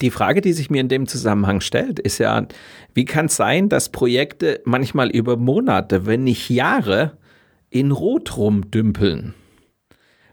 Die 0.00 0.10
Frage, 0.10 0.40
die 0.40 0.52
sich 0.52 0.70
mir 0.70 0.80
in 0.80 0.88
dem 0.88 1.06
Zusammenhang 1.06 1.60
stellt, 1.60 1.98
ist 1.98 2.18
ja, 2.18 2.46
wie 2.94 3.04
kann 3.04 3.26
es 3.26 3.36
sein, 3.36 3.68
dass 3.68 3.90
Projekte 3.90 4.60
manchmal 4.64 5.10
über 5.10 5.36
Monate, 5.36 6.06
wenn 6.06 6.24
nicht 6.24 6.50
Jahre, 6.50 7.16
in 7.70 7.90
Rot 7.90 8.36
rumdümpeln? 8.36 9.34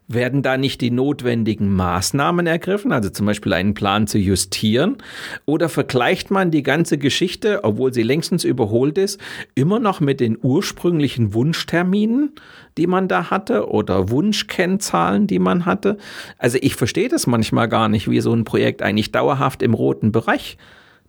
Werden 0.07 0.41
da 0.41 0.57
nicht 0.57 0.81
die 0.81 0.91
notwendigen 0.91 1.73
Maßnahmen 1.73 2.45
ergriffen, 2.45 2.91
also 2.91 3.09
zum 3.09 3.25
Beispiel 3.25 3.53
einen 3.53 3.73
Plan 3.73 4.05
zu 4.05 4.17
justieren? 4.17 4.97
Oder 5.45 5.69
vergleicht 5.69 6.29
man 6.29 6.51
die 6.51 6.63
ganze 6.63 6.97
Geschichte, 6.97 7.63
obwohl 7.63 7.93
sie 7.93 8.03
längstens 8.03 8.43
überholt 8.43 8.97
ist, 8.97 9.19
immer 9.55 9.79
noch 9.79 10.01
mit 10.01 10.19
den 10.19 10.37
ursprünglichen 10.41 11.33
Wunschterminen, 11.33 12.33
die 12.77 12.87
man 12.87 13.07
da 13.07 13.29
hatte 13.29 13.69
oder 13.69 14.09
Wunschkennzahlen, 14.09 15.27
die 15.27 15.39
man 15.39 15.65
hatte? 15.65 15.97
Also 16.37 16.57
ich 16.61 16.75
verstehe 16.75 17.07
das 17.07 17.25
manchmal 17.25 17.69
gar 17.69 17.87
nicht, 17.87 18.09
wie 18.09 18.19
so 18.19 18.33
ein 18.33 18.43
Projekt 18.43 18.81
eigentlich 18.81 19.13
dauerhaft 19.13 19.61
im 19.61 19.73
roten 19.73 20.11
Bereich 20.11 20.57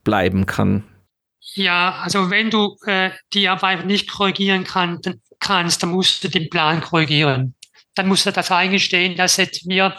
bleiben 0.05 0.47
kann. 0.47 0.85
Ja, 1.55 1.97
also 2.03 2.31
wenn 2.31 2.51
du 2.51 2.77
äh, 2.87 3.11
die 3.33 3.49
Arbeit 3.49 3.87
nicht 3.87 4.11
korrigieren 4.11 4.65
kann, 4.65 5.01
dann 5.03 5.21
kannst, 5.41 5.83
dann 5.83 5.91
musst 5.91 6.23
du 6.23 6.29
den 6.29 6.49
Plan 6.49 6.81
korrigieren 6.81 7.55
dann 7.95 8.09
muss 8.09 8.27
er 8.27 8.33
das 8.33 8.51
eingestehen, 8.51 9.17
dass 9.17 9.37
jetzt 9.37 9.69
wir 9.69 9.97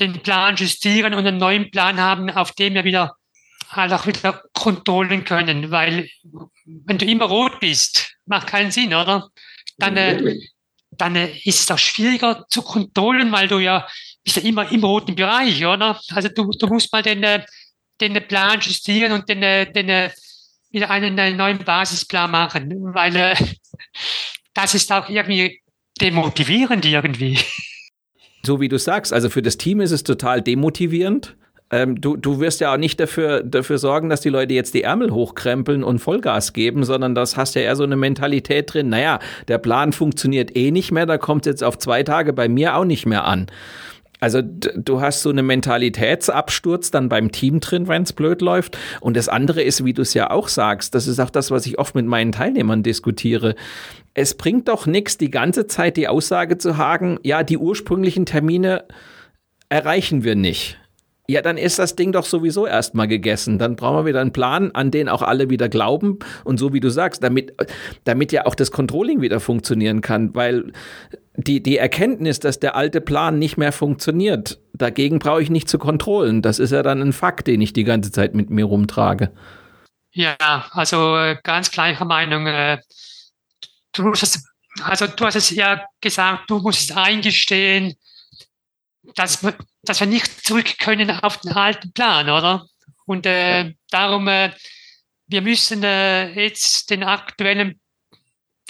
den 0.00 0.20
Plan 0.22 0.56
justieren 0.56 1.14
und 1.14 1.26
einen 1.26 1.38
neuen 1.38 1.70
Plan 1.70 2.00
haben, 2.00 2.30
auf 2.30 2.52
dem 2.52 2.74
wir 2.74 2.84
wieder 2.84 3.16
halt 3.70 3.92
auch 3.92 4.06
wieder 4.06 4.42
kontrollieren 4.54 5.24
können, 5.24 5.70
weil 5.70 6.08
wenn 6.64 6.98
du 6.98 7.04
immer 7.04 7.26
rot 7.26 7.60
bist, 7.60 8.14
macht 8.24 8.46
keinen 8.46 8.70
Sinn, 8.70 8.94
oder? 8.94 9.28
Dann, 9.76 9.96
äh, 9.96 10.38
dann 10.90 11.16
äh, 11.16 11.30
ist 11.44 11.60
es 11.60 11.70
auch 11.70 11.78
schwieriger 11.78 12.46
zu 12.48 12.62
kontrollieren, 12.62 13.30
weil 13.30 13.48
du 13.48 13.58
ja 13.58 13.86
bist 14.24 14.36
ja 14.36 14.42
immer 14.42 14.70
im 14.70 14.84
roten 14.84 15.14
Bereich, 15.14 15.64
oder? 15.64 16.00
Also 16.10 16.28
du, 16.28 16.50
du 16.50 16.66
musst 16.66 16.92
mal 16.92 17.02
den, 17.02 17.22
äh, 17.22 17.44
den 18.00 18.14
Plan 18.26 18.60
justieren 18.60 19.12
und 19.12 19.28
den, 19.28 19.42
äh, 19.42 19.70
den 19.70 19.88
äh, 19.88 20.10
wieder 20.70 20.90
einen, 20.90 21.18
einen 21.18 21.36
neuen 21.36 21.58
Basisplan 21.64 22.30
machen, 22.30 22.70
weil 22.94 23.34
das 24.54 24.74
ist 24.74 24.92
auch 24.92 25.08
irgendwie 25.08 25.62
demotivierend 25.98 26.84
irgendwie. 26.84 27.38
So 28.44 28.60
wie 28.60 28.68
du 28.68 28.78
sagst, 28.78 29.12
also 29.12 29.30
für 29.30 29.42
das 29.42 29.58
Team 29.58 29.80
ist 29.80 29.90
es 29.90 30.04
total 30.04 30.42
demotivierend. 30.42 31.36
Ähm, 31.70 32.00
du, 32.00 32.16
du 32.16 32.40
wirst 32.40 32.60
ja 32.60 32.72
auch 32.72 32.78
nicht 32.78 32.98
dafür, 32.98 33.42
dafür 33.42 33.78
sorgen, 33.78 34.08
dass 34.08 34.22
die 34.22 34.30
Leute 34.30 34.54
jetzt 34.54 34.72
die 34.72 34.84
Ärmel 34.84 35.10
hochkrempeln 35.10 35.84
und 35.84 35.98
Vollgas 35.98 36.54
geben, 36.54 36.84
sondern 36.84 37.14
das 37.14 37.36
hast 37.36 37.56
ja 37.56 37.62
eher 37.62 37.76
so 37.76 37.82
eine 37.82 37.96
Mentalität 37.96 38.72
drin. 38.72 38.88
Naja, 38.88 39.18
der 39.48 39.58
Plan 39.58 39.92
funktioniert 39.92 40.56
eh 40.56 40.70
nicht 40.70 40.92
mehr, 40.92 41.04
da 41.04 41.18
kommt 41.18 41.46
es 41.46 41.50
jetzt 41.50 41.64
auf 41.64 41.76
zwei 41.76 42.02
Tage 42.04 42.32
bei 42.32 42.48
mir 42.48 42.76
auch 42.76 42.84
nicht 42.84 43.04
mehr 43.04 43.24
an. 43.24 43.48
Also 44.20 44.42
du 44.42 45.00
hast 45.00 45.22
so 45.22 45.30
einen 45.30 45.46
Mentalitätsabsturz 45.46 46.90
dann 46.90 47.08
beim 47.08 47.30
Team 47.30 47.60
drin, 47.60 47.86
wenn 47.86 48.02
es 48.02 48.12
blöd 48.12 48.42
läuft. 48.42 48.76
Und 49.00 49.16
das 49.16 49.28
andere 49.28 49.62
ist, 49.62 49.84
wie 49.84 49.92
du 49.92 50.02
es 50.02 50.14
ja 50.14 50.30
auch 50.30 50.48
sagst, 50.48 50.94
das 50.94 51.06
ist 51.06 51.20
auch 51.20 51.30
das, 51.30 51.50
was 51.50 51.66
ich 51.66 51.78
oft 51.78 51.94
mit 51.94 52.06
meinen 52.06 52.32
Teilnehmern 52.32 52.82
diskutiere. 52.82 53.54
Es 54.14 54.34
bringt 54.34 54.68
doch 54.68 54.86
nichts, 54.86 55.18
die 55.18 55.30
ganze 55.30 55.66
Zeit 55.66 55.96
die 55.96 56.08
Aussage 56.08 56.58
zu 56.58 56.76
hagen, 56.76 57.18
ja, 57.22 57.44
die 57.44 57.58
ursprünglichen 57.58 58.26
Termine 58.26 58.84
erreichen 59.68 60.24
wir 60.24 60.34
nicht. 60.34 60.78
Ja, 61.30 61.42
dann 61.42 61.58
ist 61.58 61.78
das 61.78 61.94
Ding 61.94 62.12
doch 62.12 62.24
sowieso 62.24 62.66
erstmal 62.66 63.06
gegessen. 63.06 63.58
Dann 63.58 63.76
brauchen 63.76 63.98
wir 63.98 64.06
wieder 64.06 64.22
einen 64.22 64.32
Plan, 64.32 64.70
an 64.72 64.90
den 64.90 65.10
auch 65.10 65.20
alle 65.20 65.50
wieder 65.50 65.68
glauben. 65.68 66.18
Und 66.44 66.56
so 66.56 66.72
wie 66.72 66.80
du 66.80 66.88
sagst, 66.88 67.22
damit, 67.22 67.52
damit 68.04 68.32
ja 68.32 68.46
auch 68.46 68.54
das 68.54 68.70
Controlling 68.70 69.20
wieder 69.20 69.38
funktionieren 69.38 70.00
kann, 70.00 70.34
weil 70.34 70.72
die, 71.36 71.62
die 71.62 71.76
Erkenntnis, 71.76 72.40
dass 72.40 72.60
der 72.60 72.76
alte 72.76 73.02
Plan 73.02 73.38
nicht 73.38 73.58
mehr 73.58 73.72
funktioniert, 73.72 74.58
dagegen 74.72 75.18
brauche 75.18 75.42
ich 75.42 75.50
nicht 75.50 75.68
zu 75.68 75.78
kontrollen. 75.78 76.40
Das 76.40 76.58
ist 76.58 76.70
ja 76.70 76.82
dann 76.82 77.02
ein 77.02 77.12
Fakt, 77.12 77.46
den 77.46 77.60
ich 77.60 77.74
die 77.74 77.84
ganze 77.84 78.10
Zeit 78.10 78.34
mit 78.34 78.48
mir 78.48 78.64
rumtrage. 78.64 79.30
Ja, 80.12 80.36
also 80.70 81.14
äh, 81.14 81.36
ganz 81.42 81.70
gleicher 81.70 82.06
Meinung. 82.06 82.46
Äh, 82.46 82.78
du 83.92 84.04
musst 84.04 84.40
also 84.82 85.06
du 85.06 85.24
hast 85.24 85.36
es 85.36 85.50
ja 85.50 85.84
gesagt, 86.00 86.50
du 86.50 86.58
musst 86.60 86.90
es 86.90 86.96
eingestehen, 86.96 87.94
dass, 89.14 89.46
dass 89.82 90.00
wir 90.00 90.06
nicht 90.06 90.46
zurück 90.46 90.78
können 90.78 91.10
auf 91.10 91.38
den 91.38 91.52
alten 91.52 91.92
Plan, 91.92 92.28
oder? 92.28 92.66
Und 93.06 93.26
äh, 93.26 93.74
darum, 93.90 94.28
äh, 94.28 94.52
wir 95.26 95.42
müssen 95.42 95.82
äh, 95.82 96.30
jetzt 96.32 96.90
den 96.90 97.02
aktuellen, 97.02 97.80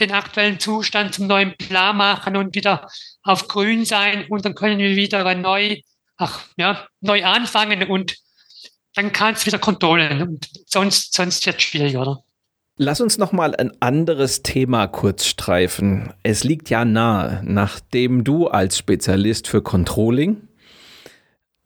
den 0.01 0.13
aktuellen 0.13 0.61
Zustand 0.61 1.15
zum 1.15 1.27
neuen 1.27 1.57
Plan 1.57 1.97
machen 1.97 2.37
und 2.37 2.55
wieder 2.55 2.89
auf 3.23 3.49
grün 3.49 3.85
sein 3.85 4.27
und 4.29 4.45
dann 4.45 4.55
können 4.55 4.79
wir 4.79 4.97
wieder 4.97 5.35
neu, 5.35 5.81
ach, 6.17 6.45
ja, 6.57 6.87
neu 7.01 7.25
anfangen 7.25 7.89
und 7.91 8.17
dann 8.95 9.13
kann 9.13 9.35
es 9.35 9.47
wieder 9.47 9.59
kontrollen 9.59 10.23
und 10.23 10.49
sonst, 10.67 11.15
sonst 11.15 11.45
wird 11.47 11.57
es 11.57 11.63
schwierig, 11.63 11.97
oder? 11.97 12.23
Lass 12.81 13.01
uns 13.01 13.19
noch 13.19 13.33
mal 13.33 13.57
ein 13.57 13.73
anderes 13.81 14.45
Thema 14.45 14.87
kurz 14.87 15.27
streifen. 15.27 16.11
Es 16.23 16.45
liegt 16.45 16.71
ja 16.71 16.85
nahe, 16.85 17.43
nachdem 17.45 18.23
du 18.23 18.47
als 18.47 18.79
Spezialist 18.79 19.49
für 19.49 19.63
Controlling 19.63 20.37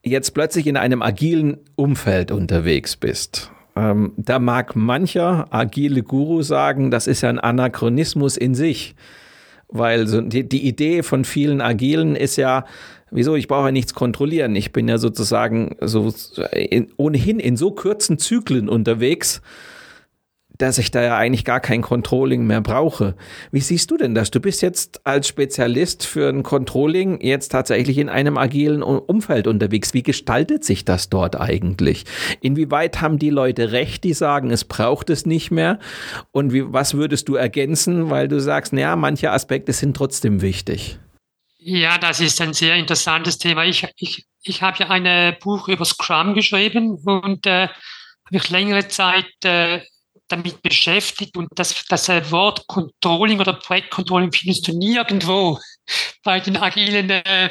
jetzt 0.03 0.31
plötzlich 0.31 0.67
in 0.67 0.79
einem 0.79 1.03
agilen 1.03 1.59
Umfeld 1.77 2.33
unterwegs 2.33 2.97
bist. 2.97 3.51
ähm, 3.77 4.15
da 4.17 4.39
mag 4.39 4.75
mancher 4.75 5.49
agile 5.51 6.03
Guru 6.03 6.41
sagen, 6.41 6.91
das 6.91 7.07
ist 7.07 7.21
ja 7.21 7.29
ein 7.29 7.39
Anachronismus 7.39 8.39
in 8.39 8.55
sich. 8.55 8.95
Weil 9.69 10.07
so 10.07 10.23
die, 10.23 10.49
die 10.49 10.67
Idee 10.67 11.03
von 11.03 11.27
vielen 11.27 11.61
Agilen 11.61 12.17
ist 12.17 12.37
ja, 12.37 12.65
wieso, 13.11 13.37
ich 13.37 13.49
brauche 13.49 13.67
ja 13.67 13.73
nichts 13.73 13.93
kontrollieren. 13.93 14.57
Ich 14.57 14.73
bin 14.73 14.89
ja 14.89 14.97
sozusagen 14.97 15.77
so 15.83 16.11
in, 16.53 16.91
ohnehin 16.97 17.39
in 17.39 17.59
so 17.59 17.71
kurzen 17.71 18.19
Zyklen 18.19 18.71
unterwegs, 18.71 19.43
dass 20.63 20.79
ich 20.79 20.93
da 20.93 21.03
ja 21.03 21.17
eigentlich 21.17 21.45
gar 21.45 21.59
kein 21.59 21.83
Controlling 21.83 22.47
mehr 22.47 22.61
brauche. 22.61 23.17
Wie 23.51 23.61
siehst 23.61 23.91
du 23.91 23.97
denn 23.97 24.15
das? 24.15 24.31
Du 24.31 24.39
bist 24.39 24.63
jetzt 24.63 25.05
als 25.05 25.27
Spezialist 25.27 26.07
für 26.07 26.29
ein 26.29 26.45
Controlling 26.45 27.21
jetzt 27.21 27.49
tatsächlich 27.49 27.99
in 27.99 28.09
einem 28.09 28.39
agilen 28.39 28.83
Umfeld 28.83 29.49
unterwegs. 29.49 29.93
Wie 29.93 30.05
gestaltet 30.05 30.65
sich 30.65 30.85
das 30.85 31.11
dort 31.11 31.41
eigentlich? 31.41 32.05
Inwieweit 32.41 33.01
haben 33.01 33.19
die 33.19 33.31
Leute 33.31 33.73
recht, 33.73 34.05
die 34.05 34.15
sagen, 34.15 34.53
es 34.53 34.65
braucht 34.65 35.11
es 35.11 35.27
nicht 35.27 35.51
mehr? 35.51 35.81
Und 36.31 36.53
wie, 36.53 36.73
was 36.73 36.95
würdest 36.95 37.29
du 37.29 37.35
ergänzen, 37.35 38.11
weil 38.11 38.29
du 38.29 38.41
sagst, 38.41 38.73
naja, 38.73 38.95
manche 38.95 39.33
Aspekte 39.33 39.73
sind 39.73 39.97
trotzdem 39.97 40.43
wichtig? 40.43 41.01
Ja, 41.59 41.99
das 41.99 42.21
ist 42.21 42.41
ein 42.41 42.53
sehr 42.53 42.77
interessantes 42.77 43.39
Thema. 43.39 43.65
Ich, 43.65 43.85
ich, 43.97 44.27
ich 44.45 44.63
habe 44.63 44.79
ja 44.79 44.91
ein 44.91 45.37
Buch 45.41 45.67
über 45.67 45.85
Scrum 45.85 46.35
geschrieben 46.35 47.01
und 47.05 47.47
äh, 47.47 47.67
habe 47.67 48.37
ich 48.37 48.49
längere 48.49 48.87
Zeit 48.87 49.27
äh, 49.45 49.81
damit 50.33 50.63
beschäftigt 50.63 51.37
und 51.37 51.49
das, 51.55 51.85
das 51.89 52.09
Wort 52.31 52.67
Controlling 52.67 53.39
oder 53.41 53.53
Projektcontrolling 53.53 54.33
findest 54.33 54.67
du 54.67 54.77
nirgendwo 54.77 55.59
bei 56.25 56.41
den 56.41 56.57
agilen 56.57 57.11
äh, 57.11 57.51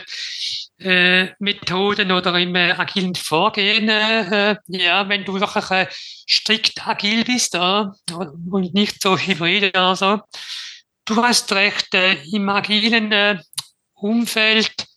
äh, 0.79 1.29
Methoden 1.39 2.11
oder 2.11 2.37
im 2.39 2.55
äh, 2.55 2.71
agilen 2.71 3.13
Vorgehen. 3.15 3.87
Äh, 3.87 4.55
ja, 4.67 5.07
wenn 5.07 5.23
du 5.23 5.39
wirklich 5.39 5.71
äh, 5.71 5.87
strikt 6.27 6.85
agil 6.87 7.23
bist 7.23 7.55
äh, 7.55 7.85
und 8.13 8.73
nicht 8.73 9.01
so 9.01 9.17
hybrid 9.17 9.75
oder 9.75 9.95
so. 9.95 10.19
Du 11.05 11.23
hast 11.23 11.51
recht, 11.53 11.93
äh, 11.93 12.17
im 12.31 12.49
agilen 12.49 13.11
äh, 13.11 13.37
Umfeld 13.93 14.87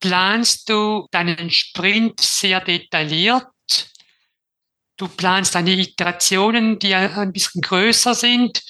planst 0.00 0.68
du 0.68 1.06
deinen 1.10 1.50
Sprint 1.50 2.20
sehr 2.20 2.60
detailliert 2.60 3.44
Du 4.96 5.08
planst 5.08 5.54
deine 5.54 5.72
Iterationen, 5.72 6.78
die 6.78 6.94
ein 6.94 7.32
bisschen 7.32 7.60
größer 7.60 8.14
sind, 8.14 8.60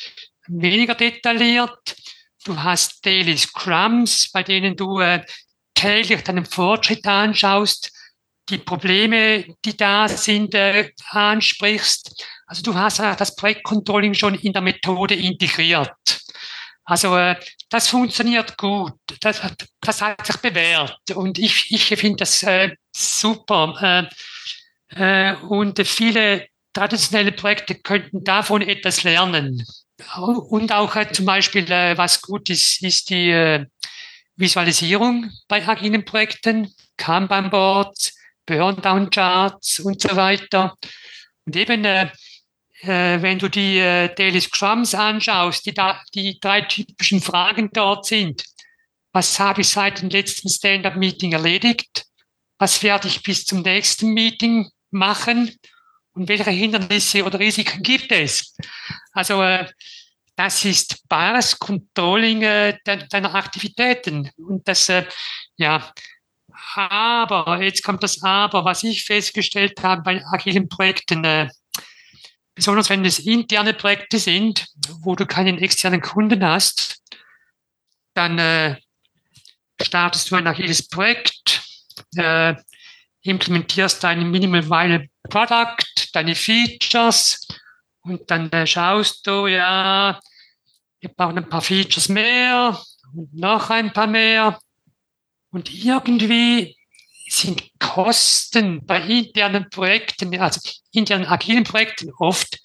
weniger 0.47 0.95
detailliert. 0.95 1.97
Du 2.45 2.63
hast 2.63 3.05
Daily 3.05 3.37
Scrums, 3.37 4.31
bei 4.33 4.43
denen 4.43 4.77
du 4.77 5.01
äh, 5.01 5.25
täglich 5.75 6.23
deinen 6.23 6.47
Fortschritt 6.47 7.07
anschaust, 7.07 7.91
die 8.49 8.59
Probleme, 8.59 9.45
die 9.65 9.77
da 9.77 10.09
sind, 10.09 10.55
äh, 10.55 10.91
ansprichst. 11.11 12.25
Also 12.47 12.63
du 12.63 12.75
hast 12.75 13.01
äh, 13.01 13.17
das 13.17 13.35
Projektcontrolling 13.37 14.15
schon 14.15 14.35
in 14.35 14.53
der 14.53 14.63
Methode 14.63 15.15
integriert. 15.15 15.91
Also 16.85 17.17
äh, 17.17 17.37
das 17.71 17.89
funktioniert 17.89 18.59
gut. 18.59 18.93
Das, 19.21 19.41
das 19.81 20.03
hat 20.03 20.27
sich 20.27 20.37
bewährt. 20.37 20.99
Und 21.15 21.39
ich, 21.39 21.71
ich 21.71 21.87
finde 21.87 22.17
das 22.17 22.43
äh, 22.43 22.77
super. 22.95 23.75
Äh, 23.81 24.15
und 25.49 25.87
viele 25.87 26.47
traditionelle 26.73 27.33
Projekte 27.33 27.77
könnten 27.77 28.25
davon 28.25 28.63
etwas 28.63 29.03
lernen. 29.03 29.65
Und 30.49 30.73
auch 30.73 30.97
äh, 30.97 31.11
zum 31.11 31.25
Beispiel, 31.25 31.71
äh, 31.71 31.97
was 31.97 32.21
gut 32.21 32.51
ist, 32.51 32.83
ist 32.83 33.11
die 33.11 33.65
Visualisierung 34.37 35.31
bei 35.49 35.67
agilen 35.67 36.05
Projekten, 36.05 36.73
Kanban-Boards, 36.97 38.17
Burn-Down-Charts 38.47 39.81
und 39.81 40.03
so 40.03 40.17
weiter. 40.17 40.77
Und 41.47 41.57
eben, 41.57 41.85
äh, 41.85 42.11
wenn 42.83 43.39
du 43.39 43.49
die 43.49 43.79
äh, 43.79 44.13
Daily 44.15 44.41
Scrums 44.41 44.95
anschaust, 44.95 45.65
die, 45.65 45.75
die 46.15 46.39
drei 46.41 46.63
typischen 46.63 47.21
Fragen 47.21 47.71
dort 47.73 48.07
sind. 48.07 48.45
Was 49.13 49.39
habe 49.39 49.61
ich 49.61 49.69
seit 49.69 50.03
dem 50.03 50.11
letzten 50.11 50.49
Stand-up-Meeting 50.49 51.33
erledigt? 51.33 52.05
Was 52.59 52.83
werde 52.83 53.07
ich 53.07 53.23
bis 53.23 53.45
zum 53.45 53.63
nächsten 53.63 54.13
Meeting 54.13 54.69
machen 54.95 55.51
und 56.15 56.29
welche 56.29 56.51
Hindernisse 56.51 57.25
oder 57.25 57.39
Risiken 57.39 57.83
gibt 57.83 58.11
es. 58.13 58.57
Also 59.13 59.43
äh, 59.43 59.67
das 60.37 60.65
ist 60.65 61.07
bares 61.09 61.59
Controlling 61.59 62.43
äh, 62.43 62.79
deiner 62.85 63.35
Aktivitäten. 63.35 64.31
Und 64.37 64.67
das, 64.67 64.89
äh, 64.89 65.05
ja, 65.57 65.93
aber, 66.77 67.63
jetzt 67.63 67.83
kommt 67.83 68.03
das 68.03 68.23
Aber, 68.23 68.65
was 68.65 68.83
ich 68.85 69.05
festgestellt 69.05 69.83
habe 69.83 70.03
bei 70.03 70.25
agilen 70.27 70.69
Projekten, 70.69 71.51
besonders 72.55 72.91
wenn 72.91 73.05
es 73.05 73.19
interne 73.19 73.75
Projekte 73.75 74.19
sind, 74.19 74.67
wo 75.01 75.15
du 75.15 75.27
keinen 75.27 75.59
externen 75.59 76.01
Kunden 76.01 76.45
hast, 76.45 77.03
dann 78.15 78.79
startest 79.81 80.31
du 80.31 80.37
ein 80.37 80.47
agiles 80.47 80.89
Projekt, 80.89 81.63
äh, 82.17 82.55
implementierst 83.25 84.05
dein 84.05 84.31
Minimal 84.31 84.69
Viable 84.69 85.09
Product, 85.29 85.85
deine 86.13 86.35
Features 86.35 87.47
und 88.03 88.31
dann 88.31 88.51
äh, 88.53 88.67
schaust 88.67 89.27
du, 89.27 89.47
ja, 89.47 90.21
wir 91.01 91.11
brauchen 91.11 91.39
ein 91.39 91.49
paar 91.49 91.63
Features 91.63 92.09
mehr 92.09 92.81
und 93.15 93.35
noch 93.35 93.71
ein 93.71 93.93
paar 93.93 94.07
mehr. 94.07 94.59
Und 95.51 95.73
irgendwie 95.73 96.77
sind 97.29 97.63
Kosten 97.79 98.85
bei 98.85 99.01
internen 99.01 99.69
Projekten, 99.71 100.39
also 100.39 100.61
internen 100.93 101.27
agilen 101.27 101.65
Projekten 101.65 102.13
oft 102.19 102.59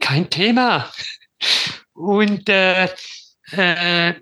kein 0.00 0.30
Thema. 0.30 0.90
Und 1.92 2.48
äh, 2.48 2.88
äh, 3.52 4.14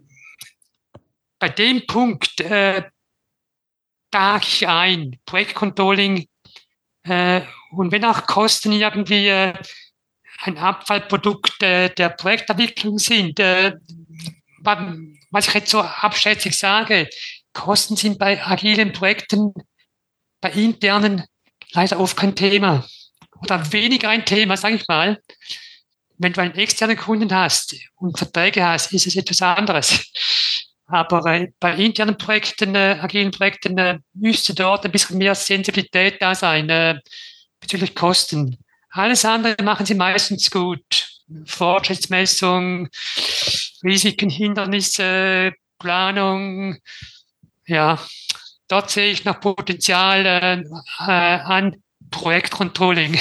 bei 1.39 1.49
dem 1.49 1.87
Punkt 1.87 2.41
äh, 2.41 2.83
trage 4.17 4.69
ein, 4.69 5.19
Projektcontrolling. 5.27 6.27
Äh, 7.05 7.43
und 7.73 7.93
wenn 7.93 8.05
auch 8.05 8.27
Kosten 8.27 8.73
irgendwie 8.73 9.29
äh, 9.29 9.53
ein 10.41 10.57
Abfallprodukt 10.57 11.63
äh, 11.63 11.91
der 11.91 12.11
Projektentwicklung 12.11 12.99
sind, 12.99 13.39
äh, 13.39 13.75
was 15.31 15.49
ich 15.49 15.55
jetzt 15.55 15.71
so 15.71 15.81
abschätzig 15.81 16.57
sage, 16.57 17.09
Kosten 17.53 17.97
sind 17.97 18.19
bei 18.19 18.43
agilen 18.43 18.93
Projekten, 18.93 19.53
bei 20.41 20.51
internen 20.51 21.25
leider 21.73 22.01
oft 22.01 22.17
kein 22.17 22.35
Thema. 22.35 22.87
Oder 23.43 23.71
weniger 23.73 24.09
ein 24.09 24.25
Thema, 24.25 24.57
sage 24.57 24.77
ich 24.77 24.89
mal. 24.89 25.21
Wenn 26.19 26.33
du 26.33 26.41
einen 26.41 26.55
externen 26.55 26.97
Kunden 26.97 27.33
hast 27.35 27.77
und 27.97 28.17
Verträge 28.17 28.65
hast, 28.65 28.93
ist 28.95 29.07
es 29.07 29.17
etwas 29.17 29.43
anderes. 29.43 30.11
Aber 30.87 31.27
äh, 31.27 31.49
bei 31.59 31.75
internen 31.77 32.17
Projekten, 32.17 32.75
äh, 32.75 32.99
agilen 33.01 33.31
Projekten, 33.33 33.77
äh, 33.79 33.99
müsste 34.15 34.55
dort 34.55 34.85
ein 34.85 34.93
bisschen 34.93 35.19
mehr 35.19 35.35
Sensibilität 35.35 36.21
da 36.21 36.35
sein 36.35 36.69
äh, 36.71 36.99
bezüglich 37.61 37.95
Kosten. 37.95 38.59
Alles 38.91 39.25
andere 39.25 39.63
machen 39.63 39.85
sie 39.85 39.95
meistens 39.95 40.51
gut. 40.51 41.09
Fortschrittsmessung, 41.45 42.89
Risiken, 43.83 44.31
Hindernisse, 44.31 45.53
Planung. 45.79 46.79
Ja, 47.67 47.99
dort 48.69 48.91
sehe 48.91 49.11
ich 49.11 49.25
noch 49.25 49.41
Potenzial 49.41 50.25
äh, 50.25 50.61
äh, 50.61 51.11
an 51.11 51.83
Projektcontrolling. 52.11 53.19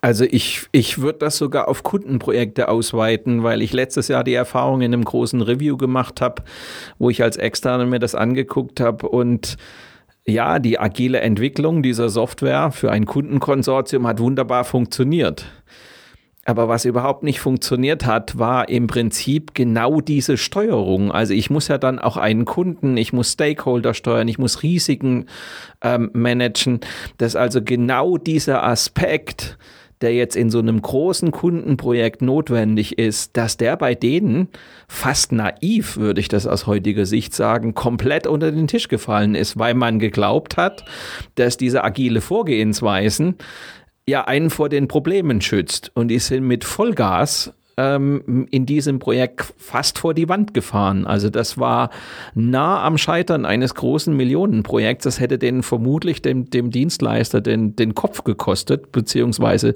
Also 0.00 0.24
ich, 0.24 0.66
ich 0.72 0.98
würde 0.98 1.18
das 1.20 1.38
sogar 1.38 1.68
auf 1.68 1.82
Kundenprojekte 1.82 2.68
ausweiten, 2.68 3.42
weil 3.42 3.62
ich 3.62 3.72
letztes 3.72 4.08
Jahr 4.08 4.22
die 4.22 4.34
Erfahrung 4.34 4.80
in 4.80 4.92
einem 4.92 5.04
großen 5.04 5.42
Review 5.42 5.76
gemacht 5.76 6.20
habe, 6.20 6.42
wo 6.98 7.10
ich 7.10 7.22
als 7.22 7.36
Externe 7.36 7.86
mir 7.86 7.98
das 7.98 8.14
angeguckt 8.14 8.80
habe 8.80 9.08
und 9.08 9.56
ja, 10.26 10.58
die 10.58 10.78
agile 10.78 11.20
Entwicklung 11.20 11.82
dieser 11.82 12.10
Software 12.10 12.70
für 12.70 12.92
ein 12.92 13.06
Kundenkonsortium 13.06 14.06
hat 14.06 14.20
wunderbar 14.20 14.64
funktioniert. 14.64 15.46
Aber 16.44 16.66
was 16.66 16.86
überhaupt 16.86 17.24
nicht 17.24 17.40
funktioniert 17.40 18.06
hat, 18.06 18.38
war 18.38 18.70
im 18.70 18.86
Prinzip 18.86 19.54
genau 19.54 20.00
diese 20.00 20.38
Steuerung. 20.38 21.12
Also 21.12 21.34
ich 21.34 21.50
muss 21.50 21.68
ja 21.68 21.76
dann 21.76 21.98
auch 21.98 22.16
einen 22.16 22.46
Kunden, 22.46 22.96
ich 22.96 23.12
muss 23.12 23.32
Stakeholder 23.32 23.92
steuern, 23.92 24.28
ich 24.28 24.38
muss 24.38 24.62
Risiken 24.62 25.26
ähm, 25.82 26.10
managen. 26.14 26.80
Das 27.18 27.32
ist 27.32 27.36
also 27.36 27.60
genau 27.62 28.16
dieser 28.16 28.64
Aspekt, 28.64 29.58
der 30.00 30.14
jetzt 30.14 30.36
in 30.36 30.50
so 30.50 30.58
einem 30.58 30.80
großen 30.80 31.30
Kundenprojekt 31.30 32.22
notwendig 32.22 32.98
ist, 32.98 33.36
dass 33.36 33.56
der 33.56 33.76
bei 33.76 33.94
denen 33.94 34.48
fast 34.86 35.32
naiv, 35.32 35.96
würde 35.96 36.20
ich 36.20 36.28
das 36.28 36.46
aus 36.46 36.66
heutiger 36.66 37.06
Sicht 37.06 37.34
sagen, 37.34 37.74
komplett 37.74 38.26
unter 38.26 38.52
den 38.52 38.68
Tisch 38.68 38.88
gefallen 38.88 39.34
ist, 39.34 39.58
weil 39.58 39.74
man 39.74 39.98
geglaubt 39.98 40.56
hat, 40.56 40.84
dass 41.34 41.56
diese 41.56 41.84
agile 41.84 42.20
Vorgehensweisen 42.20 43.36
ja 44.06 44.24
einen 44.24 44.50
vor 44.50 44.68
den 44.68 44.88
Problemen 44.88 45.40
schützt. 45.40 45.90
Und 45.94 46.08
die 46.08 46.18
sind 46.18 46.44
mit 46.44 46.64
Vollgas 46.64 47.52
ähm, 47.78 48.48
in 48.50 48.66
diesem 48.66 48.98
Projekt 48.98 49.54
fast 49.56 49.98
vor 49.98 50.12
die 50.12 50.28
Wand 50.28 50.52
gefahren. 50.52 51.06
Also 51.06 51.30
das 51.30 51.58
war 51.58 51.90
nah 52.34 52.82
am 52.82 52.98
Scheitern 52.98 53.46
eines 53.46 53.76
großen 53.76 54.14
Millionenprojekts. 54.14 55.04
Das 55.04 55.20
hätte 55.20 55.38
den 55.38 55.62
vermutlich 55.62 56.20
dem, 56.20 56.50
dem 56.50 56.70
Dienstleister 56.70 57.40
den, 57.40 57.76
den 57.76 57.94
Kopf 57.94 58.24
gekostet, 58.24 58.90
beziehungsweise 58.90 59.74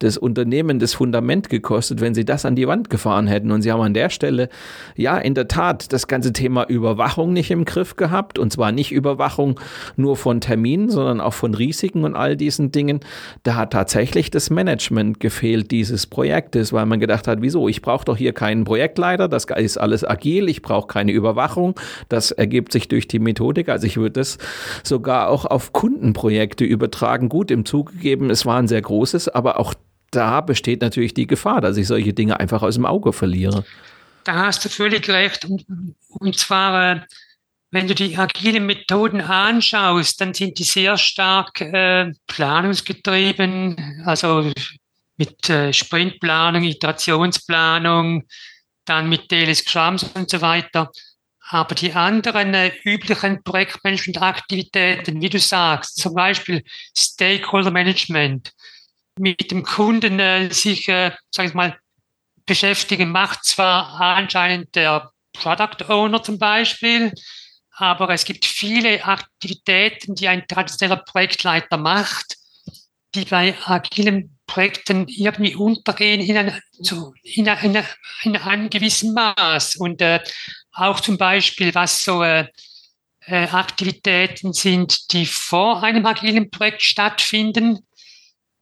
das 0.00 0.18
Unternehmen 0.18 0.80
das 0.80 0.94
Fundament 0.94 1.48
gekostet, 1.48 2.00
wenn 2.00 2.14
sie 2.14 2.24
das 2.24 2.44
an 2.44 2.56
die 2.56 2.66
Wand 2.66 2.90
gefahren 2.90 3.28
hätten. 3.28 3.52
Und 3.52 3.62
sie 3.62 3.70
haben 3.70 3.80
an 3.80 3.94
der 3.94 4.10
Stelle, 4.10 4.48
ja, 4.96 5.16
in 5.16 5.34
der 5.34 5.46
Tat 5.46 5.92
das 5.92 6.08
ganze 6.08 6.32
Thema 6.32 6.64
Überwachung 6.64 7.32
nicht 7.32 7.52
im 7.52 7.64
Griff 7.64 7.94
gehabt. 7.94 8.40
Und 8.40 8.52
zwar 8.52 8.72
nicht 8.72 8.90
Überwachung 8.90 9.60
nur 9.96 10.16
von 10.16 10.40
Terminen, 10.40 10.90
sondern 10.90 11.20
auch 11.20 11.34
von 11.34 11.54
Risiken 11.54 12.02
und 12.02 12.16
all 12.16 12.36
diesen 12.36 12.72
Dingen. 12.72 12.98
Da 13.44 13.54
hat 13.54 13.72
tatsächlich 13.72 14.32
das 14.32 14.50
Management 14.50 15.20
gefehlt 15.20 15.70
dieses 15.70 16.08
Projektes, 16.08 16.72
weil 16.72 16.86
man 16.86 16.98
gedacht 16.98 17.28
hat, 17.28 17.43
wieso? 17.44 17.68
Ich 17.68 17.80
brauche 17.80 18.04
doch 18.04 18.16
hier 18.16 18.32
keinen 18.32 18.64
Projektleiter, 18.64 19.28
das 19.28 19.44
ist 19.44 19.76
alles 19.78 20.04
agil, 20.04 20.48
ich 20.48 20.62
brauche 20.62 20.88
keine 20.88 21.12
Überwachung. 21.12 21.78
Das 22.08 22.32
ergibt 22.32 22.72
sich 22.72 22.88
durch 22.88 23.06
die 23.06 23.20
Methodik. 23.20 23.68
Also 23.68 23.86
ich 23.86 23.96
würde 23.96 24.18
das 24.20 24.38
sogar 24.82 25.28
auch 25.28 25.44
auf 25.44 25.72
Kundenprojekte 25.72 26.64
übertragen. 26.64 27.28
Gut, 27.28 27.52
im 27.52 27.64
Zugegeben, 27.64 28.30
es 28.30 28.44
war 28.44 28.58
ein 28.58 28.66
sehr 28.66 28.82
großes, 28.82 29.28
aber 29.28 29.60
auch 29.60 29.74
da 30.10 30.40
besteht 30.40 30.80
natürlich 30.80 31.14
die 31.14 31.26
Gefahr, 31.26 31.60
dass 31.60 31.76
ich 31.76 31.86
solche 31.86 32.12
Dinge 32.12 32.40
einfach 32.40 32.62
aus 32.62 32.74
dem 32.74 32.86
Auge 32.86 33.12
verliere. 33.12 33.64
Da 34.24 34.46
hast 34.46 34.64
du 34.64 34.68
völlig 34.68 35.08
recht. 35.08 35.44
Und, 35.44 35.64
und 36.08 36.38
zwar, 36.38 36.96
äh, 36.96 37.00
wenn 37.70 37.88
du 37.88 37.94
die 37.94 38.16
agilen 38.16 38.66
Methoden 38.66 39.20
anschaust, 39.20 40.20
dann 40.20 40.32
sind 40.32 40.58
die 40.58 40.64
sehr 40.64 40.96
stark 40.96 41.60
äh, 41.60 42.12
planungsgetrieben, 42.26 44.02
also 44.06 44.50
mit 45.16 45.48
äh, 45.48 45.72
Sprintplanung, 45.72 46.62
Iterationsplanung, 46.64 48.24
dann 48.84 49.08
mit 49.08 49.30
DLS 49.30 49.58
Scrums 49.58 50.04
und 50.14 50.30
so 50.30 50.40
weiter. 50.40 50.90
Aber 51.48 51.74
die 51.74 51.92
anderen 51.92 52.54
äh, 52.54 52.72
üblichen 52.84 53.42
Projektmanagement-Aktivitäten, 53.42 55.20
wie 55.20 55.28
du 55.28 55.38
sagst, 55.38 55.96
zum 55.96 56.14
Beispiel 56.14 56.64
Stakeholder 56.96 57.70
Management, 57.70 58.52
mit 59.18 59.50
dem 59.50 59.62
Kunden 59.62 60.18
äh, 60.18 60.50
sich, 60.52 60.88
äh, 60.88 61.12
sag 61.30 61.46
ich 61.46 61.54
mal, 61.54 61.78
beschäftigen, 62.46 63.10
macht 63.10 63.44
zwar 63.44 64.00
anscheinend 64.00 64.74
der 64.74 65.10
Product 65.32 65.88
Owner 65.88 66.22
zum 66.22 66.38
Beispiel, 66.38 67.12
aber 67.76 68.10
es 68.10 68.24
gibt 68.24 68.44
viele 68.44 69.04
Aktivitäten, 69.04 70.14
die 70.14 70.28
ein 70.28 70.46
traditioneller 70.46 71.02
Projektleiter 71.02 71.76
macht, 71.76 72.36
die 73.14 73.24
bei 73.24 73.54
agilen 73.64 74.33
Projekten 74.46 75.06
irgendwie 75.08 75.54
untergehen 75.54 76.20
in, 76.20 76.36
ein, 76.36 76.60
so, 76.72 77.14
in, 77.22 77.46
in 78.22 78.36
einem 78.36 78.70
gewissen 78.70 79.14
Maß. 79.14 79.76
Und 79.76 80.00
äh, 80.02 80.20
auch 80.72 81.00
zum 81.00 81.18
Beispiel, 81.18 81.74
was 81.74 82.04
so 82.04 82.22
äh, 82.22 82.46
äh, 83.26 83.46
Aktivitäten 83.46 84.52
sind, 84.52 85.12
die 85.12 85.26
vor 85.26 85.82
einem 85.82 86.04
agilen 86.06 86.50
Projekt 86.50 86.82
stattfinden, 86.82 87.86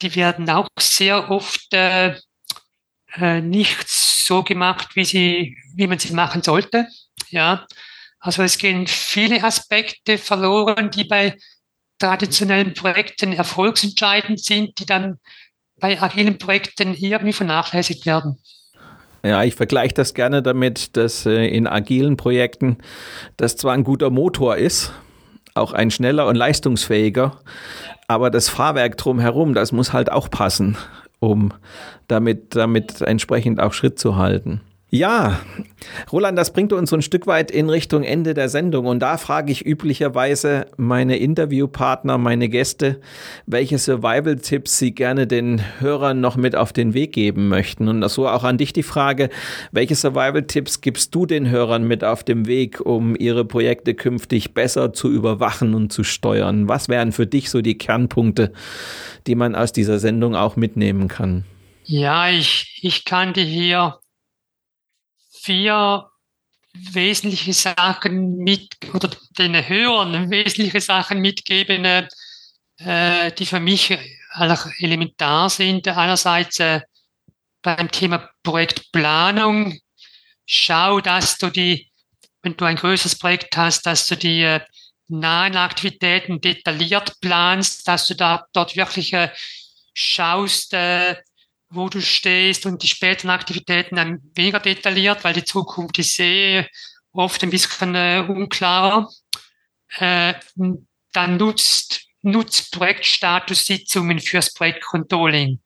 die 0.02 0.14
werden 0.14 0.48
auch 0.50 0.68
sehr 0.78 1.30
oft 1.30 1.72
äh, 1.72 2.16
äh, 3.14 3.40
nicht 3.40 3.88
so 3.88 4.42
gemacht, 4.42 4.94
wie 4.94 5.04
sie, 5.04 5.56
wie 5.74 5.86
man 5.86 5.98
sie 5.98 6.12
machen 6.12 6.42
sollte. 6.42 6.86
Ja, 7.30 7.66
also 8.18 8.42
es 8.42 8.58
gehen 8.58 8.86
viele 8.86 9.42
Aspekte 9.42 10.18
verloren, 10.18 10.90
die 10.90 11.04
bei 11.04 11.36
traditionellen 11.98 12.74
Projekten 12.74 13.32
erfolgsentscheidend 13.32 14.42
sind, 14.42 14.78
die 14.78 14.86
dann 14.86 15.18
bei 15.82 16.00
agilen 16.00 16.38
Projekten 16.38 16.94
irgendwie 16.94 17.32
vernachlässigt 17.32 18.06
werden. 18.06 18.38
Ja, 19.24 19.42
ich 19.42 19.54
vergleiche 19.54 19.94
das 19.94 20.14
gerne 20.14 20.42
damit, 20.42 20.96
dass 20.96 21.26
äh, 21.26 21.46
in 21.46 21.66
agilen 21.66 22.16
Projekten 22.16 22.78
das 23.36 23.56
zwar 23.56 23.74
ein 23.74 23.84
guter 23.84 24.10
Motor 24.10 24.56
ist, 24.56 24.92
auch 25.54 25.72
ein 25.72 25.90
schneller 25.90 26.26
und 26.26 26.36
leistungsfähiger, 26.36 27.38
aber 28.08 28.30
das 28.30 28.48
Fahrwerk 28.48 28.96
drumherum, 28.96 29.54
das 29.54 29.72
muss 29.72 29.92
halt 29.92 30.10
auch 30.10 30.30
passen, 30.30 30.76
um 31.20 31.52
damit, 32.08 32.56
damit 32.56 33.00
entsprechend 33.00 33.60
auch 33.60 33.72
Schritt 33.72 33.98
zu 33.98 34.16
halten. 34.16 34.60
Ja, 34.94 35.40
Roland, 36.12 36.36
das 36.36 36.52
bringt 36.52 36.70
uns 36.74 36.90
so 36.90 36.96
ein 36.96 37.00
Stück 37.00 37.26
weit 37.26 37.50
in 37.50 37.70
Richtung 37.70 38.02
Ende 38.02 38.34
der 38.34 38.50
Sendung. 38.50 38.84
Und 38.84 39.00
da 39.00 39.16
frage 39.16 39.50
ich 39.50 39.64
üblicherweise 39.64 40.66
meine 40.76 41.16
Interviewpartner, 41.16 42.18
meine 42.18 42.50
Gäste, 42.50 43.00
welche 43.46 43.78
Survival-Tipps 43.78 44.78
sie 44.78 44.94
gerne 44.94 45.26
den 45.26 45.62
Hörern 45.80 46.20
noch 46.20 46.36
mit 46.36 46.54
auf 46.54 46.74
den 46.74 46.92
Weg 46.92 47.14
geben 47.14 47.48
möchten. 47.48 47.88
Und 47.88 48.06
so 48.10 48.28
auch 48.28 48.44
an 48.44 48.58
dich 48.58 48.74
die 48.74 48.82
Frage, 48.82 49.30
welche 49.70 49.94
Survival-Tipps 49.94 50.82
gibst 50.82 51.14
du 51.14 51.24
den 51.24 51.48
Hörern 51.48 51.88
mit 51.88 52.04
auf 52.04 52.22
dem 52.22 52.46
Weg, 52.46 52.78
um 52.78 53.16
ihre 53.16 53.46
Projekte 53.46 53.94
künftig 53.94 54.52
besser 54.52 54.92
zu 54.92 55.10
überwachen 55.10 55.72
und 55.72 55.90
zu 55.90 56.04
steuern? 56.04 56.68
Was 56.68 56.90
wären 56.90 57.12
für 57.12 57.26
dich 57.26 57.48
so 57.48 57.62
die 57.62 57.78
Kernpunkte, 57.78 58.52
die 59.26 59.36
man 59.36 59.54
aus 59.54 59.72
dieser 59.72 59.98
Sendung 59.98 60.36
auch 60.36 60.56
mitnehmen 60.56 61.08
kann? 61.08 61.46
Ja, 61.84 62.28
ich, 62.28 62.78
ich 62.82 63.06
kann 63.06 63.32
dir 63.32 63.44
hier 63.44 63.98
vier 65.42 66.08
wesentliche 66.74 67.52
Sachen 67.52 68.38
mit 68.38 68.76
oder 68.94 69.10
den 69.38 69.54
Hörern 69.68 70.30
wesentliche 70.30 70.80
Sachen 70.80 71.20
mitgeben, 71.20 71.84
äh, 71.84 73.32
die 73.32 73.46
für 73.46 73.60
mich 73.60 73.96
elementar 74.78 75.50
sind. 75.50 75.86
Einerseits 75.88 76.60
äh, 76.60 76.80
beim 77.60 77.90
Thema 77.90 78.30
Projektplanung, 78.42 79.78
schau, 80.46 81.00
dass 81.00 81.38
du 81.38 81.50
die, 81.50 81.90
wenn 82.42 82.56
du 82.56 82.64
ein 82.64 82.76
größeres 82.76 83.18
Projekt 83.18 83.56
hast, 83.56 83.86
dass 83.86 84.06
du 84.06 84.16
die 84.16 84.42
äh, 84.42 84.60
nahen 85.08 85.56
Aktivitäten 85.56 86.40
detailliert 86.40 87.20
planst, 87.20 87.86
dass 87.86 88.06
du 88.06 88.14
da 88.14 88.46
dort 88.52 88.76
wirklich 88.76 89.12
äh, 89.12 89.30
schaust, 89.92 90.72
äh, 90.72 91.16
wo 91.72 91.88
du 91.88 92.00
stehst 92.00 92.66
und 92.66 92.82
die 92.82 92.88
späteren 92.88 93.30
Aktivitäten 93.30 93.96
dann 93.96 94.20
weniger 94.34 94.60
detailliert, 94.60 95.24
weil 95.24 95.34
die 95.34 95.44
Zukunft 95.44 95.98
ist 95.98 96.18
eh 96.20 96.66
oft 97.12 97.42
ein 97.42 97.50
bisschen 97.50 97.94
äh, 97.94 98.24
unklarer. 98.26 99.10
Äh, 99.98 100.34
dann 101.12 101.36
nutzt, 101.36 102.06
nutzt 102.22 102.72
Projektstatussitzungen 102.72 104.18
fürs 104.20 104.52
Projektcontrolling. 104.54 105.60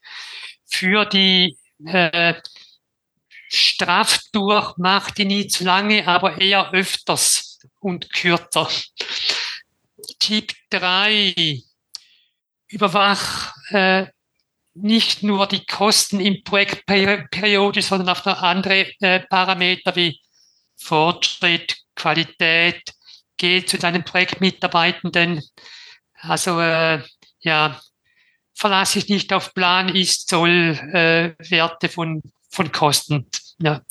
Für 0.66 1.04
die 1.04 1.56
äh, 1.84 2.34
straff 3.48 4.20
durch, 4.32 4.74
mach 4.76 5.10
die 5.10 5.24
nie 5.24 5.46
zu 5.46 5.64
lange, 5.64 6.06
aber 6.06 6.40
eher 6.40 6.72
öfters 6.72 7.60
und 7.80 8.12
kürzer. 8.12 8.68
Tipp 10.18 10.52
drei 10.70 11.62
Überwach 12.68 13.54
äh, 13.70 14.06
nicht 14.76 15.22
nur 15.22 15.46
die 15.46 15.64
Kosten 15.64 16.20
im 16.20 16.42
Projektperiode, 16.44 17.82
sondern 17.82 18.10
auch 18.10 18.24
noch 18.24 18.42
andere 18.42 18.86
äh, 19.00 19.20
Parameter 19.20 19.96
wie 19.96 20.20
Fortschritt, 20.76 21.76
Qualität, 21.94 22.82
geh 23.36 23.64
zu 23.64 23.78
deinen 23.78 24.04
Projektmitarbeitenden. 24.04 25.42
Also 26.20 26.60
äh, 26.60 27.02
ja, 27.40 27.80
verlasse 28.54 28.98
ich 28.98 29.08
nicht 29.08 29.32
auf 29.32 29.54
Plan, 29.54 29.94
ist, 29.94 30.28
soll, 30.28 30.78
äh, 30.92 31.34
Werte 31.50 31.88
von, 31.88 32.22
von 32.50 32.70
Kosten. 32.70 33.28
Ja. 33.58 33.82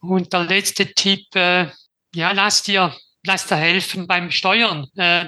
Und 0.00 0.32
der 0.32 0.44
letzte 0.44 0.92
Tipp, 0.92 1.34
äh, 1.36 1.68
ja, 2.14 2.32
lass 2.32 2.62
dir, 2.62 2.96
lass 3.24 3.46
dir 3.46 3.56
helfen 3.56 4.06
beim 4.06 4.30
Steuern. 4.30 4.86
Äh, 4.96 5.26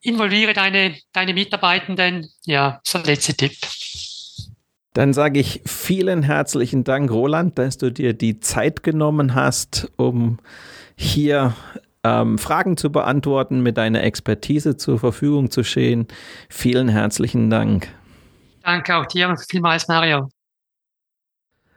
involviere 0.00 0.52
deine, 0.52 0.98
deine 1.12 1.34
Mitarbeitenden. 1.34 2.30
Ja, 2.44 2.80
so 2.84 2.98
der 2.98 3.14
letzte 3.14 3.34
Tipp. 3.34 3.56
Dann 4.94 5.12
sage 5.12 5.40
ich 5.40 5.60
vielen 5.66 6.22
herzlichen 6.22 6.84
Dank, 6.84 7.10
Roland, 7.10 7.58
dass 7.58 7.78
du 7.78 7.90
dir 7.90 8.14
die 8.14 8.38
Zeit 8.38 8.84
genommen 8.84 9.34
hast, 9.34 9.90
um 9.96 10.38
hier 10.96 11.54
ähm, 12.04 12.38
Fragen 12.38 12.76
zu 12.76 12.92
beantworten, 12.92 13.60
mit 13.60 13.76
deiner 13.76 14.04
Expertise 14.04 14.76
zur 14.76 15.00
Verfügung 15.00 15.50
zu 15.50 15.64
stehen. 15.64 16.06
Vielen 16.48 16.88
herzlichen 16.88 17.50
Dank. 17.50 17.88
Danke 18.62 18.96
auch 18.96 19.06
dir 19.06 19.34
vielmals, 19.50 19.88
Mario. 19.88 20.28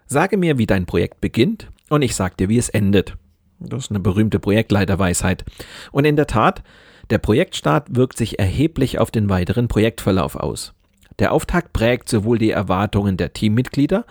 Sage 0.05 0.37
mir, 0.37 0.59
wie 0.59 0.67
dein 0.67 0.85
Projekt 0.85 1.19
beginnt 1.19 1.71
und 1.89 2.03
ich 2.03 2.15
sage 2.15 2.35
dir, 2.37 2.49
wie 2.49 2.59
es 2.59 2.69
endet. 2.69 3.15
Das 3.59 3.85
ist 3.85 3.89
eine 3.89 3.99
berühmte 3.99 4.39
Projektleiterweisheit. 4.39 5.43
Und 5.91 6.05
in 6.05 6.17
der 6.17 6.27
Tat, 6.27 6.61
der 7.09 7.17
Projektstart 7.17 7.95
wirkt 7.95 8.17
sich 8.17 8.37
erheblich 8.37 8.99
auf 8.99 9.09
den 9.09 9.27
weiteren 9.27 9.67
Projektverlauf 9.67 10.35
aus. 10.35 10.75
Der 11.19 11.31
Auftakt 11.31 11.73
prägt 11.73 12.09
sowohl 12.09 12.37
die 12.37 12.51
Erwartungen 12.51 13.17
der 13.17 13.33
Teammitglieder 13.33 14.05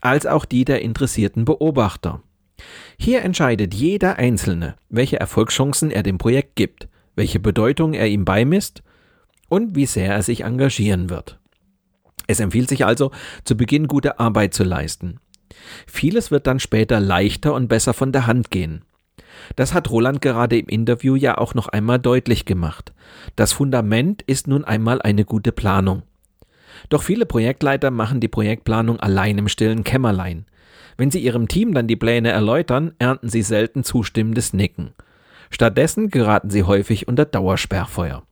als 0.00 0.26
auch 0.26 0.44
die 0.44 0.64
der 0.64 0.82
interessierten 0.82 1.44
Beobachter. 1.44 2.22
Hier 2.98 3.22
entscheidet 3.22 3.72
jeder 3.72 4.16
Einzelne, 4.16 4.76
welche 4.90 5.18
Erfolgschancen 5.18 5.90
er 5.90 6.02
dem 6.02 6.18
Projekt 6.18 6.56
gibt, 6.56 6.88
welche 7.16 7.40
Bedeutung 7.40 7.94
er 7.94 8.08
ihm 8.08 8.24
beimisst 8.24 8.82
und 9.48 9.74
wie 9.74 9.86
sehr 9.86 10.14
er 10.14 10.22
sich 10.22 10.44
engagieren 10.44 11.08
wird. 11.08 11.38
Es 12.26 12.40
empfiehlt 12.40 12.68
sich 12.68 12.84
also, 12.84 13.10
zu 13.44 13.56
Beginn 13.56 13.88
gute 13.88 14.20
Arbeit 14.20 14.54
zu 14.54 14.62
leisten. 14.62 15.18
Vieles 15.86 16.30
wird 16.30 16.46
dann 16.46 16.60
später 16.60 17.00
leichter 17.00 17.54
und 17.54 17.68
besser 17.68 17.94
von 17.94 18.12
der 18.12 18.26
Hand 18.26 18.50
gehen. 18.50 18.84
Das 19.56 19.74
hat 19.74 19.90
Roland 19.90 20.20
gerade 20.20 20.58
im 20.58 20.68
Interview 20.68 21.16
ja 21.16 21.38
auch 21.38 21.54
noch 21.54 21.68
einmal 21.68 21.98
deutlich 21.98 22.44
gemacht. 22.44 22.92
Das 23.36 23.52
Fundament 23.52 24.22
ist 24.22 24.46
nun 24.46 24.64
einmal 24.64 25.02
eine 25.02 25.24
gute 25.24 25.50
Planung. 25.50 26.02
Doch 26.88 27.02
viele 27.02 27.26
Projektleiter 27.26 27.90
machen 27.90 28.20
die 28.20 28.28
Projektplanung 28.28 28.98
allein 28.98 29.38
im 29.38 29.48
stillen 29.48 29.84
Kämmerlein. 29.84 30.46
Wenn 30.96 31.10
sie 31.10 31.20
ihrem 31.20 31.48
Team 31.48 31.74
dann 31.74 31.86
die 31.86 31.96
Pläne 31.96 32.30
erläutern, 32.30 32.92
ernten 32.98 33.28
sie 33.28 33.42
selten 33.42 33.84
zustimmendes 33.84 34.52
Nicken. 34.52 34.92
Stattdessen 35.50 36.10
geraten 36.10 36.50
sie 36.50 36.62
häufig 36.62 37.08
unter 37.08 37.24
Dauersperrfeuer. 37.24 38.22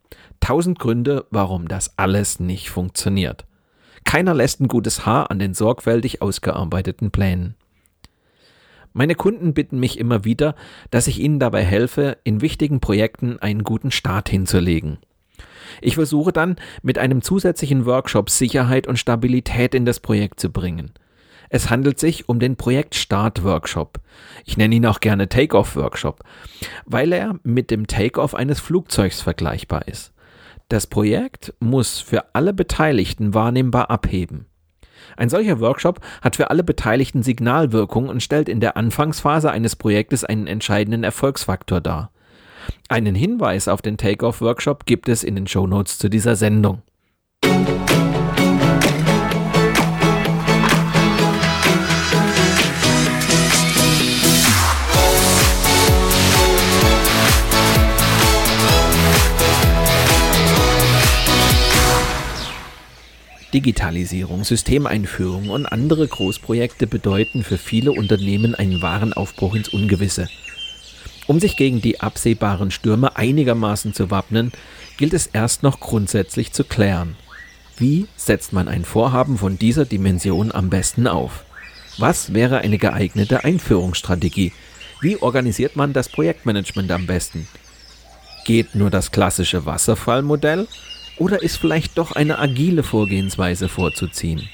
Tausend 0.40 0.78
Gründe, 0.78 1.26
warum 1.30 1.68
das 1.68 1.98
alles 1.98 2.40
nicht 2.40 2.70
funktioniert. 2.70 3.44
Keiner 4.04 4.34
lässt 4.34 4.60
ein 4.60 4.68
gutes 4.68 5.04
Haar 5.04 5.30
an 5.30 5.38
den 5.38 5.54
sorgfältig 5.54 6.22
ausgearbeiteten 6.22 7.10
Plänen. 7.10 7.56
Meine 8.92 9.14
Kunden 9.14 9.54
bitten 9.54 9.78
mich 9.78 9.98
immer 9.98 10.24
wieder, 10.24 10.54
dass 10.90 11.06
ich 11.06 11.20
ihnen 11.20 11.38
dabei 11.38 11.62
helfe, 11.62 12.18
in 12.24 12.40
wichtigen 12.40 12.80
Projekten 12.80 13.38
einen 13.38 13.64
guten 13.64 13.90
Start 13.90 14.28
hinzulegen. 14.28 14.98
Ich 15.80 15.94
versuche 15.94 16.32
dann, 16.32 16.56
mit 16.82 16.98
einem 16.98 17.22
zusätzlichen 17.22 17.86
Workshop 17.86 18.30
Sicherheit 18.30 18.86
und 18.86 18.98
Stabilität 18.98 19.74
in 19.74 19.84
das 19.84 20.00
Projekt 20.00 20.40
zu 20.40 20.50
bringen. 20.50 20.92
Es 21.50 21.70
handelt 21.70 21.98
sich 21.98 22.28
um 22.28 22.40
den 22.40 22.56
Projektstart-Workshop. 22.56 24.00
Ich 24.44 24.56
nenne 24.56 24.74
ihn 24.74 24.86
auch 24.86 25.00
gerne 25.00 25.28
Take-off-Workshop, 25.28 26.22
weil 26.84 27.12
er 27.12 27.36
mit 27.42 27.70
dem 27.70 27.86
Take-off 27.86 28.34
eines 28.34 28.60
Flugzeugs 28.60 29.22
vergleichbar 29.22 29.88
ist. 29.88 30.12
Das 30.68 30.86
Projekt 30.86 31.54
muss 31.60 31.98
für 31.98 32.34
alle 32.34 32.52
Beteiligten 32.52 33.32
wahrnehmbar 33.32 33.90
abheben. 33.90 34.46
Ein 35.16 35.30
solcher 35.30 35.60
Workshop 35.60 36.00
hat 36.20 36.36
für 36.36 36.50
alle 36.50 36.62
Beteiligten 36.62 37.22
Signalwirkung 37.22 38.08
und 38.08 38.22
stellt 38.22 38.48
in 38.48 38.60
der 38.60 38.76
Anfangsphase 38.76 39.50
eines 39.50 39.76
Projektes 39.76 40.24
einen 40.24 40.46
entscheidenden 40.46 41.04
Erfolgsfaktor 41.04 41.80
dar. 41.80 42.10
Einen 42.88 43.14
Hinweis 43.14 43.68
auf 43.68 43.82
den 43.82 43.96
Take-off-Workshop 43.96 44.86
gibt 44.86 45.08
es 45.08 45.22
in 45.22 45.34
den 45.34 45.46
Shownotes 45.46 45.98
zu 45.98 46.08
dieser 46.08 46.36
Sendung. 46.36 46.82
Digitalisierung, 63.54 64.44
Systemeinführung 64.44 65.48
und 65.48 65.64
andere 65.64 66.06
Großprojekte 66.06 66.86
bedeuten 66.86 67.42
für 67.42 67.56
viele 67.56 67.92
Unternehmen 67.92 68.54
einen 68.54 68.82
wahren 68.82 69.14
Aufbruch 69.14 69.54
ins 69.54 69.70
Ungewisse. 69.70 70.28
Um 71.28 71.40
sich 71.40 71.56
gegen 71.56 71.82
die 71.82 72.00
absehbaren 72.00 72.70
Stürme 72.70 73.16
einigermaßen 73.16 73.92
zu 73.92 74.10
wappnen, 74.10 74.50
gilt 74.96 75.12
es 75.12 75.26
erst 75.26 75.62
noch 75.62 75.78
grundsätzlich 75.78 76.52
zu 76.52 76.64
klären. 76.64 77.16
Wie 77.76 78.08
setzt 78.16 78.54
man 78.54 78.66
ein 78.66 78.84
Vorhaben 78.84 79.36
von 79.36 79.58
dieser 79.58 79.84
Dimension 79.84 80.50
am 80.50 80.70
besten 80.70 81.06
auf? 81.06 81.44
Was 81.98 82.32
wäre 82.32 82.58
eine 82.58 82.78
geeignete 82.78 83.44
Einführungsstrategie? 83.44 84.52
Wie 85.02 85.18
organisiert 85.18 85.76
man 85.76 85.92
das 85.92 86.08
Projektmanagement 86.08 86.90
am 86.90 87.06
besten? 87.06 87.46
Geht 88.46 88.74
nur 88.74 88.88
das 88.88 89.12
klassische 89.12 89.66
Wasserfallmodell 89.66 90.66
oder 91.18 91.42
ist 91.42 91.58
vielleicht 91.58 91.98
doch 91.98 92.12
eine 92.12 92.38
agile 92.38 92.82
Vorgehensweise 92.82 93.68
vorzuziehen? 93.68 94.48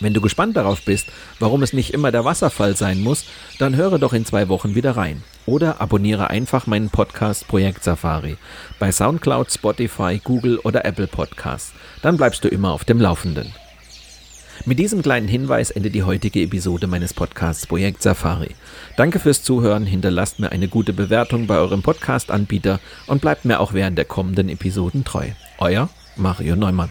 Wenn 0.00 0.14
du 0.14 0.20
gespannt 0.20 0.56
darauf 0.56 0.82
bist, 0.82 1.06
warum 1.38 1.62
es 1.62 1.72
nicht 1.72 1.94
immer 1.94 2.10
der 2.10 2.24
Wasserfall 2.24 2.76
sein 2.76 3.00
muss, 3.02 3.24
dann 3.60 3.76
höre 3.76 4.00
doch 4.00 4.12
in 4.12 4.26
zwei 4.26 4.48
Wochen 4.48 4.74
wieder 4.74 4.96
rein. 4.96 5.22
Oder 5.46 5.80
abonniere 5.80 6.28
einfach 6.28 6.66
meinen 6.66 6.90
Podcast 6.90 7.48
Projekt 7.48 7.84
Safari 7.84 8.36
bei 8.78 8.90
SoundCloud, 8.90 9.50
Spotify, 9.50 10.20
Google 10.22 10.58
oder 10.58 10.84
Apple 10.84 11.06
Podcasts. 11.06 11.72
Dann 12.02 12.16
bleibst 12.16 12.44
du 12.44 12.48
immer 12.48 12.72
auf 12.72 12.84
dem 12.84 13.00
Laufenden. 13.00 13.52
Mit 14.64 14.78
diesem 14.78 15.02
kleinen 15.02 15.28
Hinweis 15.28 15.70
endet 15.70 15.94
die 15.94 16.02
heutige 16.02 16.42
Episode 16.42 16.86
meines 16.86 17.14
Podcasts 17.14 17.66
Projekt 17.66 18.02
Safari. 18.02 18.56
Danke 18.96 19.20
fürs 19.20 19.42
Zuhören, 19.42 19.86
hinterlasst 19.86 20.40
mir 20.40 20.50
eine 20.50 20.66
gute 20.66 20.92
Bewertung 20.92 21.46
bei 21.46 21.58
eurem 21.58 21.82
Podcast-Anbieter 21.82 22.80
und 23.06 23.20
bleibt 23.20 23.44
mir 23.44 23.60
auch 23.60 23.74
während 23.74 23.98
der 23.98 24.06
kommenden 24.06 24.48
Episoden 24.48 25.04
treu. 25.04 25.28
Euer 25.58 25.88
Mario 26.16 26.56
Neumann. 26.56 26.90